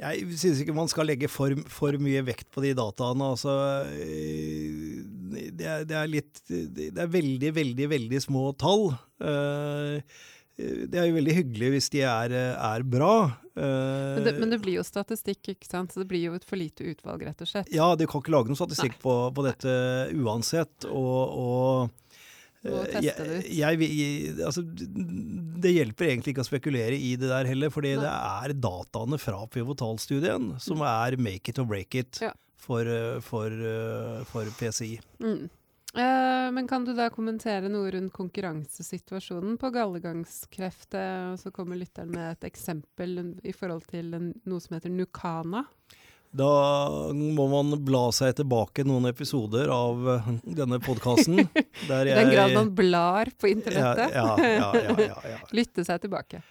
Jeg 0.00 0.38
synes 0.38 0.60
ikke 0.62 0.72
man 0.72 0.88
skal 0.88 1.04
legge 1.10 1.28
for, 1.28 1.52
for 1.68 1.92
mye 2.00 2.22
vekt 2.24 2.48
på 2.54 2.62
de 2.64 2.72
dataene. 2.78 3.24
Altså, 3.34 3.52
det, 5.48 5.66
er, 5.66 5.86
det, 5.88 5.96
er 5.96 6.10
litt 6.10 6.42
Det 6.48 6.90
er 6.92 7.10
veldig, 7.10 7.54
veldig, 7.56 7.88
veldig 7.94 8.20
små 8.22 8.50
tall. 8.60 8.90
Uh, 9.22 10.00
det 10.60 10.98
er 11.00 11.06
jo 11.08 11.16
veldig 11.16 11.34
hyggelig 11.38 11.70
hvis 11.74 11.88
de 11.94 12.02
er, 12.04 12.34
er 12.52 12.82
bra. 12.84 13.14
Men 13.56 14.26
det, 14.26 14.34
men 14.36 14.52
det, 14.52 14.58
blir 14.60 14.76
jo 14.76 14.84
statistikk, 14.84 15.54
ikke 15.54 15.68
sant? 15.68 15.92
så 15.92 16.02
det 16.02 16.08
blir 16.10 16.26
jo 16.26 16.34
et 16.36 16.44
for 16.44 16.60
lite 16.60 16.84
utvalg, 16.84 17.24
rett 17.30 17.40
og 17.40 17.48
slett. 17.48 17.70
Ja, 17.72 17.86
de 17.96 18.04
kan 18.08 18.20
ikke 18.20 18.34
lage 18.34 18.52
noen 18.52 18.60
statistikk 18.60 18.98
på, 19.00 19.14
på, 19.32 19.44
dette 19.46 19.72
uansett. 20.20 20.84
og, 20.84 21.32
og 21.32 22.00
jeg, 22.60 23.14
jeg, 23.48 23.80
jeg, 23.88 24.32
altså, 24.44 24.60
det 24.60 25.72
hjelper 25.72 26.10
egentlig 26.10 26.34
ikke 26.34 26.44
å 26.44 26.48
spekulere 26.50 26.96
i 26.98 27.14
det 27.16 27.30
der 27.30 27.48
heller, 27.48 27.72
fordi 27.72 27.94
Nei. 27.96 28.02
det 28.04 28.10
er 28.12 28.54
dataene 28.66 29.18
fra 29.20 29.46
pivotalstudien 29.48 30.52
som 30.60 30.82
mm. 30.82 30.88
er 30.90 31.16
make 31.24 31.52
it 31.52 31.60
or 31.62 31.68
break 31.70 31.96
it 31.96 32.20
ja. 32.20 32.34
For, 32.60 32.86
for, 33.24 33.56
for, 34.30 34.52
PCI. 34.58 35.00
Mm. 35.22 35.48
Uh, 35.90 36.46
men 36.54 36.68
kan 36.70 36.84
du 36.86 36.92
da 36.94 37.08
kommentere 37.10 37.70
noe 37.72 37.90
rundt 37.90 38.12
konkurransesituasjonen 38.14 39.56
på 39.58 39.72
gallegangskreft? 39.74 40.94
Og 41.32 41.40
så 41.40 41.50
kommer 41.54 41.80
lytteren 41.80 42.12
med 42.14 42.36
et 42.36 42.46
eksempel 42.52 43.18
i 43.42 43.54
forhold 43.56 43.88
til 43.90 44.14
en, 44.14 44.30
noe 44.46 44.62
som 44.62 44.78
heter 44.78 44.92
Nukana. 44.94 45.64
Da 46.30 46.50
må 47.10 47.46
man 47.50 47.74
bla 47.82 48.04
seg 48.14 48.36
tilbake 48.38 48.84
noen 48.86 49.08
episoder 49.10 49.66
av 49.74 50.04
denne 50.46 50.78
podkasten. 50.78 51.42
I 51.90 51.90
den 51.90 52.30
grad 52.30 52.54
man 52.54 52.70
blar 52.74 53.32
på 53.34 53.50
internettet. 53.50 54.14
Ja, 54.14 54.36
ja, 54.38 54.70
ja, 55.26 55.40
Lytte 55.58 55.82
seg 55.86 56.04
tilbake. 56.04 56.44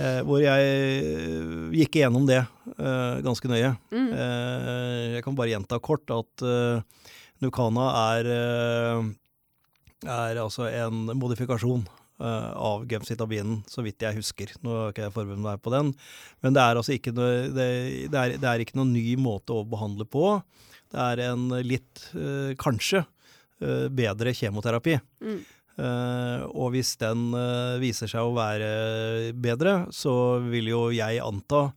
Eh, 0.00 0.20
hvor 0.24 0.40
jeg 0.40 1.72
gikk 1.76 1.98
igjennom 1.98 2.24
det 2.28 2.40
eh, 2.40 3.18
ganske 3.24 3.48
nøye. 3.50 3.74
Mm. 3.92 4.08
Eh, 4.16 5.00
jeg 5.18 5.24
kan 5.26 5.36
bare 5.36 5.52
gjenta 5.52 5.80
kort 5.84 6.08
at 6.14 6.44
Nukana 7.42 7.88
er, 8.14 8.30
eh, 8.32 9.10
er 10.06 10.40
altså 10.40 10.70
en 10.70 11.10
modifikasjon 11.12 11.84
av 12.22 12.84
gemcitabinen, 12.86 13.64
så 13.66 13.82
vidt 13.82 14.04
jeg 14.04 14.14
husker. 14.14 14.52
Nå 14.62 14.70
har 14.76 14.92
ikke 14.92 15.08
jeg 15.08 15.14
forberedt 15.16 15.42
meg 15.42 15.62
på 15.64 15.72
den. 15.74 15.88
Men 16.44 16.54
det 16.54 16.62
er 16.62 16.78
altså 16.78 16.92
ikke 16.94 17.10
noe, 17.16 17.48
det, 17.50 17.64
det, 18.12 18.20
er, 18.20 18.34
det 18.38 18.46
er 18.46 18.62
ikke 18.62 18.76
noen 18.78 18.92
ny 18.94 19.16
måte 19.18 19.56
å 19.56 19.64
behandle 19.66 20.06
på. 20.06 20.36
Det 20.94 21.00
er 21.02 21.24
en 21.24 21.48
litt, 21.66 22.04
kanskje, 22.62 23.02
bedre 23.58 24.36
kjemoterapi. 24.38 25.00
Mm. 25.24 25.40
Og 25.80 26.74
hvis 26.74 26.90
den 27.00 27.30
viser 27.80 28.10
seg 28.10 28.26
å 28.26 28.34
være 28.36 29.32
bedre, 29.32 29.86
så 29.94 30.12
vil 30.44 30.68
jo 30.68 30.82
jeg 30.92 31.22
anta 31.24 31.70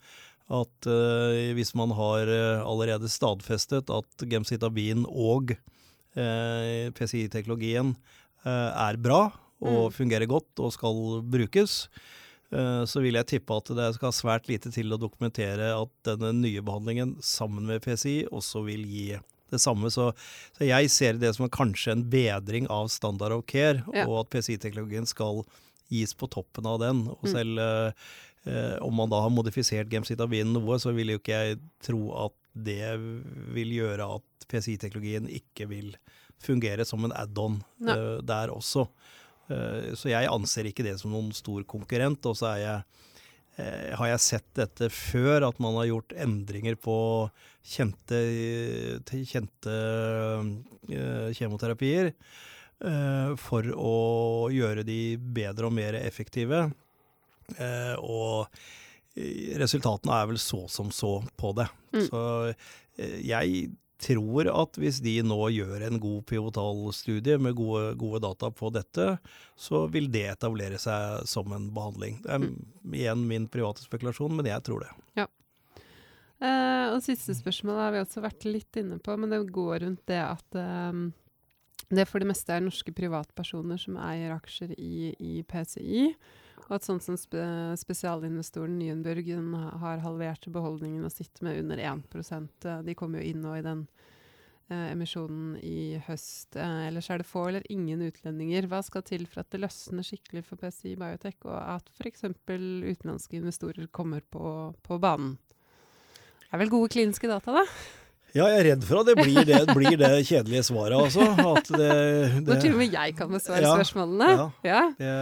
at 0.53 0.87
uh, 0.89 1.53
hvis 1.57 1.73
man 1.77 1.93
har 1.97 2.29
uh, 2.29 2.65
allerede 2.65 3.09
stadfestet 3.09 3.89
at 3.89 4.25
gemcitabin 4.29 5.05
og 5.09 5.55
uh, 5.55 6.91
PCI-teknologien 6.93 7.95
er 8.45 8.97
bra 9.01 9.23
og 9.65 9.87
mm. 9.89 9.93
fungerer 9.95 10.29
godt 10.29 10.61
og 10.61 10.69
skal 10.75 10.99
brukes, 11.33 11.87
så 12.53 13.01
vil 13.01 13.17
jeg 13.17 13.25
tippe 13.25 13.55
at 13.57 13.71
det 13.73 13.87
skal 13.95 14.13
svært 14.13 14.45
lite 14.45 14.69
til 14.69 14.93
å 14.93 14.99
dokumentere 15.01 15.71
at 15.73 15.89
denne 16.05 16.29
nye 16.43 16.61
behandlingen 16.61 17.15
sammen 17.25 17.65
med 17.65 17.81
PCI 17.81 18.27
også 18.29 18.61
vil 18.67 18.83
gi 18.85 19.07
det 19.53 19.61
samme. 19.61 19.91
Så, 19.93 20.09
så 20.57 20.67
jeg 20.67 20.91
ser 20.93 21.19
det 21.21 21.35
som 21.37 21.49
kanskje 21.51 21.95
en 21.95 22.05
bedring 22.11 22.69
av 22.73 22.89
standard 22.93 23.35
of 23.35 23.45
care, 23.49 23.83
ja. 23.93 24.07
og 24.07 24.23
at 24.23 24.33
PCI-teknologien 24.33 25.07
skal 25.09 25.43
gis 25.93 26.15
på 26.17 26.29
toppen 26.33 26.65
av 26.65 26.79
den. 26.81 27.05
Og 27.13 27.27
mm. 27.27 27.33
selv 27.33 27.65
Eh, 28.45 28.77
om 28.77 28.93
man 28.93 29.09
da 29.09 29.23
har 29.23 29.33
modifisert 29.33 29.89
gemcitabin 29.89 30.51
noe, 30.53 30.77
så 30.77 30.93
vil 30.93 31.15
jo 31.15 31.21
ikke 31.21 31.37
jeg 31.37 31.59
tro 31.83 32.01
at 32.27 32.35
det 32.53 32.93
vil 33.55 33.73
gjøre 33.73 34.05
at 34.19 34.45
PCI-teknologien 34.51 35.25
ikke 35.33 35.65
vil 35.71 35.95
fungere 36.43 36.85
som 36.85 37.07
en 37.07 37.15
add-on 37.15 37.57
eh, 37.89 38.19
der 38.21 38.53
også. 38.53 38.85
Eh, 39.49 39.95
så 39.97 40.13
jeg 40.13 40.29
anser 40.29 40.69
ikke 40.69 40.85
det 40.85 40.99
som 41.01 41.15
noen 41.15 41.33
stor 41.33 41.65
konkurrent. 41.65 42.21
Og 42.29 42.37
så 42.37 42.53
jeg, 42.61 42.85
uh, 43.57 43.91
har 43.97 44.13
jeg 44.13 44.23
sett 44.27 44.47
dette 44.57 44.91
før, 44.93 45.49
at 45.49 45.59
man 45.63 45.79
har 45.81 45.89
gjort 45.89 46.13
endringer 46.13 46.77
på 46.77 46.97
kjente, 47.65 48.19
kjente 49.25 49.75
kjemoterapier 51.35 52.11
for 53.39 53.67
å 53.73 53.95
gjøre 54.53 54.83
de 54.85 55.15
bedre 55.17 55.69
og 55.69 55.73
mer 55.77 55.95
effektive. 55.97 56.65
Eh, 57.57 57.95
og 58.01 58.49
resultatene 59.59 60.19
er 60.19 60.29
vel 60.31 60.39
så 60.41 60.65
som 60.71 60.91
så 60.91 61.17
på 61.37 61.53
det. 61.57 61.67
Mm. 61.95 62.05
Så 62.07 62.21
eh, 62.51 63.19
jeg 63.25 63.69
tror 64.05 64.49
at 64.51 64.77
hvis 64.81 64.99
de 65.05 65.15
nå 65.23 65.37
gjør 65.55 65.85
en 65.87 66.01
god 66.03 66.25
pivotalstudie 66.29 67.37
med 67.41 67.55
gode, 67.57 67.93
gode, 67.99 68.21
data 68.25 68.51
på 68.51 68.69
dette, 68.75 69.15
så 69.55 69.85
vil 69.91 70.09
det 70.11 70.27
etablere 70.33 70.79
seg 70.81 71.23
som 71.29 71.53
en 71.55 71.69
behandling. 71.73 72.19
Det 72.25 72.33
er 72.35 72.43
mm. 72.43 72.53
igjen 72.91 73.25
min 73.29 73.47
private 73.51 73.85
spekulasjon, 73.85 74.35
men 74.35 74.51
jeg 74.51 74.65
tror 74.67 74.83
det. 74.83 74.91
Ja. 75.21 75.29
Eh, 76.43 76.87
og 76.91 77.03
siste 77.05 77.35
spørsmål 77.37 77.79
har 77.79 77.93
vi 77.95 78.01
også 78.03 78.23
vært 78.25 78.47
litt 78.49 78.81
inne 78.81 78.99
på, 78.99 79.15
men 79.19 79.31
det 79.31 79.45
går 79.55 79.85
rundt 79.85 80.03
det 80.09 80.19
at 80.19 80.57
um, 80.59 81.07
det 81.93 82.07
for 82.09 82.21
det 82.21 82.29
meste 82.29 82.53
er 82.53 82.63
norske 82.65 82.91
privatpersoner 82.95 83.79
som 83.79 83.99
eier 84.01 84.33
aksjer 84.35 84.73
i, 84.75 85.13
i 85.21 85.43
PCI. 85.47 86.09
Og 86.65 86.79
at 86.79 86.87
sånn 86.87 87.01
som 87.03 87.17
spe, 87.19 87.43
spesialinvestoren 87.77 88.77
Nyenburg 88.79 89.27
har 89.83 90.01
halvert 90.01 90.47
beholdningen 90.49 91.05
og 91.05 91.13
sitter 91.13 91.45
med 91.45 91.61
under 91.61 91.81
1 91.83 92.15
eh, 92.65 92.81
De 92.87 92.95
kommer 92.97 93.21
jo 93.21 93.29
inn 93.29 93.43
nå 93.43 93.53
i 93.59 93.65
den 93.65 93.83
eh, 94.71 94.91
emisjonen 94.95 95.59
i 95.61 96.01
høst. 96.07 96.57
Eh, 96.57 96.87
ellers 96.87 97.11
er 97.13 97.21
det 97.21 97.29
få 97.29 97.47
eller 97.51 97.69
ingen 97.69 98.01
utlendinger. 98.01 98.65
Hva 98.71 98.81
skal 98.85 99.05
til 99.05 99.27
for 99.29 99.43
at 99.43 99.51
det 99.53 99.61
løsner 99.61 100.07
skikkelig 100.07 100.45
for 100.47 100.57
PCI 100.57 100.95
Biotech, 100.97 101.37
og 101.45 101.59
at 101.59 101.91
f.eks. 101.99 102.25
utenlandske 102.25 103.37
investorer 103.43 103.91
kommer 103.93 104.25
på, 104.25 104.73
på 104.81 104.97
banen? 104.97 105.35
Det 106.45 106.57
er 106.57 106.61
vel 106.61 106.71
gode 106.71 106.91
kliniske 106.93 107.29
data, 107.29 107.61
da? 107.61 107.63
Ja, 108.35 108.49
jeg 108.51 108.59
er 108.59 108.67
redd 108.73 108.83
for 108.83 108.99
at 108.99 109.07
det 109.07 109.15
blir 109.21 109.45
det, 109.47 109.61
blir 109.71 109.95
det 109.99 110.09
kjedelige 110.27 110.65
svaret, 110.67 110.97
altså. 110.97 111.23
At 111.55 111.69
det, 111.71 111.85
det, 111.87 112.41
Når 112.49 112.59
til 112.59 112.73
og 112.73 112.81
med 112.81 112.97
jeg 112.97 113.13
kan 113.15 113.29
besvare 113.31 113.63
ja, 113.63 113.71
spørsmålene. 113.77 114.27
Ja, 114.27 114.47
ja. 114.67 114.81
Det, 114.97 115.13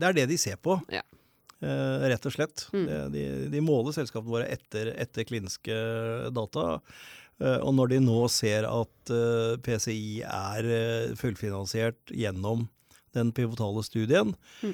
det, 0.00 0.08
er 0.08 0.16
det 0.16 0.24
de 0.30 0.38
ser 0.40 0.56
på. 0.64 0.78
Ja. 0.92 1.02
eh, 1.60 2.06
rett 2.14 2.28
og 2.28 2.32
slett. 2.32 2.64
Mm. 2.72 2.86
De, 3.12 3.24
de, 3.52 3.62
måler 3.64 3.92
selskapene 3.98 4.32
våre 4.38 4.48
etter, 4.54 4.88
etter 4.96 5.28
kliniske 5.28 5.76
data. 6.32 6.64
Uh, 7.36 7.58
og 7.58 7.74
når 7.76 7.92
de 7.92 8.00
nå 8.00 8.22
ser 8.32 8.64
at 8.64 9.12
eh, 9.12 9.58
PCI 9.60 10.22
er 10.24 10.70
fullfinansiert 11.20 12.08
gjennom 12.08 12.64
den 13.16 13.34
pivotale 13.36 13.84
studien, 13.84 14.32
mm. 14.60 14.72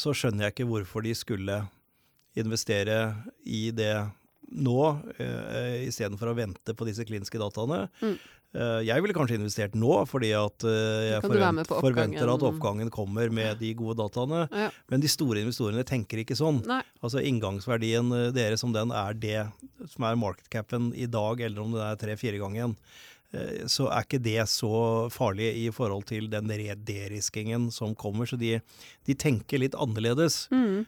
så 0.00 0.12
skjønner 0.16 0.46
jeg 0.46 0.54
ikke 0.54 0.68
hvorfor 0.70 1.04
de 1.04 1.10
skulle 1.16 1.56
investere 2.40 3.00
i 3.44 3.66
det 3.76 3.92
nå, 4.54 4.80
uh, 5.18 5.76
istedenfor 5.86 6.30
å 6.30 6.38
vente 6.38 6.74
på 6.76 6.86
disse 6.88 7.06
kliniske 7.06 7.40
dataene. 7.40 7.86
Mm. 8.00 8.16
Uh, 8.56 8.80
jeg 8.86 9.02
ville 9.04 9.16
kanskje 9.16 9.36
investert 9.36 9.74
nå, 9.76 9.90
fordi 10.08 10.30
at 10.38 10.64
uh, 10.64 11.02
jeg 11.04 11.24
forvent, 11.26 11.72
forventer 11.82 12.30
at 12.32 12.44
oppgangen 12.46 12.92
kommer 12.94 13.32
med 13.34 13.58
de 13.60 13.72
gode 13.76 13.98
dataene. 14.00 14.46
Ja. 14.48 14.70
Men 14.92 15.02
de 15.02 15.10
store 15.12 15.42
investorene 15.42 15.84
tenker 15.88 16.22
ikke 16.22 16.38
sånn. 16.38 16.62
Nei. 16.68 16.80
Altså 17.02 17.20
Inngangsverdien 17.26 18.14
deres 18.36 18.64
som 18.64 18.72
den 18.72 18.94
er 18.96 19.18
det 19.18 19.42
som 19.92 20.06
er 20.08 20.16
market 20.20 20.48
capen 20.52 20.92
i 20.96 21.10
dag, 21.10 21.42
eller 21.42 21.66
om 21.66 21.76
det 21.76 21.84
er 21.84 22.00
tre-fire 22.00 22.40
ganger. 22.40 22.72
Så 23.68 23.90
er 23.92 24.06
ikke 24.06 24.22
det 24.22 24.38
så 24.48 24.70
farlig 25.12 25.50
i 25.60 25.66
forhold 25.74 26.06
til 26.08 26.30
den 26.32 26.48
rederiskingen 26.48 27.66
som 27.74 27.92
kommer. 27.98 28.24
Så 28.30 28.38
de, 28.40 28.54
de 29.04 29.16
tenker 29.18 29.60
litt 29.60 29.76
annerledes. 29.76 30.46
Mm. 30.54 30.86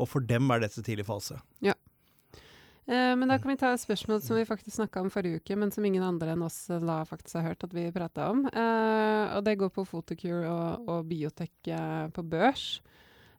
Og 0.00 0.08
for 0.10 0.24
dem 0.24 0.50
er 0.50 0.64
dette 0.64 0.82
tidlig 0.82 1.06
fase. 1.06 1.38
Ja. 1.62 1.76
Eh, 2.86 3.12
men 3.16 3.30
da 3.30 3.38
kan 3.40 3.48
vi 3.48 3.56
ta 3.60 3.70
et 3.72 3.80
spørsmål 3.80 4.20
som 4.20 4.36
vi 4.36 4.44
faktisk 4.48 4.76
snakka 4.76 5.00
om 5.00 5.12
forrige 5.12 5.40
uke, 5.40 5.56
men 5.56 5.72
som 5.72 5.84
ingen 5.88 6.04
andre 6.04 6.34
enn 6.34 6.44
oss 6.44 6.66
da 6.68 6.98
faktisk 7.08 7.38
har 7.38 7.46
hørt 7.50 7.64
at 7.64 7.76
vi 7.76 7.86
prata 7.94 8.28
om. 8.32 8.44
Eh, 8.50 9.36
og 9.38 9.44
det 9.46 9.56
går 9.60 9.72
på 9.72 9.86
Photocure 9.88 10.50
og, 10.50 10.90
og 10.90 11.08
biotek 11.08 11.72
eh, 11.72 12.10
på 12.12 12.26
børs. 12.28 12.82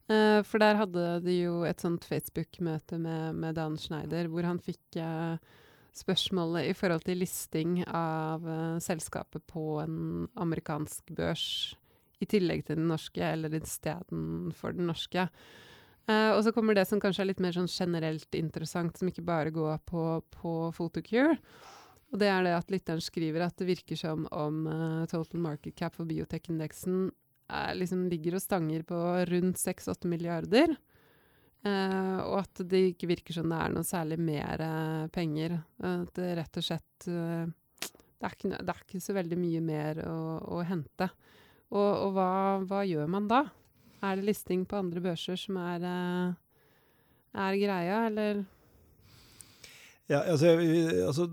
Eh, 0.09 0.41
for 0.45 0.61
der 0.61 0.77
hadde 0.77 1.05
de 1.25 1.39
jo 1.43 1.61
et 1.65 1.81
sånt 1.81 2.05
Facebook-møte 2.05 2.97
med, 3.01 3.37
med, 3.37 3.55
Dan 3.57 3.77
Schneider, 3.77 4.29
hvor 4.29 4.45
han 4.45 4.61
fikk 4.61 4.99
eh, 5.01 5.37
spørsmålet 5.95 6.69
i 6.69 6.75
forhold 6.77 7.05
til 7.07 7.21
listing 7.21 7.79
av 7.87 8.45
eh, 8.45 8.77
selskapet 8.83 9.45
på 9.49 9.79
en 9.81 10.27
amerikansk 10.41 11.09
børs 11.15 11.47
i 12.21 12.27
tillegg 12.29 12.65
til 12.67 12.79
den 12.79 12.89
norske, 12.91 13.21
eller 13.21 13.53
istedenfor 13.57 14.75
den 14.77 14.89
norske. 14.91 15.27
Uh, 16.05 16.35
og 16.35 16.43
så 16.45 16.51
kommer 16.53 16.77
det 16.77 16.85
som 16.85 17.01
kanskje 17.01 17.23
er 17.23 17.31
litt 17.31 17.41
mer 17.41 17.55
sånn 17.55 17.69
generelt 17.71 18.37
interessant, 18.37 18.97
som 18.97 19.09
ikke 19.09 19.25
bare 19.25 19.53
går 19.53 19.79
på, 19.89 20.03
på 20.35 20.53
Photocure. 20.75 21.39
Og 22.13 22.19
det 22.21 22.29
er 22.29 22.45
det 22.45 22.53
at 22.55 22.69
lytteren 22.71 23.01
skriver 23.01 23.47
at 23.47 23.57
det 23.57 23.69
virker 23.71 23.97
som 23.99 24.27
om 24.29 24.65
uh, 24.69 25.05
total 25.09 25.41
market 25.47 25.77
cap 25.77 25.97
for 25.97 26.07
biotech-indeksen 26.09 27.07
liksom 27.77 28.07
ligger 28.09 28.39
og 28.39 28.41
stanger 28.41 28.81
på 28.89 28.97
rundt 29.29 29.59
6-8 29.61 30.09
milliarder. 30.09 30.71
Uh, 31.65 32.21
og 32.25 32.39
at 32.43 32.61
det 32.69 32.81
ikke 32.91 33.09
virker 33.09 33.37
som 33.37 33.49
det 33.49 33.59
er 33.61 33.73
noe 33.73 33.85
særlig 33.85 34.17
mer 34.21 34.63
penger. 35.13 35.59
At 35.81 36.13
det 36.17 36.31
rett 36.39 36.61
og 36.61 36.65
slett 36.65 37.05
det 37.05 38.29
er, 38.29 38.33
ikke, 38.33 38.49
det, 38.53 38.71
er 38.71 38.81
ikke, 38.81 39.01
så 39.03 39.13
veldig 39.17 39.37
mye 39.37 39.61
mer 39.61 39.99
å, 40.07 40.17
å 40.57 40.61
hente. 40.65 41.09
Og, 41.73 41.91
og 42.07 42.13
hva, 42.15 42.29
hva, 42.65 42.81
gjør 42.87 43.09
man 43.11 43.27
da? 43.29 43.43
Er 44.05 44.19
det 44.19 44.29
listing 44.29 44.65
på 44.69 44.79
andre 44.79 45.03
børser 45.03 45.39
som 45.39 45.57
er, 45.61 45.85
er 47.35 47.61
greia, 47.61 48.05
eller? 48.09 48.45
Ja, 50.05 50.19
altså, 50.29 50.51
altså, 51.07 51.25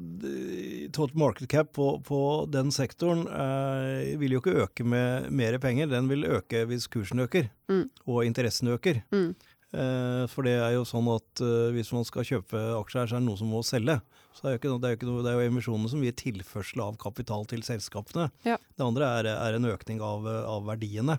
Total 0.97 1.19
market 1.19 1.49
cap 1.53 1.73
på, 1.77 1.99
på 2.07 2.19
den 2.49 2.73
sektoren 2.73 3.27
eh, 3.29 4.15
vil 4.21 4.37
jo 4.37 4.41
ikke 4.41 4.55
øke 4.65 4.87
med 4.89 5.29
mer 5.29 5.59
penger. 5.61 5.91
Den 5.91 6.09
vil 6.09 6.25
øke 6.25 6.65
hvis 6.71 6.89
kursen 6.93 7.21
øker, 7.21 7.51
mm. 7.69 7.85
og 8.07 8.25
interessen 8.25 8.73
øker. 8.73 9.03
Mm. 9.13 9.35
Eh, 9.73 10.25
for 10.33 10.49
det 10.49 10.57
er 10.57 10.73
jo 10.79 10.87
sånn 10.89 11.11
at 11.13 11.45
eh, 11.45 11.69
hvis 11.77 11.93
man 11.93 12.09
skal 12.09 12.25
kjøpe 12.29 12.63
aksjer 12.79 13.11
så 13.11 13.19
er 13.19 13.21
det 13.21 13.29
noen 13.29 13.41
som 13.43 13.53
må 13.53 13.61
selge. 13.67 13.99
Så 14.33 14.47
det 14.47 14.55
er, 14.55 14.59
jo, 14.65 14.79
det 14.81 14.95
er, 14.95 15.05
noe, 15.05 15.25
det 15.27 15.35
er 15.35 15.37
jo 15.37 15.53
emisjonene 15.53 15.93
som 15.93 16.05
gir 16.05 16.17
tilførsel 16.17 16.81
av 16.87 16.97
kapital 17.01 17.45
til 17.51 17.61
selskapene. 17.67 18.31
Ja. 18.49 18.57
Det 18.57 18.87
andre 18.87 19.13
er, 19.19 19.31
er 19.35 19.59
en 19.59 19.69
økning 19.69 20.01
av, 20.01 20.25
av 20.25 20.65
verdiene. 20.71 21.19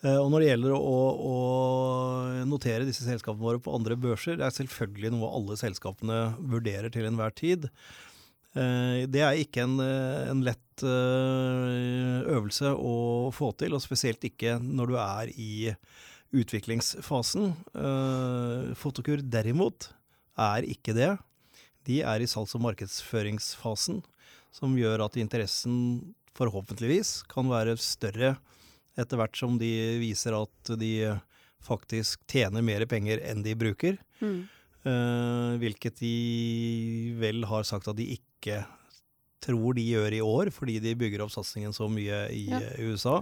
Eh, 0.00 0.16
og 0.16 0.30
når 0.32 0.42
det 0.42 0.48
gjelder 0.48 0.74
å, 0.76 0.98
å, 1.30 1.38
notere 2.48 2.86
disse 2.88 3.04
selskapene 3.04 3.44
våre 3.44 3.60
på 3.62 3.74
andre 3.76 3.98
børser, 4.00 4.38
det 4.40 4.46
er 4.46 4.56
selvfølgelig 4.56 5.12
noe 5.12 5.32
alle 5.36 5.58
selskapene 5.60 6.20
vurderer 6.38 6.92
til 6.92 7.08
enhver 7.08 7.34
tid. 7.36 7.68
Eh, 8.56 9.04
det 9.12 9.24
er 9.26 9.40
ikke 9.42 9.66
en, 9.66 9.76
en 9.80 10.44
lett 10.46 10.84
eh, 10.86 12.20
øvelse 12.32 12.72
å 12.72 12.94
få 13.36 13.52
til, 13.60 13.76
og 13.76 13.84
spesielt 13.84 14.24
ikke 14.30 14.56
når 14.62 14.92
du 14.92 15.00
er 15.04 15.34
i 15.36 15.52
utviklingsfasen. 16.30 17.48
Fotokur 18.78 19.18
derimot 19.26 19.88
er 20.38 20.62
ikke 20.62 20.94
det. 20.94 21.08
De 21.88 21.96
er 22.06 22.22
i 22.22 22.28
salgs- 22.30 22.54
og 22.54 22.62
markedsføringsfasen, 22.68 23.98
som 24.54 24.76
gjør 24.78 25.02
at 25.08 25.18
interessen 25.18 25.74
forhåpentligvis 26.38 27.24
kan 27.30 27.50
være 27.50 27.74
større 27.82 28.36
etter 28.98 29.20
hvert 29.20 29.36
som 29.38 29.58
de 29.60 29.70
viser 30.00 30.34
at 30.36 30.72
de 30.80 30.94
faktisk 31.64 32.22
tjener 32.30 32.64
mer 32.64 32.86
penger 32.88 33.20
enn 33.28 33.44
de 33.44 33.54
bruker. 33.58 33.98
Mm. 34.22 34.40
Uh, 34.80 35.58
hvilket 35.60 35.98
de 36.00 36.14
vel 37.20 37.44
har 37.48 37.66
sagt 37.68 37.90
at 37.90 37.98
de 37.98 38.06
ikke 38.16 38.62
tror 39.44 39.76
de 39.76 39.84
gjør 39.84 40.16
i 40.16 40.22
år, 40.24 40.50
fordi 40.52 40.78
de 40.80 40.96
bygger 40.96 41.24
opp 41.24 41.32
satsingen 41.34 41.74
så 41.76 41.88
mye 41.92 42.26
i 42.32 42.46
ja. 42.48 42.60
USA. 42.80 43.20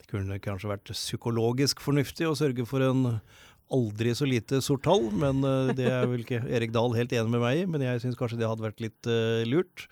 Det 0.00 0.08
kunne 0.12 0.40
kanskje 0.40 0.70
vært 0.70 0.92
psykologisk 0.94 1.82
fornuftig 1.84 2.28
å 2.28 2.36
sørge 2.38 2.64
for 2.68 2.84
en 2.84 3.20
aldri 3.68 4.14
så 4.16 4.24
lite 4.24 4.62
sort 4.64 4.86
tall, 4.86 5.10
men 5.12 5.42
uh, 5.44 5.74
det 5.76 5.90
er 5.92 6.08
vel 6.08 6.24
ikke 6.24 6.40
Erik 6.48 6.72
Dahl 6.72 6.96
helt 6.96 7.12
enig 7.12 7.34
med 7.34 7.44
meg 7.44 7.64
i, 7.64 7.66
men 7.68 7.84
jeg 7.84 8.04
syns 8.04 8.16
kanskje 8.16 8.40
det 8.40 8.48
hadde 8.48 8.64
vært 8.64 8.80
litt 8.84 9.10
uh, 9.10 9.44
lurt. 9.48 9.90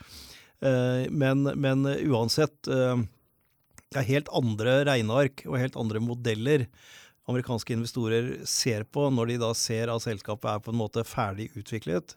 Men, 0.57 1.45
men, 1.61 1.83
uansett 2.09 2.65
det 3.95 4.01
er 4.03 4.09
helt 4.09 4.31
andre 4.35 4.81
regneark 4.89 5.45
og 5.47 5.61
helt 5.61 5.77
andre 5.79 6.03
modeller 6.03 6.67
amerikanske 7.31 7.75
investorer 7.75 8.31
ser 8.47 8.85
på 8.91 9.09
når 9.11 9.33
de 9.33 9.41
da 9.43 9.51
ser 9.59 9.91
at 9.91 10.05
selskapet 10.05 10.51
er 10.51 10.63
på 10.63 10.73
en 10.73 10.79
måte 10.79 11.03
ferdig 11.07 11.49
utviklet. 11.59 12.15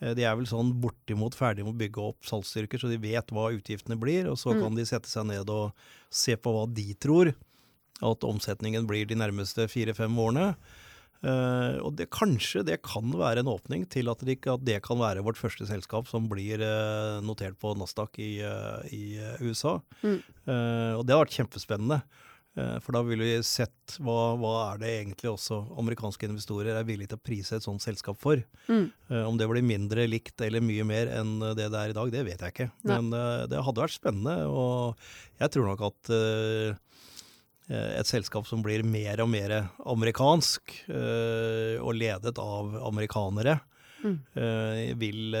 Eh, 0.00 0.14
de 0.16 0.26
er 0.26 0.36
vel 0.38 0.48
sånn 0.50 0.72
bortimot 0.82 1.36
ferdige 1.38 1.66
med 1.66 1.76
å 1.76 1.82
bygge 1.82 2.06
opp 2.10 2.28
salgsstyrker, 2.28 2.82
så 2.82 2.90
de 2.90 3.00
vet 3.02 3.34
hva 3.34 3.50
utgiftene 3.54 3.98
blir. 4.00 4.30
Og 4.32 4.38
så 4.40 4.54
mm. 4.54 4.62
kan 4.62 4.78
de 4.78 4.86
sette 4.88 5.10
seg 5.10 5.28
ned 5.30 5.50
og 5.52 5.86
se 6.10 6.36
på 6.36 6.54
hva 6.54 6.66
de 6.70 6.88
tror 6.98 7.34
at 8.04 8.26
omsetningen 8.26 8.88
blir 8.90 9.06
de 9.06 9.18
nærmeste 9.18 9.68
fire-fem 9.70 10.18
årene. 10.18 10.52
Uh, 11.24 11.80
og 11.80 11.94
det, 11.96 12.10
kanskje 12.12 12.60
det 12.68 12.82
kan 12.84 13.08
være 13.16 13.40
en 13.40 13.48
åpning 13.54 13.86
til 13.88 14.10
at 14.12 14.20
det, 14.26 14.36
at 14.50 14.64
det 14.66 14.76
kan 14.84 15.00
være 15.00 15.24
vårt 15.24 15.40
første 15.40 15.64
selskap 15.68 16.10
som 16.10 16.26
blir 16.28 16.60
uh, 16.60 17.22
notert 17.24 17.56
på 17.60 17.72
Nasdaq 17.80 18.20
i, 18.20 18.34
uh, 18.44 18.84
i 18.92 19.16
USA. 19.40 19.78
Mm. 20.04 20.20
og 20.98 21.02
det 21.06 21.14
har 21.14 21.22
vært 21.22 21.38
kjempespennende. 21.38 22.02
for 22.54 22.94
da 22.94 23.00
ville 23.02 23.24
vi 23.24 23.38
sett 23.42 23.96
hva, 24.04 24.36
hva, 24.38 24.52
er 24.72 24.78
det 24.78 24.90
egentlig 25.00 25.30
også 25.30 25.56
amerikanske 25.80 26.28
investorer 26.28 26.76
er 26.76 26.86
villige 26.86 27.10
til 27.10 27.18
å 27.18 27.24
prise 27.24 27.56
et 27.56 27.64
sånt 27.64 27.82
selskap 27.82 28.20
for. 28.20 28.42
Mm. 28.68 28.92
om 29.24 29.38
det 29.38 29.48
blir 29.48 29.64
mindre 29.64 30.06
likt 30.06 30.40
eller 30.44 30.62
mye 30.62 30.84
mer 30.86 31.10
enn 31.16 31.40
det 31.56 31.70
det 31.72 31.80
er 31.80 31.90
i 31.90 31.96
dag, 31.96 32.12
det 32.12 32.22
vet 32.28 32.44
jeg 32.44 32.54
ikke. 32.54 32.68
Nei. 32.84 33.00
Men 33.00 33.48
det 33.50 33.64
hadde 33.64 33.84
vært 33.86 33.96
spennende, 33.96 34.36
og 34.46 35.40
jeg 35.40 35.56
tror 35.56 35.72
nok 35.72 35.86
at 35.88 36.12
et 37.68 38.08
selskap 38.08 38.48
som 38.48 38.62
blir 38.64 38.84
mer 38.84 39.22
og 39.24 39.30
mer 39.32 39.54
amerikansk, 39.88 40.74
eh, 40.92 41.80
og 41.80 41.94
ledet 41.96 42.36
av 42.40 42.74
amerikanere, 42.90 43.58
mm. 44.04 44.18
Eh, 44.36 44.92
vil 45.00 45.36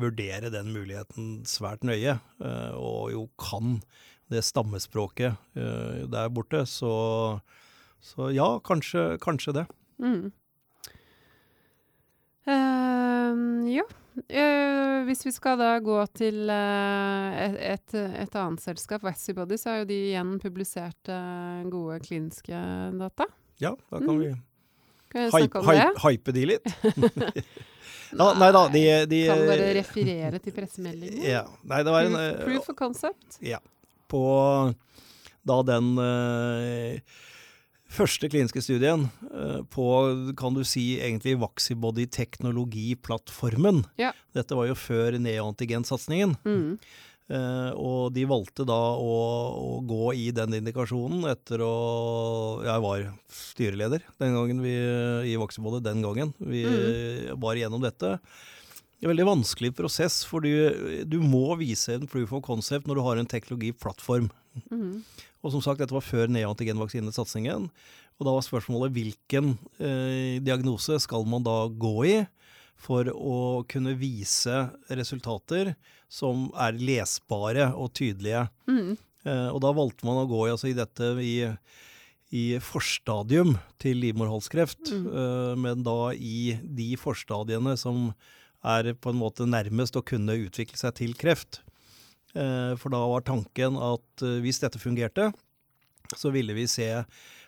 vurdere 0.00 0.48
den 0.54 0.72
muligheten 0.72 1.42
svært 1.44 1.84
nøye, 1.84 2.18
og 2.78 3.12
jo 3.12 3.26
kan 3.36 3.82
det 4.32 4.44
stammespråket 4.44 5.36
der 5.54 6.32
borte. 6.32 6.64
Så, 6.68 6.90
så 8.00 8.32
ja, 8.32 8.48
kanskje, 8.64 9.18
kanskje 9.20 9.60
det. 9.60 9.66
Mm. 10.00 10.32
Uh, 12.48 13.68
ja. 13.68 13.84
Uh, 14.26 15.04
hvis 15.06 15.24
vi 15.26 15.32
skal 15.34 15.58
da 15.60 15.70
gå 15.84 15.96
til 16.18 16.50
uh, 16.50 17.38
et, 17.54 17.94
et, 17.94 18.34
annet 18.34 18.62
selskap, 18.62 19.04
Wessybody, 19.06 19.58
så 19.60 19.72
har 19.72 19.80
jo 19.82 19.88
de 19.90 19.98
igjen 20.10 20.34
publisert 20.42 21.10
uh, 21.12 21.62
gode 21.70 22.00
kliniske 22.04 22.62
data. 22.98 23.28
Ja, 23.62 23.74
da 23.90 24.00
kan 24.02 24.12
mm. 24.14 24.22
vi 24.22 24.32
kan 25.08 25.30
hype, 25.32 25.62
hype, 25.64 26.02
hype, 26.04 26.34
de 26.36 26.44
litt. 26.50 26.66
da, 28.18 28.32
nei 28.36 28.50
da, 28.52 28.64
de, 28.72 28.84
de 29.08 29.22
Kan 29.30 29.46
bare 29.48 29.70
referere 29.78 30.42
til 30.44 30.56
pressemeldingen. 30.56 31.22
Ja, 31.24 31.46
nei, 31.64 31.80
det 31.86 31.94
var 31.94 32.10
en 32.10 32.18
Proof, 32.18 32.44
proof 32.44 32.68
of 32.74 32.78
concept. 32.82 33.40
Ja. 33.44 33.62
På 34.08 34.22
da 35.48 35.62
den 35.64 35.94
første 37.88 38.28
kliniske 38.30 38.62
studien 38.64 39.10
uh, 39.32 39.62
på, 39.72 39.84
kan 40.38 40.54
du 40.56 40.64
si, 40.66 41.00
egentlig 41.00 41.38
Vaxibody-teknologiplattformen. 41.42 43.84
Ja. 44.00 44.12
Dette 44.36 44.54
var 44.58 44.66
jo 44.70 44.76
før 44.78 45.10
neoantigensatsingen. 45.22 46.30
Mm. 46.44 46.78
Uh, 47.28 47.70
og 47.76 48.12
de 48.16 48.24
valgte 48.28 48.64
da 48.68 48.82
å, 48.96 49.16
å, 49.52 49.80
gå 49.84 50.12
i 50.16 50.30
den 50.32 50.54
indikasjonen 50.62 51.26
etter 51.28 51.60
å 51.60 51.74
Jeg 52.64 52.80
var 52.80 53.12
styreleder 53.28 54.00
den 54.16 54.32
gangen 54.32 54.62
vi, 54.64 54.72
i 55.28 55.36
Vaxibody 55.40 55.80
den 55.84 56.02
gangen. 56.04 56.32
Vi 56.40 56.64
mm. 56.64 57.36
var 57.42 57.54
igjennom 57.56 57.82
dette. 57.84 58.18
Det 58.98 59.06
er 59.06 59.06
en 59.06 59.12
veldig 59.12 59.28
vanskelig 59.28 59.68
prosess, 59.78 60.24
for 60.26 60.42
du, 60.42 60.50
du, 61.06 61.20
må 61.22 61.52
vise 61.60 61.94
en 61.94 62.08
proof 62.10 62.32
of 62.34 62.42
concept 62.42 62.88
når 62.88 62.98
du 62.98 63.02
har 63.06 63.20
en 63.20 63.28
teknologiplattform. 63.30 64.26
Mm. 64.70 65.00
Og 65.42 65.54
som 65.54 65.62
sagt, 65.64 65.80
dette 65.82 65.94
var 65.94 66.04
før 66.04 66.30
neoantigenvaksinesatsingen. 66.34 67.68
Og 68.18 68.26
da 68.26 68.34
var 68.34 68.46
spørsmålet 68.46 68.94
hvilken 68.96 69.52
eh, 69.78 70.38
diagnose 70.42 70.98
skal 71.02 71.26
man 71.30 71.44
da 71.46 71.60
gå 71.70 71.94
i 72.08 72.16
for 72.78 73.10
å 73.10 73.66
kunne 73.70 73.96
vise 73.98 74.68
resultater 74.94 75.74
som 76.10 76.48
er 76.58 76.78
lesbare 76.78 77.70
og 77.74 77.92
tydelige. 77.98 78.46
Mm. 78.70 78.96
Eh, 79.26 79.48
og 79.52 79.60
da 79.64 79.74
valgte 79.76 80.06
man 80.08 80.22
å 80.22 80.28
gå 80.30 80.46
i, 80.46 80.52
altså, 80.54 80.70
i 80.70 80.76
dette 80.78 81.12
i, 81.22 81.36
i 82.34 82.44
forstadium 82.62 83.56
til 83.82 84.00
livmorhalskreft, 84.04 84.92
mm. 84.94 85.06
eh, 85.10 85.54
men 85.66 85.86
da 85.86 86.12
i 86.14 86.58
de 86.62 86.92
forstadiene 87.00 87.76
som 87.80 88.10
er 88.66 88.92
på 88.98 89.12
en 89.12 89.20
måte 89.20 89.46
nærmest 89.46 89.98
å 89.98 90.04
kunne 90.06 90.38
utvikle 90.46 90.78
seg 90.80 90.96
til 90.98 91.14
kreft. 91.18 91.62
Eh, 92.34 92.74
for 92.76 92.92
da 92.92 93.00
var 93.08 93.24
tanken 93.26 93.78
at 93.80 94.24
eh, 94.24 94.40
hvis 94.44 94.60
dette 94.60 94.80
fungerte, 94.80 95.30
så 96.16 96.32
ville 96.32 96.56
vi 96.56 96.66
se 96.68 96.88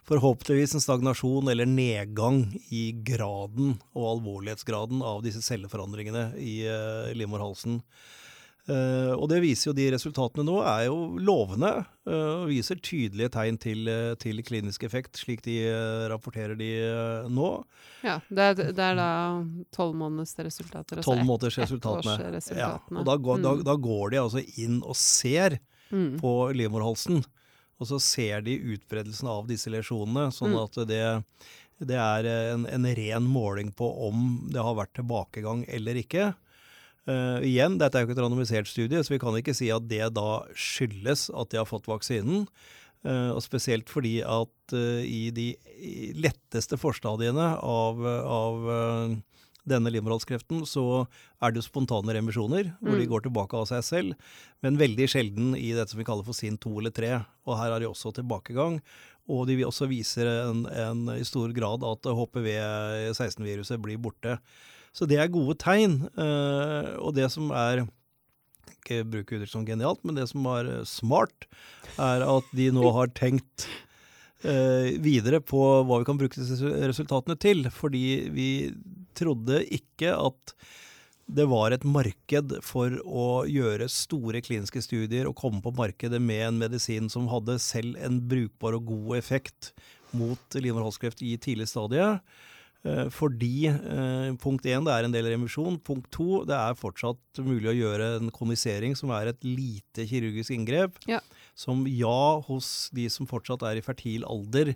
forhåpentligvis 0.09 0.75
en 0.75 0.85
stagnasjon 0.85 1.49
eller 1.53 1.69
nedgang 1.69 2.43
i 2.73 2.91
graden 3.07 3.77
og 3.93 4.07
alvorlighetsgraden 4.17 5.05
av 5.07 5.23
disse 5.25 5.43
celleforandringene 5.45 6.25
i 6.41 6.55
uh, 6.67 7.13
livmorhalsen. 7.17 7.79
Uh, 8.71 9.17
og 9.17 9.27
det 9.33 9.41
viser 9.43 9.71
jo 9.71 9.75
de 9.75 9.89
resultatene 9.91 10.45
nå, 10.47 10.59
er 10.63 10.85
jo 10.87 10.99
lovende 11.19 11.71
uh, 12.07 12.43
og 12.45 12.51
viser 12.53 12.79
tydelige 12.79 13.33
tegn 13.35 13.57
til, 13.59 13.89
uh, 13.91 14.13
til 14.21 14.43
klinisk 14.47 14.85
effekt, 14.87 15.19
slik 15.19 15.43
de 15.47 15.57
rapporterer 16.13 16.55
de 16.59 16.69
nå. 17.33 17.49
Ja, 18.07 18.19
det 18.29 18.45
er, 18.47 18.61
det 18.77 18.85
er 18.85 18.99
da 18.99 19.11
tolv 19.75 19.97
måneders 19.99 20.37
resultater. 20.47 21.03
Tolv 21.03 21.25
måneders 21.27 21.59
resultatene. 21.65 22.43
Ja, 22.55 22.77
og 22.93 23.09
da 23.09 23.17
går, 23.17 23.41
mm. 23.41 23.47
da, 23.49 23.55
da 23.73 23.77
går, 23.81 24.05
de 24.15 24.21
altså 24.23 24.45
inn 24.63 24.79
og 24.85 24.99
ser 24.99 25.59
mm. 25.91 26.21
på 26.23 26.35
livmorhalsen. 26.55 27.25
Og 27.81 27.89
så 27.89 27.99
ser 28.05 28.45
de 28.45 28.59
utbredelsen 28.75 29.31
av 29.33 29.49
disse 29.49 29.73
lesjonene, 29.73 30.29
sånn 30.37 30.53
mm. 30.53 30.61
at 30.63 30.79
det, 30.91 31.03
det 31.91 31.97
er 31.97 32.29
en, 32.53 32.69
en 32.69 32.89
ren 33.01 33.27
måling 33.27 33.73
på 33.73 33.89
om 34.07 34.29
det 34.53 34.63
har 34.63 34.79
vært 34.79 34.95
tilbakegang 35.01 35.65
eller 35.67 35.99
ikke. 36.05 36.31
Uh, 37.09 37.41
igjen, 37.47 37.79
dette 37.81 37.97
er 37.97 38.05
jo 38.05 38.11
ikke 38.11 38.19
et 38.19 38.23
randomisert 38.23 38.69
studie, 38.69 39.01
så 39.03 39.15
vi 39.15 39.21
kan 39.23 39.37
ikke 39.39 39.57
si 39.57 39.71
at 39.73 39.87
det 39.89 40.13
da 40.17 40.43
skyldes 40.53 41.29
at 41.33 41.53
de 41.53 41.61
har 41.61 41.69
fått 41.69 41.89
vaksinen. 41.91 42.45
Uh, 43.01 43.33
og 43.33 43.41
spesielt 43.41 43.89
fordi 43.89 44.19
at 44.21 44.75
uh, 44.77 45.01
i 45.01 45.31
de 45.33 45.55
letteste 46.21 46.77
forstadiene 46.81 47.55
av, 47.65 48.05
av 48.05 48.69
denne 49.69 49.93
livmorhalskreften, 49.93 50.65
så 50.69 51.05
er 51.41 51.53
det 51.53 51.61
jo 51.61 51.69
spontane 51.69 52.15
remisjoner, 52.17 52.73
hvor 52.81 52.97
mm. 52.97 53.01
de 53.03 53.09
går 53.11 53.25
tilbake 53.27 53.57
av 53.57 53.69
seg 53.71 53.85
selv. 53.87 54.35
Men 54.65 54.81
veldig 54.81 55.09
sjelden 55.11 55.55
i 55.59 55.71
dette 55.77 55.93
som 55.93 56.01
vi 56.01 56.07
kaller 56.09 56.27
for 56.27 56.37
SIN 56.37 56.59
2 56.61 56.75
eller 56.83 56.95
3. 56.97 57.13
Og 57.49 57.57
her 57.59 57.75
har 57.75 57.83
de 57.83 57.89
også 57.89 58.13
tilbakegang. 58.17 58.81
Og 59.31 59.47
de 59.49 59.61
også 59.67 59.89
viser 59.91 60.29
en, 60.31 60.65
en, 60.67 61.05
i 61.15 61.27
stor 61.27 61.53
grad 61.57 61.85
at 61.87 62.09
HPV-16-viruset 62.19 63.81
blir 63.83 64.01
borte. 64.03 64.39
Så 64.97 65.07
det 65.07 65.21
er 65.23 65.33
gode 65.33 65.57
tegn. 65.61 66.01
Uh, 66.19 66.99
og 67.01 67.15
det 67.19 67.29
som 67.33 67.53
er 67.55 67.85
ikke 68.71 69.05
bruke 69.07 69.37
uttrykk 69.37 69.53
som 69.53 69.67
genialt, 69.69 70.03
men 70.07 70.19
det 70.19 70.27
som 70.31 70.47
var 70.47 70.69
smart, 70.89 71.47
er 72.01 72.25
at 72.27 72.51
de 72.57 72.71
nå 72.75 72.91
har 72.97 73.13
tenkt 73.15 73.69
uh, 74.47 74.91
videre 75.03 75.43
på 75.45 75.63
hva 75.87 76.01
vi 76.01 76.09
kan 76.09 76.21
bruke 76.21 76.41
disse 76.41 76.75
resultatene 76.91 77.39
til. 77.41 77.67
Fordi 77.75 78.05
vi 78.35 78.51
trodde 79.19 79.63
ikke 79.79 80.15
at 80.17 80.55
det 81.31 81.47
var 81.47 81.71
et 81.71 81.85
marked 81.87 82.57
for 82.67 82.97
å 83.07 83.27
gjøre 83.47 83.87
store 83.93 84.41
kliniske 84.43 84.83
studier 84.83 85.29
og 85.31 85.37
komme 85.39 85.63
på 85.63 85.73
markedet 85.77 86.19
med 86.23 86.43
en 86.49 86.59
medisin 86.59 87.11
som 87.13 87.29
hadde 87.31 87.61
selv 87.63 87.99
en 88.03 88.19
brukbar 88.31 88.75
og 88.79 88.89
god 88.91 89.19
effekt 89.21 89.71
mot 90.17 90.59
livmorhalskreft 90.59 91.23
i 91.23 91.37
tidlig 91.39 91.69
stadie. 91.71 92.17
Eh, 92.87 93.07
fordi 93.13 93.69
eh, 93.69 94.31
punkt 94.41 94.65
én, 94.65 94.87
det 94.87 94.95
er 94.95 95.07
en 95.07 95.15
del 95.15 95.29
remisjon. 95.33 95.77
Punkt 95.85 96.09
to, 96.15 96.43
det 96.49 96.57
er 96.57 96.79
fortsatt 96.79 97.43
mulig 97.45 97.73
å 97.73 97.77
gjøre 97.77 98.15
en 98.21 98.33
konisering, 98.35 98.97
som 98.99 99.13
er 99.17 99.33
et 99.33 99.45
lite 99.47 100.09
kirurgisk 100.09 100.57
inngrep. 100.57 100.99
Ja. 101.11 101.21
Som 101.59 101.85
ja, 101.91 102.41
hos 102.49 102.91
de 102.97 103.11
som 103.13 103.29
fortsatt 103.31 103.67
er 103.69 103.81
i 103.81 103.85
fertil 103.85 104.25
alder, 104.29 104.75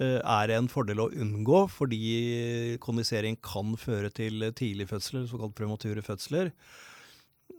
Eh, 0.00 0.18
er 0.24 0.52
en 0.56 0.70
fordel 0.72 1.02
å 1.04 1.10
unngå, 1.12 1.66
fordi 1.70 2.78
kondisering 2.82 3.36
kan 3.44 3.74
føre 3.76 4.08
til 4.14 4.40
tidlig 4.56 4.88
fødsler, 4.88 5.26
såkalt 5.28 5.54
premature 5.58 6.02
fødsler. 6.04 6.50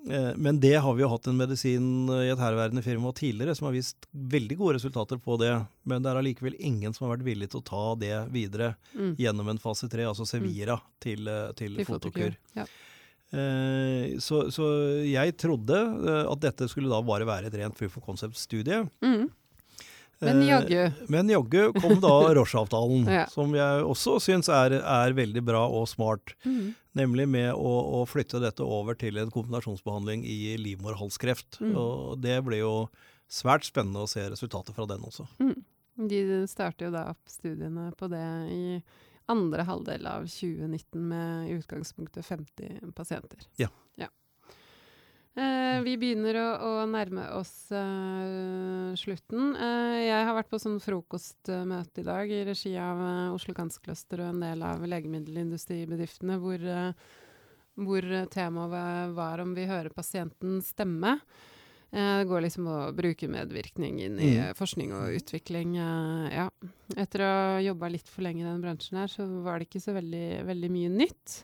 Eh, 0.09 0.31
men 0.35 0.59
det 0.59 0.75
har 0.75 0.93
vi 0.93 1.03
jo 1.03 1.09
hatt 1.11 1.27
en 1.27 1.37
medisin 1.39 2.09
i 2.11 2.29
et 2.31 2.39
herværende 2.39 2.83
firma 2.83 3.13
tidligere 3.15 3.55
som 3.55 3.69
har 3.69 3.75
vist 3.75 4.07
veldig 4.11 4.57
gode 4.59 4.77
resultater 4.77 5.19
på 5.21 5.37
det. 5.41 5.53
Men 5.87 6.03
det 6.03 6.11
er 6.11 6.21
allikevel 6.21 6.57
ingen 6.59 6.95
som 6.95 7.07
har 7.07 7.15
vært 7.15 7.27
villig 7.27 7.51
til 7.53 7.61
å 7.61 7.67
ta 7.69 7.83
det 8.01 8.15
videre 8.33 8.73
mm. 8.93 9.13
gjennom 9.21 9.53
en 9.53 9.61
fase 9.63 9.89
tre, 9.91 10.07
altså 10.09 10.27
Sevira, 10.27 10.79
mm. 10.79 10.89
til, 11.05 11.29
eh, 11.31 11.53
til, 11.59 11.77
til 11.79 11.89
fotokur. 11.89 12.39
Ja. 12.59 12.67
Så, 14.21 14.43
så, 14.53 14.65
jeg 15.09 15.33
trodde 15.41 15.73
at 16.29 16.41
dette 16.43 16.67
skulle 16.69 16.91
da 16.91 16.99
bare 17.01 17.25
være 17.25 17.49
et 17.49 17.55
rent 17.57 17.73
proof 17.73 17.95
of 17.97 18.03
concept-studie. 18.05 18.83
Mm. 19.01 19.23
Men 20.21 20.41
eh, 20.41 20.49
jaggu. 20.49 21.07
Men 21.11 21.31
jaggu 21.31 21.73
kom 21.81 21.99
da 22.03 22.13
Roche-avtalen, 22.37 23.07
ja. 23.09 23.25
som 23.31 23.53
jeg 23.57 23.83
også 23.87 24.17
syns 24.23 24.49
er, 24.51 24.77
er, 24.79 25.15
veldig 25.17 25.43
bra 25.45 25.63
og 25.67 25.87
smart. 25.91 26.35
Mm. 26.45 26.73
Nemlig 26.99 27.27
med 27.33 27.49
å, 27.53 27.73
å, 27.99 28.03
flytte 28.09 28.41
dette 28.43 28.65
over 28.65 28.97
til 28.99 29.17
en 29.21 29.31
kombinasjonsbehandling 29.33 30.25
i 30.29 30.55
livmorhalskreft. 30.61 31.59
Mm. 31.63 31.73
Og 31.79 32.21
det 32.23 32.37
ble 32.45 32.61
jo 32.61 32.73
svært 33.31 33.65
spennende 33.67 34.05
å 34.05 34.09
se 34.09 34.25
resultatet 34.29 34.75
fra 34.77 34.87
den 34.89 35.03
også. 35.05 35.25
Mm. 35.41 35.57
De 36.09 36.21
starter 36.49 36.87
jo 36.89 36.93
da 36.93 37.07
opp 37.11 37.29
studiene 37.29 37.89
på 37.97 38.09
det 38.11 38.27
i 38.53 38.79
andre 39.31 39.65
halvdel 39.67 40.07
av 40.09 40.25
2019 40.27 41.07
med 41.09 41.49
i 41.49 41.57
utgangspunktet 41.59 42.25
50 42.25 42.93
pasienter. 42.97 43.45
Ja. 43.61 43.69
Uh, 45.33 45.79
vi 45.81 45.95
begynner 45.97 46.37
å, 46.37 46.49
å 46.61 46.71
nærme 46.85 47.23
oss 47.33 47.71
uh, 47.73 48.93
slutten. 48.99 49.55
Uh, 49.57 49.97
jeg 49.97 50.27
har 50.27 50.35
vært 50.37 50.51
på 50.51 50.59
sånn 50.61 50.77
frokostmøte 50.83 52.03
i 52.03 52.05
dag 52.05 52.29
i 52.29 52.43
regi 52.45 52.75
av 52.77 53.01
Oslo 53.33 53.55
Cancer 53.57 54.21
og 54.21 54.27
en 54.27 54.43
del 54.43 54.61
av 54.61 54.85
legemiddelindustribedriftene, 54.85 56.37
hvor, 56.37 56.67
hvor 57.81 58.09
temaet 58.29 59.15
var 59.17 59.41
om 59.41 59.55
vi 59.57 59.65
hører 59.71 59.89
pasientens 59.95 60.69
stemme. 60.75 61.15
Det 61.93 62.25
går 62.29 62.45
liksom 62.45 62.69
å 62.69 62.77
bruke 62.97 63.29
medvirkning 63.29 63.99
inn 64.01 64.15
i 64.17 64.31
mm. 64.37 64.55
forskning 64.57 64.93
og 64.97 65.17
utvikling. 65.17 65.75
ja. 65.77 66.47
Etter 66.97 67.21
å 67.21 67.27
ha 67.29 67.59
jobba 67.61 67.89
litt 67.93 68.09
for 68.09 68.25
lenge 68.25 68.41
i 68.41 68.47
den 68.47 68.61
bransjen 68.61 69.01
her, 69.01 69.09
så 69.09 69.27
var 69.45 69.57
det 69.57 69.69
ikke 69.69 69.81
så 69.81 69.93
veldig, 69.97 70.25
veldig 70.49 70.71
mye 70.73 70.93
nytt. 70.93 71.43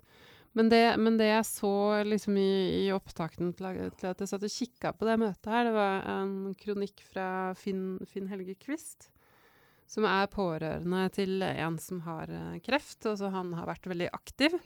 Men 0.59 0.67
det, 0.67 0.97
men 0.99 1.15
det, 1.15 1.29
jeg 1.29 1.45
så 1.47 1.73
liksom 2.03 2.35
i, 2.35 2.51
i 2.81 2.87
opptakten 2.91 3.53
til, 3.55 3.77
til, 3.95 4.09
at 4.09 4.19
jeg 4.19 4.27
satt 4.27 4.43
og 4.43 4.51
kikka 4.51 4.89
på 4.91 5.07
det 5.07 5.13
møtet 5.21 5.47
her, 5.47 5.69
det 5.69 5.71
var 5.71 6.01
en 6.11 6.33
kronikk 6.59 6.99
fra 7.07 7.27
Finn, 7.55 7.93
Finn 8.11 8.27
Helge 8.27 8.57
Kvist. 8.59 9.07
Som 9.87 10.03
er 10.03 10.27
pårørende 10.27 11.05
til 11.15 11.45
en 11.47 11.77
som 11.79 12.01
har 12.03 12.27
kreft. 12.27 12.99
kreft. 12.99 13.07
så 13.21 13.29
han 13.31 13.53
har 13.55 13.69
vært 13.71 13.87
veldig 13.87 14.09
aktiv. 14.11 14.57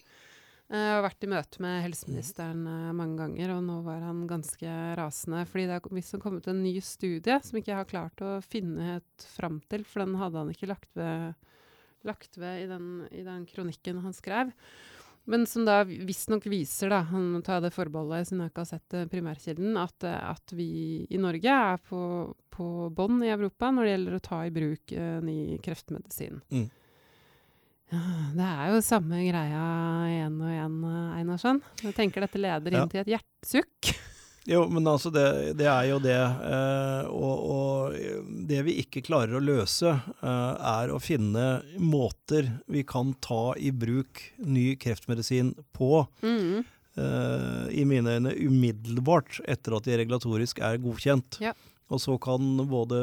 Jeg 0.74 0.96
har 0.96 1.04
vært 1.06 1.28
i 1.28 1.30
møte 1.30 1.62
med 1.62 1.84
helseministeren 1.86 2.66
uh, 2.66 2.90
mange 2.98 3.20
ganger, 3.22 3.54
og 3.54 3.62
nå 3.68 3.76
var 3.86 4.02
han 4.02 4.26
ganske 4.26 4.74
rasende. 4.98 5.44
Fordi 5.52 5.68
det 5.70 5.80
visst 5.94 6.18
kommet 6.24 6.50
en 6.50 6.64
ny 6.66 6.74
studie 6.82 7.38
som 7.46 7.60
ikke 7.60 7.70
jeg 7.76 7.82
har 7.84 7.92
klart 7.94 8.26
å 8.26 8.40
finne 8.42 8.96
helt 8.96 9.28
fram 9.36 9.62
til, 9.70 9.86
for 9.86 10.08
den 10.08 10.18
hadde 10.18 10.42
han 10.42 10.50
ikke 10.58 10.72
lagt 10.74 10.90
ved, 10.98 11.38
lagt 12.10 12.42
ved 12.42 12.66
i, 12.66 12.68
den, 12.74 12.90
i 13.14 13.22
den 13.30 13.46
kronikken 13.54 14.02
han 14.02 14.18
skrev. 14.18 14.50
Men 15.26 15.46
som 15.48 15.64
da 15.66 15.82
visstnok 15.88 16.46
viser, 16.52 16.92
da, 16.92 17.00
han 17.08 17.30
må 17.32 17.42
ta 17.46 17.62
det 17.64 17.72
forbeholdet 17.72 18.28
siden 18.28 18.44
jeg 18.44 18.52
ikke 18.52 18.64
har 18.66 18.72
sett 18.74 18.96
uh, 18.98 19.06
primærkilden, 19.12 19.78
at, 19.80 19.96
uh, 20.04 20.18
at, 20.34 20.56
vi 20.56 20.68
i 21.08 21.20
Norge 21.22 21.58
er 21.72 21.80
på, 21.88 22.02
på 22.52 22.70
bånn 22.92 23.24
i 23.24 23.32
Europa 23.32 23.72
når 23.72 23.88
det 23.88 23.94
gjelder 23.94 24.18
å 24.18 24.24
ta 24.28 24.42
i 24.44 24.54
bruk 24.56 24.96
uh, 24.98 25.20
ny 25.24 25.38
kreftmedisin. 25.64 26.42
Mm. 26.52 26.68
Ja, 27.94 28.04
det 28.36 28.50
er 28.50 28.74
jo 28.74 28.82
samme 28.84 29.22
greia 29.24 29.66
igjen 30.10 30.40
og 30.42 30.50
igjen, 30.52 30.80
Einarsson. 31.20 31.62
Jeg 31.86 31.96
tenker 31.96 32.26
dette 32.26 32.42
leder 32.42 32.74
inn 32.74 32.82
ja. 32.84 32.90
til 32.90 33.04
et 33.04 33.14
hjertesukk. 33.16 33.94
Jo, 34.46 34.66
men 34.68 34.88
altså, 34.88 35.08
det, 35.14 35.54
det 35.60 35.68
er 35.72 35.88
jo 35.88 36.00
det. 36.04 36.20
Eh, 36.20 37.12
og, 37.16 37.44
og, 37.54 37.98
det 38.50 38.60
vi 38.68 38.76
ikke 38.82 39.04
klarer 39.06 39.38
å 39.38 39.44
løse, 39.44 39.94
eh, 40.20 40.54
er 40.74 40.92
å 40.92 41.00
finne 41.04 41.62
måter 41.80 42.50
vi 42.72 42.84
kan 42.88 43.14
ta 43.24 43.54
i 43.56 43.72
bruk 43.72 44.20
ny 44.44 44.74
kreftmedisin 44.80 45.54
på. 45.76 46.04
Mm. 46.26 46.64
Eh, 47.00 47.62
I 47.80 47.86
mine 47.88 48.18
øyne 48.20 48.36
umiddelbart 48.36 49.40
etter 49.48 49.78
at 49.78 49.88
de 49.88 50.02
regulatorisk 50.04 50.60
er 50.60 50.82
godkjent. 50.84 51.40
Ja. 51.44 51.56
Og 51.94 52.02
så 52.04 52.18
kan 52.20 52.58
både 52.68 53.00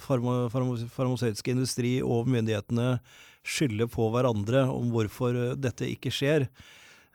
farma, 0.00 0.46
farma, 0.52 0.78
farmasøytisk 0.94 1.52
industri 1.52 1.98
og 2.00 2.28
myndighetene 2.30 2.94
skylde 3.44 3.88
på 3.90 4.08
hverandre 4.12 4.64
om 4.70 4.92
hvorfor 4.94 5.58
dette 5.60 5.88
ikke 5.92 6.12
skjer. 6.14 6.48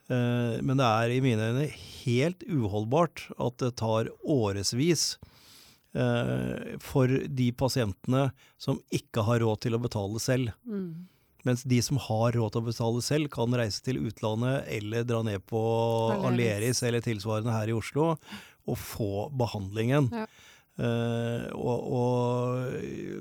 Eh, 0.06 0.58
men 0.62 0.78
det 0.78 0.86
er 0.86 1.14
i 1.16 1.22
mine 1.24 1.50
øyne 1.50 1.66
helt 1.74 2.46
uholdbart 2.46 3.26
at 3.42 3.58
det 3.64 3.72
tar 3.82 4.12
årevis 4.22 5.16
eh, 5.98 6.78
for 6.84 7.10
de 7.10 7.50
pasientene 7.58 8.28
som 8.62 8.78
ikke 8.94 9.26
har 9.26 9.42
råd 9.42 9.64
til 9.66 9.78
å 9.78 9.82
betale 9.82 10.22
selv. 10.22 10.54
Mm. 10.70 11.08
Mens 11.46 11.66
de 11.66 11.80
som 11.86 11.98
har 12.02 12.34
råd 12.38 12.54
til 12.54 12.64
å 12.64 12.68
betale 12.70 13.06
selv, 13.06 13.30
kan 13.34 13.54
reise 13.58 13.82
til 13.86 14.02
utlandet 14.02 14.66
eller 14.78 15.06
dra 15.06 15.22
ned 15.26 15.46
på 15.50 15.62
Aleris 16.26 16.82
eller 16.86 17.06
tilsvarende 17.06 17.54
her 17.54 17.70
i 17.70 17.78
Oslo 17.78 18.16
og 18.66 18.80
få 18.82 19.28
behandlingen. 19.38 20.10
Ja. 20.14 20.26
Uh, 20.76 21.46
og, 21.56 21.86
og 21.96 22.74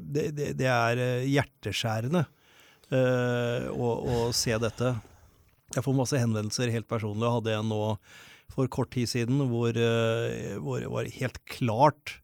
det, 0.03 0.33
det, 0.35 0.49
det, 0.59 0.67
er 0.67 1.21
hjerteskjærende 1.23 2.25
uh, 2.25 3.69
å, 3.71 3.93
å 4.11 4.17
se 4.35 4.57
dette. 4.59 4.97
Jeg 5.75 5.85
får 5.85 5.97
masse 5.99 6.21
henvendelser 6.21 6.73
helt 6.75 6.89
personlig. 6.91 7.27
Jeg 7.27 7.37
hadde 7.39 7.57
en 7.59 7.73
nå 7.73 7.83
for 8.55 8.71
kort 8.71 8.93
tid 8.95 9.11
siden 9.11 9.41
hvor, 9.51 9.75
eh, 9.75 10.55
hvor 10.63 10.83
det 10.83 10.91
var 10.93 11.11
helt 11.17 11.41
klart 11.51 12.19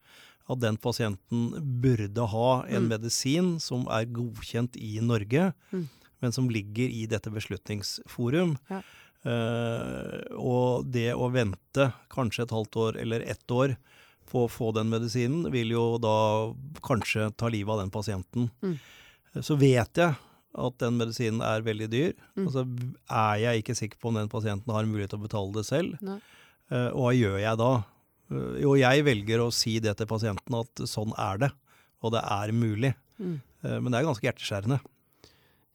at 0.51 0.61
den 0.63 0.77
pasienten 0.83 1.51
burde 1.83 2.27
ha 2.33 2.51
en 2.67 2.87
mm. 2.87 2.91
medisin 2.91 3.51
som 3.63 3.87
er 3.93 4.09
godkjent 4.11 4.77
i 4.79 4.99
Norge, 5.05 5.53
mm. 5.71 5.85
men 6.23 6.35
som 6.35 6.51
ligger 6.51 6.91
i 6.91 7.07
dette 7.11 7.31
beslutningsforum. 7.33 8.57
Ja. 8.71 8.83
Uh, 9.21 10.17
og 10.41 10.87
det 10.89 11.11
å 11.13 11.27
vente 11.29 11.91
kanskje 12.09 12.47
et 12.47 12.55
halvt 12.57 12.79
år 12.81 12.99
eller 13.03 13.21
ett 13.29 13.53
år 13.53 13.75
på 14.31 14.47
å 14.47 14.51
få 14.51 14.71
den 14.73 14.89
medisinen, 14.89 15.45
vil 15.53 15.75
jo 15.75 15.85
da 16.01 16.15
kanskje 16.87 17.29
ta 17.37 17.51
livet 17.53 17.75
av 17.75 17.83
den 17.83 17.93
pasienten. 17.93 18.49
Mm. 18.65 18.79
Så 19.45 19.59
vet 19.61 20.01
jeg 20.01 20.17
at 20.59 20.77
den 20.83 20.99
medisinen 20.99 21.43
er 21.45 21.65
veldig 21.67 21.89
dyr. 21.93 22.13
Mm. 22.35 22.45
Og 22.47 22.53
så 22.55 22.65
er 22.65 23.41
jeg 23.45 23.63
ikke 23.63 23.79
sikker 23.79 24.01
på 24.01 24.11
om 24.11 24.19
den 24.19 24.31
pasienten 24.33 24.75
har 24.75 24.89
mulighet 24.89 25.15
til 25.15 25.21
å 25.21 25.27
betale 25.27 25.55
det 25.55 25.67
selv. 25.69 25.97
Uh, 26.71 26.91
og 26.91 27.01
hva 27.05 27.15
gjør 27.17 27.39
jeg 27.43 27.61
da? 27.61 27.71
Uh, 28.31 28.55
jo, 28.63 28.75
jeg 28.79 29.07
velger 29.07 29.45
å 29.45 29.51
si 29.55 29.79
det 29.83 29.97
til 29.99 30.11
pasienten 30.11 30.59
at 30.59 30.85
sånn 30.91 31.15
er 31.19 31.45
det, 31.47 31.51
og 32.03 32.15
det 32.17 32.23
er 32.27 32.55
mulig. 32.57 32.95
Mm. 33.19 33.37
Uh, 33.63 33.77
men 33.79 33.91
det 33.91 34.01
er 34.01 34.09
ganske 34.11 34.27
hjerteskjærende. 34.27 34.81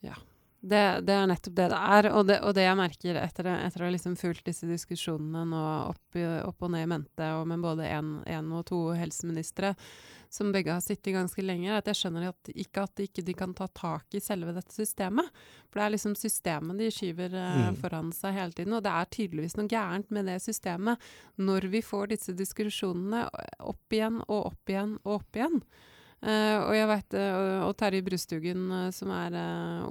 Ja. 0.05 0.17
Det, 0.65 0.82
det, 1.05 1.13
er 1.13 1.28
nettopp 1.30 1.55
det 1.59 1.69
det 1.69 1.80
er. 1.80 2.09
Og 2.17 2.28
det, 2.28 2.39
og 2.41 2.55
det 2.57 2.65
jeg 2.65 2.80
merker 2.80 3.19
etter, 3.21 3.51
etter 3.53 3.84
å 3.84 3.88
ha 3.88 3.93
liksom 3.93 4.15
fulgt 4.17 4.47
disse 4.49 4.67
diskusjonene 4.67 5.43
nå 5.51 5.63
opp, 5.91 6.17
opp, 6.17 6.65
og 6.65 6.71
ned 6.73 6.88
i 6.88 6.89
mente, 6.89 7.28
og 7.38 7.45
med 7.51 7.61
både 7.61 7.86
én 7.86 8.49
og 8.49 8.65
to 8.71 8.80
helseministre, 8.97 9.76
som 10.36 10.51
begge 10.51 10.73
har 10.73 10.83
sittet 10.83 11.15
ganske 11.15 11.43
lenge, 11.43 11.71
at 11.71 11.88
jeg 11.89 12.01
skjønner 12.01 12.27
at, 12.29 12.51
ikke 12.51 12.83
at 12.83 12.93
de 12.99 13.07
ikke 13.07 13.38
kan 13.39 13.55
ta 13.57 13.69
tak 13.71 14.17
i 14.17 14.21
selve 14.23 14.53
dette 14.55 14.75
systemet. 14.75 15.31
For 15.69 15.79
det 15.79 15.88
er 15.88 15.95
liksom 15.95 16.17
systemet 16.19 16.79
de 16.81 16.91
skyver 16.93 17.36
uh, 17.39 17.71
foran 17.79 18.11
seg 18.15 18.36
hele 18.36 18.55
tiden. 18.55 18.75
Og 18.77 18.83
det 18.86 18.93
er 18.93 19.11
tydeligvis 19.15 19.57
noe 19.59 19.71
gærent 19.71 20.13
med 20.15 20.29
det 20.29 20.38
systemet 20.43 21.09
når 21.39 21.71
vi 21.73 21.83
får 21.86 22.13
disse 22.13 22.36
diskusjonene 22.38 23.25
opp 23.63 23.95
igjen 23.95 24.21
og 24.27 24.51
opp 24.51 24.75
igjen 24.75 24.97
og 25.03 25.19
opp 25.21 25.39
igjen. 25.39 25.61
Uh, 26.25 26.57
og 26.71 26.89
vet, 26.89 27.15
uh, 27.19 27.65
og 27.67 27.75
Terje 27.77 28.01
Brustugen, 28.05 28.63
uh, 28.71 28.88
som 28.95 29.11
er 29.13 29.36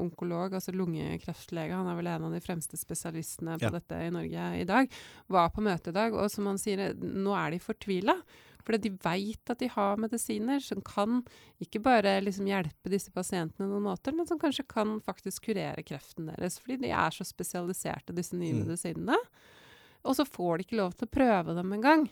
onkolog, 0.00 0.56
altså 0.56 0.72
lungekreftlege, 0.74 1.76
han 1.76 1.86
er 1.86 1.98
vel 1.98 2.08
en 2.10 2.26
av 2.26 2.34
de 2.34 2.40
fremste 2.42 2.78
spesialistene 2.80 3.54
på 3.60 3.68
ja. 3.68 3.74
dette 3.76 4.00
i 4.02 4.10
Norge 4.14 4.48
i 4.58 4.64
dag, 4.66 4.90
var 5.30 5.52
på 5.54 5.62
møte 5.62 5.92
i 5.92 5.96
dag. 5.96 6.16
Og 6.18 6.32
som 6.32 6.48
han 6.50 6.58
sier, 6.58 6.90
nå 6.98 7.36
er 7.38 7.54
de 7.54 7.62
fortvila. 7.62 8.16
Fordi 8.64 8.80
de 8.86 8.92
veit 9.04 9.52
at 9.52 9.60
de 9.60 9.68
har 9.72 10.00
medisiner 10.00 10.62
som 10.64 10.80
kan 10.84 11.22
ikke 11.62 11.82
bare 11.84 12.16
liksom 12.24 12.48
hjelpe 12.48 12.92
disse 12.92 13.12
pasientene 13.14 13.68
noen 13.68 13.84
måter, 13.84 14.16
men 14.16 14.28
som 14.28 14.40
kanskje 14.40 14.66
kan 14.68 14.96
faktisk 15.04 15.50
kurere 15.50 15.84
kreften 15.86 16.30
deres. 16.32 16.58
Fordi 16.62 16.80
de 16.86 16.92
er 16.94 17.14
så 17.14 17.26
spesialiserte, 17.28 18.16
disse 18.16 18.36
nye 18.38 18.56
mm. 18.56 18.64
medisinene. 18.64 19.20
Og 20.04 20.16
så 20.18 20.26
får 20.28 20.58
de 20.58 20.66
ikke 20.66 20.80
lov 20.80 20.96
til 20.96 21.08
å 21.08 21.14
prøve 21.14 21.56
dem 21.56 21.72
engang. 21.76 22.08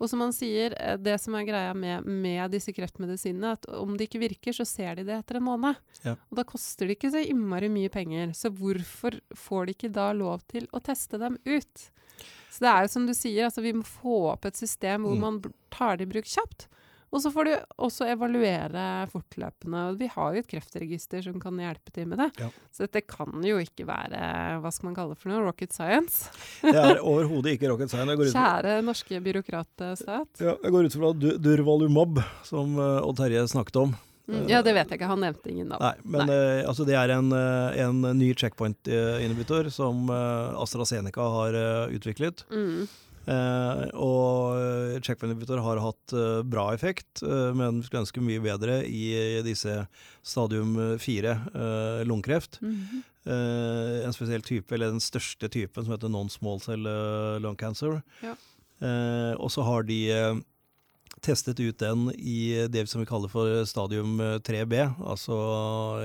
Og 0.00 0.08
som 0.08 0.22
han 0.24 0.32
sier, 0.32 0.72
eh, 0.80 0.96
det 0.96 1.18
som 1.20 1.36
er 1.36 1.46
greia 1.48 1.72
med, 1.76 2.06
med, 2.08 2.46
disse 2.54 2.72
kreftmedisinene, 2.72 3.52
at 3.58 3.68
om 3.76 3.96
de 3.98 4.08
ikke 4.08 4.22
virker, 4.22 4.56
så 4.56 4.64
ser 4.64 4.96
de 4.96 5.04
det 5.10 5.18
etter 5.18 5.36
en 5.36 5.44
måned. 5.44 5.76
Ja. 6.06 6.16
Og 6.30 6.40
da 6.40 6.46
koster 6.48 6.88
det 6.88 6.96
ikke 6.96 7.12
så 7.12 7.20
innmari 7.20 7.68
mye 7.72 7.92
penger. 7.92 8.32
Så 8.36 8.52
hvorfor 8.56 9.18
får 9.36 9.68
de 9.68 9.76
ikke 9.76 9.92
da 9.92 10.10
lov 10.16 10.46
til 10.48 10.68
å 10.72 10.80
teste 10.84 11.20
dem 11.20 11.36
ut? 11.44 11.90
Så 12.50 12.64
det 12.64 12.72
er 12.72 12.84
jo 12.84 12.92
som 12.92 13.06
du 13.06 13.14
sier, 13.16 13.46
altså 13.46 13.64
vi 13.64 13.72
må 13.76 13.86
få 13.86 14.18
opp 14.34 14.48
et 14.48 14.58
system 14.58 15.06
hvor 15.06 15.16
mm. 15.16 15.24
man 15.24 15.40
tar 15.72 15.98
det 15.98 16.08
i 16.08 16.12
bruk 16.16 16.28
kjapt. 16.28 16.66
Og 17.10 17.18
så 17.22 17.30
får 17.34 17.48
du 17.48 17.54
også 17.82 18.06
evaluere 18.06 18.82
fortløpende. 19.10 19.80
Vi 19.98 20.06
har 20.12 20.34
jo 20.34 20.42
et 20.44 20.50
kreftregister 20.50 21.24
som 21.24 21.40
kan 21.42 21.58
hjelpe 21.58 21.90
til 21.94 22.06
med 22.10 22.22
det. 22.22 22.28
Ja. 22.38 22.50
Så 22.70 22.86
dette 22.86 23.02
kan 23.02 23.42
jo 23.42 23.58
ikke 23.58 23.86
være 23.88 24.20
hva 24.62 24.70
skal 24.70 24.90
man 24.90 24.98
kalle 24.98 25.16
det 25.16 25.22
for 25.22 25.32
noe, 25.32 25.42
rocket 25.48 25.74
science. 25.74 26.30
det 26.62 26.76
er 26.78 27.02
overhodet 27.02 27.56
ikke 27.56 27.72
rocket 27.72 27.90
science. 27.90 28.30
Kjære 28.30 28.76
norske 28.86 29.22
byråkratstat. 29.26 30.30
Ja, 30.38 30.54
jeg 30.54 30.76
går 30.76 30.86
ut 30.86 30.98
fra 31.00 31.12
Durvalumab, 31.48 32.22
som 32.46 32.78
uh, 32.78 33.02
Odd 33.02 33.18
Terje 33.18 33.42
snakket 33.50 33.82
om. 33.82 33.98
Mm, 34.30 34.46
ja, 34.50 34.62
det 34.62 34.74
vet 34.76 34.88
jeg 34.88 35.00
ikke. 35.00 35.10
Han 35.10 35.22
nevnte 35.26 35.50
ingen 35.52 35.70
navn. 35.72 35.82
Nei, 35.82 35.94
men 36.06 36.30
nei. 36.30 36.38
Uh, 36.38 36.68
altså, 36.70 36.86
det 36.88 36.96
er 36.96 37.12
en, 37.16 37.30
uh, 37.34 37.74
en 37.84 38.02
ny 38.16 38.32
checkpoint-inhibitor 38.38 39.70
som 39.74 40.10
AstraZeneca 40.10 41.28
har 41.36 41.60
utviklet. 41.90 42.46
Mm. 42.54 42.88
Eh, 43.28 43.82
og 44.00 45.02
checkpoint-inhibitor 45.04 45.60
har 45.62 45.80
hatt 45.84 46.14
eh, 46.16 46.40
bra 46.48 46.70
effekt, 46.74 47.22
eh, 47.22 47.50
men 47.56 47.82
skulle 47.84 48.04
ønske 48.06 48.24
mye 48.24 48.42
bedre 48.42 48.80
i 48.88 49.42
disse 49.46 49.84
stadium 50.26 50.74
4 51.00 51.36
eh, 51.36 52.02
lungekreft. 52.08 52.60
Mm 52.62 52.76
-hmm. 52.76 53.02
en 54.06 54.12
spesiell 54.12 54.42
type, 54.42 54.74
eller 54.74 54.86
den 54.86 55.00
største 55.00 55.48
typen, 55.48 55.84
som 55.84 55.92
heter 55.92 56.08
non-small 56.08 56.60
cell 56.60 56.82
lung 57.40 57.56
cancer. 57.56 58.02
Ja. 58.22 58.34
og 59.36 59.50
så 59.52 59.62
har 59.62 59.82
de 59.82 60.42
testet 61.24 61.60
ut 61.60 61.78
den 61.82 62.08
i 62.16 62.66
det 62.72 62.86
som 62.90 63.02
vi 63.02 63.08
kaller 63.08 63.30
for 63.32 63.62
stadium 63.68 64.18
3B, 64.46 64.74
altså 65.04 65.36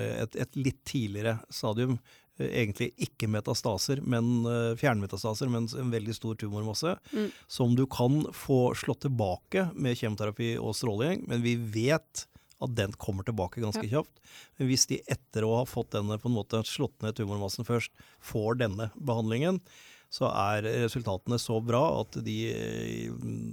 et, 0.02 0.38
et 0.46 0.60
litt 0.60 0.84
tidligere 0.88 1.40
stadium 1.54 2.00
Eh, 2.38 2.52
egentlig 2.62 2.90
ikke 3.00 3.30
metastaser, 3.32 4.02
men 4.04 4.44
uh, 4.44 4.76
fjernmetastaser, 4.80 5.48
men 5.52 5.70
en 5.72 5.92
veldig 5.94 6.16
stor 6.18 6.36
tumormasse, 6.40 6.98
mm. 7.14 7.30
som 7.48 7.76
du 7.78 7.86
kan 7.88 8.26
få 8.36 8.74
slått 8.76 9.06
tilbake 9.06 9.70
med 9.74 9.96
kjemoterapi 9.96 10.56
og 10.60 10.76
stråling, 10.76 11.24
men 11.30 11.46
vi 11.46 11.56
vet 11.56 12.26
at 12.64 12.76
den 12.76 12.96
kommer 13.00 13.24
tilbake 13.28 13.64
ganske 13.64 13.84
ja. 13.88 13.98
kjapt. 13.98 14.20
Men 14.60 14.70
hvis 14.72 14.88
de 14.92 15.00
etter 15.12 15.48
å 15.48 15.62
ha 15.62 15.66
fått 15.68 15.94
denne 15.96 16.20
på 16.20 16.32
en 16.32 16.38
måte 16.38 16.64
slått 16.68 16.96
ned 17.04 17.16
tumormassen 17.16 17.68
først, 17.68 17.92
får 18.24 18.60
denne 18.64 18.90
behandlingen, 18.96 19.62
så 20.14 20.30
er 20.30 20.68
resultatene 20.86 21.40
så 21.42 21.60
bra 21.64 21.82
at 22.02 22.18
de 22.26 22.38
eh, 22.52 23.08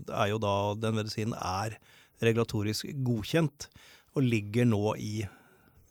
er 0.09 0.31
jo 0.31 0.41
da 0.43 0.55
Den 0.79 0.99
medisinen 0.99 1.37
er 1.39 1.79
regulatorisk 2.23 2.91
godkjent 3.03 3.69
og 4.13 4.27
ligger 4.27 4.69
nå 4.69 4.97
i 5.01 5.15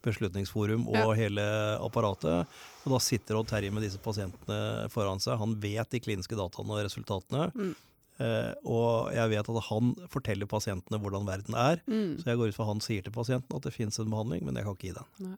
Beslutningsforum 0.01 0.87
og 0.89 0.97
ja. 0.97 1.13
hele 1.17 1.43
apparatet. 1.77 2.49
Og 2.85 2.95
da 2.95 2.99
sitter 3.03 3.37
Odd 3.37 3.51
Terje 3.51 3.69
med 3.73 3.85
disse 3.85 4.01
pasientene 4.01 4.89
foran 4.93 5.21
seg. 5.21 5.37
Han 5.41 5.53
vet 5.61 5.93
de 5.93 6.01
kliniske 6.01 6.37
dataene 6.37 6.73
og 6.73 6.85
resultatene. 6.87 7.49
Mm. 7.53 7.73
Uh, 8.21 8.51
og 8.69 9.13
jeg 9.15 9.31
vet 9.31 9.47
at 9.49 9.63
han 9.69 9.93
forteller 10.11 10.49
pasientene 10.49 10.99
hvordan 11.01 11.29
verden 11.29 11.57
er. 11.57 11.81
Mm. 11.85 12.17
Så 12.21 12.31
jeg 12.31 12.41
går 12.41 12.51
ut 12.51 12.57
fra 12.57 12.67
han 12.69 12.83
sier 12.83 13.05
til 13.05 13.13
pasienten 13.13 13.57
at 13.57 13.65
det 13.65 13.73
fins 13.75 13.97
en 14.01 14.11
behandling, 14.11 14.43
men 14.45 14.57
jeg 14.57 14.67
kan 14.67 14.77
ikke 14.77 14.89
gi 14.89 14.97
den. 14.97 15.29
Nei, 15.29 15.37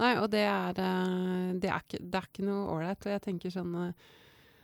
Nei 0.00 0.14
og 0.20 0.30
det 0.32 0.44
er, 0.48 0.80
eh, 0.80 1.50
det 1.60 1.72
er, 1.72 1.84
ikke, 1.84 2.00
det 2.00 2.20
er 2.20 2.28
ikke 2.30 2.46
noe 2.46 2.68
ålreit. 2.76 3.04
Og 3.04 3.14
jeg 3.16 3.24
tenker 3.26 3.52
sånn 3.56 3.74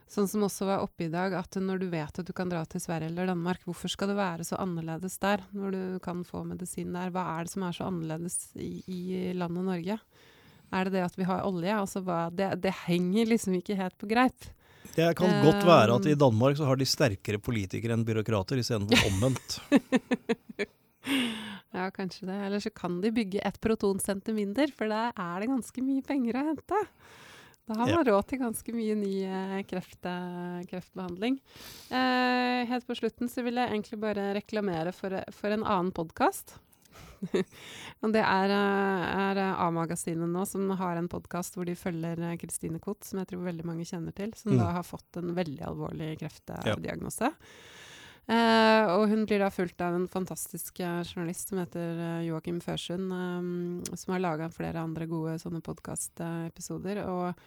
Sånn 0.07 0.28
som 0.30 0.44
også 0.46 0.68
var 0.68 0.84
oppe 0.84 1.09
i 1.09 1.11
dag, 1.11 1.34
at 1.34 1.57
når 1.59 1.80
du 1.82 1.88
vet 1.90 2.20
at 2.20 2.28
du 2.28 2.30
kan 2.36 2.50
dra 2.50 2.61
til 2.70 2.82
Sverige 2.82 3.11
eller 3.11 3.26
Danmark, 3.26 3.64
hvorfor 3.66 3.90
skal 3.90 4.12
det 4.12 4.18
være 4.18 4.46
så 4.46 4.59
annerledes 4.62 5.18
der, 5.22 5.42
når 5.50 5.74
du 5.74 5.80
kan 6.04 6.22
få 6.26 6.44
medisin 6.46 6.94
der? 6.94 7.11
Hva 7.14 7.24
er 7.32 7.46
det 7.46 7.54
som 7.57 7.64
er 7.66 7.74
så 7.74 7.88
annerledes 7.90 8.38
i, 8.54 8.70
i 8.86 9.00
landet 9.34 9.66
Norge? 9.66 9.98
Er 10.74 10.86
det 10.86 10.94
det 10.94 11.02
at 11.09 11.18
vi 11.18 11.26
har 11.26 11.42
olje? 11.46 11.74
Altså, 11.74 12.04
det, 12.34 12.52
det, 12.62 12.74
henger 12.86 13.32
liksom 13.32 13.59
ikke 13.59 13.78
helt 13.78 13.98
på 13.98 14.09
greip. 14.11 14.46
Det 14.94 15.11
kan 15.18 15.26
um, 15.40 15.44
godt 15.48 15.66
være 15.66 15.98
at 15.98 16.07
i 16.07 16.16
Danmark 16.18 16.59
så 16.59 16.70
har 16.70 16.78
de 16.78 16.86
sterkere 16.86 17.42
politikere 17.42 17.98
enn 17.98 18.07
byråkrater, 18.07 18.62
istedenfor 18.62 19.11
omvendt. 19.11 19.59
ja, 21.76 21.90
kanskje 21.90 22.30
det. 22.30 22.40
Eller 22.46 22.62
så 22.62 22.70
kan 22.70 23.00
de 23.02 23.11
bygge 23.14 23.42
et 23.42 23.59
protonsenter 23.62 24.38
mindre, 24.38 24.70
for 24.70 24.90
der 24.90 25.11
er 25.11 25.42
det 25.42 25.50
ganske 25.50 25.82
mye 25.82 26.07
penger 26.07 26.38
å 26.38 26.48
hente. 26.52 26.82
Da 27.67 27.75
har 27.75 27.89
man 27.91 28.07
ja. 28.07 28.12
råd 28.12 28.29
til 28.31 28.39
ganske 28.39 28.73
mye 28.77 28.95
ny 28.95 29.14
eh, 29.27 29.57
kreft, 29.67 29.99
eh, 30.07 30.61
kreftbehandling. 30.71 31.41
Eh, 31.91 32.61
helt 32.71 32.87
på 32.87 32.95
slutten 32.95 33.31
så 33.31 33.43
vil 33.43 33.59
jeg 33.59 33.73
egentlig 33.73 33.99
bare 34.05 34.29
reklamere 34.37 34.93
for, 34.95 35.19
for 35.35 35.51
en 35.51 35.67
annen 35.67 35.91
podkast. 35.97 36.55
det 38.14 38.23
er, 38.23 38.55
eh, 38.55 39.07
er 39.19 39.41
A-magasinet 39.49 40.31
nå 40.31 40.45
som 40.47 40.71
har 40.79 41.01
en 41.01 41.11
podkast 41.11 41.59
hvor 41.59 41.67
de 41.67 41.75
følger 41.75 42.23
Kristine 42.39 42.79
Koht, 42.83 43.03
som 43.09 43.19
jeg 43.23 43.33
tror 43.33 43.49
veldig 43.49 43.67
mange 43.67 43.89
kjenner 43.89 44.14
til, 44.14 44.31
som 44.39 44.55
mm. 44.55 44.61
da 44.62 44.71
har 44.79 44.87
fått 44.87 45.19
en 45.19 45.35
veldig 45.35 45.67
alvorlig 45.67 46.12
kreftdiagnose. 46.23 47.33
Ja. 47.35 47.75
Eh, 48.27 48.85
og 48.91 49.05
hun 49.07 49.22
blir 49.22 49.39
da 49.39 49.53
fulgt 49.55 49.83
av 49.87 49.95
en 49.95 50.09
fantastisk 50.11 50.81
uh, 50.83 51.05
journalist 51.07 51.53
som 51.53 51.61
heter 51.62 52.01
uh, 52.01 52.24
Joakim 52.27 52.59
Førsund, 52.59 53.12
eh, 53.14 53.95
som 53.95 54.14
har 54.14 54.24
laga 54.24 54.49
flere 54.51 54.83
andre 54.83 55.07
gode 55.07 55.37
sånne 55.43 55.62
podkastepisoder. 55.62 57.05
og 57.07 57.47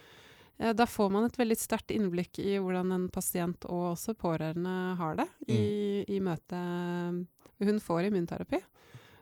da 0.76 0.84
får 0.84 1.06
man 1.08 1.24
et 1.24 1.38
veldig 1.40 1.56
sterkt 1.56 1.88
innblikk 1.94 2.36
i 2.42 2.58
hvordan 2.60 2.90
en 2.92 3.04
pasient 3.08 3.64
og 3.64 3.94
også 3.94 4.12
pårørende 4.12 4.72
har 4.98 5.14
det 5.16 5.24
i, 5.46 5.56
mm. 5.56 6.10
i 6.12 6.18
møte 6.20 6.58
Hun 7.64 7.80
får 7.80 8.10
immunterapi 8.10 8.60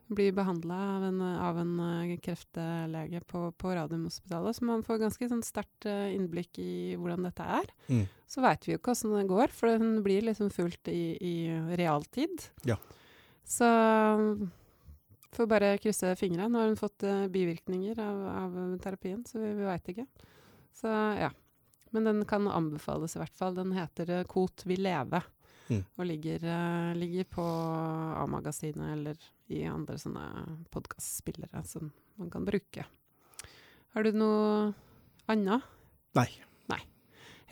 blir 0.09 0.33
behandla 0.33 0.77
av 0.97 1.07
av 1.49 1.59
en 1.61 1.73
uh, 1.81 2.17
kreftlege 2.25 3.21
på, 3.27 3.43
på 3.53 3.73
Radiumhospitalet. 3.77 4.57
Så 4.57 4.65
man 4.65 4.85
får 4.87 5.03
ganske 5.03 5.29
sånn 5.31 5.45
sterkt 5.45 5.89
uh, 5.89 6.09
innblikk 6.15 6.61
i 6.63 6.97
hvordan 6.99 7.27
dette 7.29 7.45
er. 7.45 7.73
Mm. 7.89 8.05
Så 8.29 8.45
veit 8.45 8.67
vi 8.67 8.75
jo 8.75 8.81
ikke 8.81 8.95
åssen 8.95 9.17
det 9.17 9.27
går, 9.31 9.53
for 9.55 9.81
hun 9.81 10.01
blir 10.05 10.27
liksom 10.29 10.53
fulgt 10.55 10.91
i, 10.93 11.17
i 11.21 11.35
realtid. 11.81 12.49
Ja. 12.69 12.79
Så 13.49 13.69
får 15.37 15.51
bare 15.51 15.77
krysse 15.83 16.15
fingra. 16.21 16.49
Nå 16.49 16.63
har 16.63 16.73
hun 16.73 16.81
fått 16.81 17.05
uh, 17.09 17.27
bivirkninger 17.33 18.01
av, 18.05 18.25
av, 18.33 18.63
terapien, 18.85 19.25
så 19.29 19.41
vi, 19.43 19.53
vi 19.61 19.69
veit 19.69 19.93
ikke. 19.95 20.09
Så 20.77 20.95
ja. 21.19 21.33
Men 21.91 22.05
den 22.05 22.25
kan 22.29 22.45
anbefales 22.53 23.15
i 23.17 23.21
hvert 23.23 23.37
fall. 23.37 23.55
Den 23.57 23.73
heter 23.73 24.11
Kot 24.29 24.67
vil 24.69 24.83
leve. 24.85 25.23
Mm. 25.69 25.83
Og 25.85 26.09
ligger, 26.09 26.45
uh, 26.49 26.93
ligger 26.99 27.29
på 27.29 27.45
A-magasinet 28.23 28.95
eller 28.95 29.25
i 29.53 29.63
andre 29.69 29.97
sånne 30.01 30.27
podkastspillere 30.73 31.63
som 31.69 31.91
man 32.21 32.31
kan 32.33 32.47
bruke. 32.49 32.85
Har 33.95 34.05
du 34.05 34.13
noe 34.17 34.73
annet? 35.29 35.65
Nei. 36.19 36.29
Nei. 36.73 36.81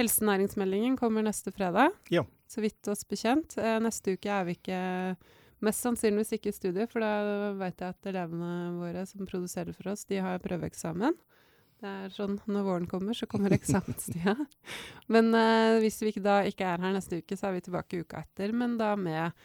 Helsenæringsmeldingen 0.00 0.98
kommer 1.00 1.24
neste 1.24 1.52
fredag. 1.54 1.94
Ja. 2.12 2.26
Så 2.48 2.62
vidt 2.64 2.88
oss 2.92 3.06
bekjent. 3.08 3.56
Eh, 3.58 3.78
neste 3.82 4.16
uke 4.16 4.30
er 4.32 4.46
vi 4.48 4.58
ikke 4.58 4.82
Mest 5.64 5.80
sannsynligvis 5.86 6.34
ikke 6.36 6.50
i 6.52 6.54
studio, 6.54 6.84
for 6.90 7.00
da 7.00 7.52
vet 7.56 7.80
jeg 7.80 7.94
at 7.94 8.08
elevene 8.10 8.74
våre 8.76 9.06
som 9.08 9.24
produserer 9.28 9.72
for 9.72 9.94
oss, 9.94 10.04
de 10.04 10.18
har 10.20 10.42
prøveeksamen. 10.44 11.16
Det 11.76 11.88
er 11.90 12.12
sånn 12.14 12.38
når 12.48 12.64
våren 12.64 12.88
kommer, 12.88 13.16
så 13.16 13.28
kommer 13.28 13.52
eksamenstida. 13.52 14.32
Men 15.12 15.28
uh, 15.36 15.76
hvis 15.82 16.00
vi 16.00 16.12
ikke 16.14 16.24
da 16.24 16.38
ikke 16.48 16.64
er 16.64 16.80
her 16.80 16.94
neste 16.94 17.20
uke, 17.20 17.36
så 17.36 17.50
er 17.50 17.58
vi 17.58 17.66
tilbake 17.66 18.00
uka 18.00 18.22
etter. 18.24 18.54
Men 18.56 18.78
da 18.80 18.94
med 18.96 19.36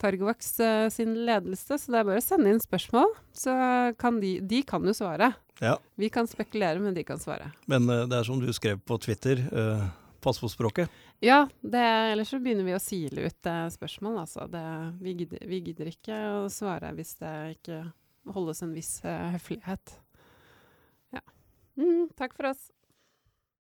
Targovax 0.00 0.54
uh, 0.64 0.86
sin 0.92 1.12
ledelse, 1.28 1.76
så 1.76 1.92
det 1.92 2.00
er 2.00 2.08
bare 2.08 2.22
å 2.22 2.24
sende 2.24 2.52
inn 2.52 2.62
spørsmål. 2.62 3.12
Så 3.36 3.52
kan 4.00 4.22
de 4.22 4.38
De 4.40 4.62
kan 4.64 4.88
jo 4.88 4.94
svare. 4.96 5.34
Ja. 5.60 5.74
Vi 6.00 6.08
kan 6.12 6.28
spekulere, 6.28 6.80
men 6.80 6.96
de 6.96 7.04
kan 7.04 7.20
svare. 7.20 7.50
Men 7.68 7.90
uh, 7.92 8.06
det 8.08 8.22
er 8.22 8.28
som 8.28 8.40
du 8.40 8.48
skrev 8.56 8.80
på 8.80 8.96
Twitter, 9.04 9.44
pass 10.24 10.40
på 10.40 10.48
språket. 10.50 11.04
Ja, 11.22 11.44
det, 11.60 11.84
ellers 12.12 12.32
så 12.32 12.40
begynner 12.40 12.64
vi 12.66 12.74
å 12.76 12.80
sile 12.82 13.28
ut 13.28 13.52
spørsmål, 13.72 14.16
altså. 14.24 14.48
Det, 14.52 14.64
vi, 15.04 15.12
gidder, 15.20 15.44
vi, 15.44 15.60
gidder, 15.68 15.92
ikke 15.92 16.18
å 16.40 16.48
svare 16.52 16.90
hvis 16.96 17.14
det 17.20 17.36
ikke 17.58 17.84
holdes 18.32 18.64
en 18.64 18.74
viss 18.74 18.96
høflighet. 19.04 20.00
Mm, 21.78 22.08
takk 22.16 22.34
for 22.34 22.46
oss. 22.46 22.70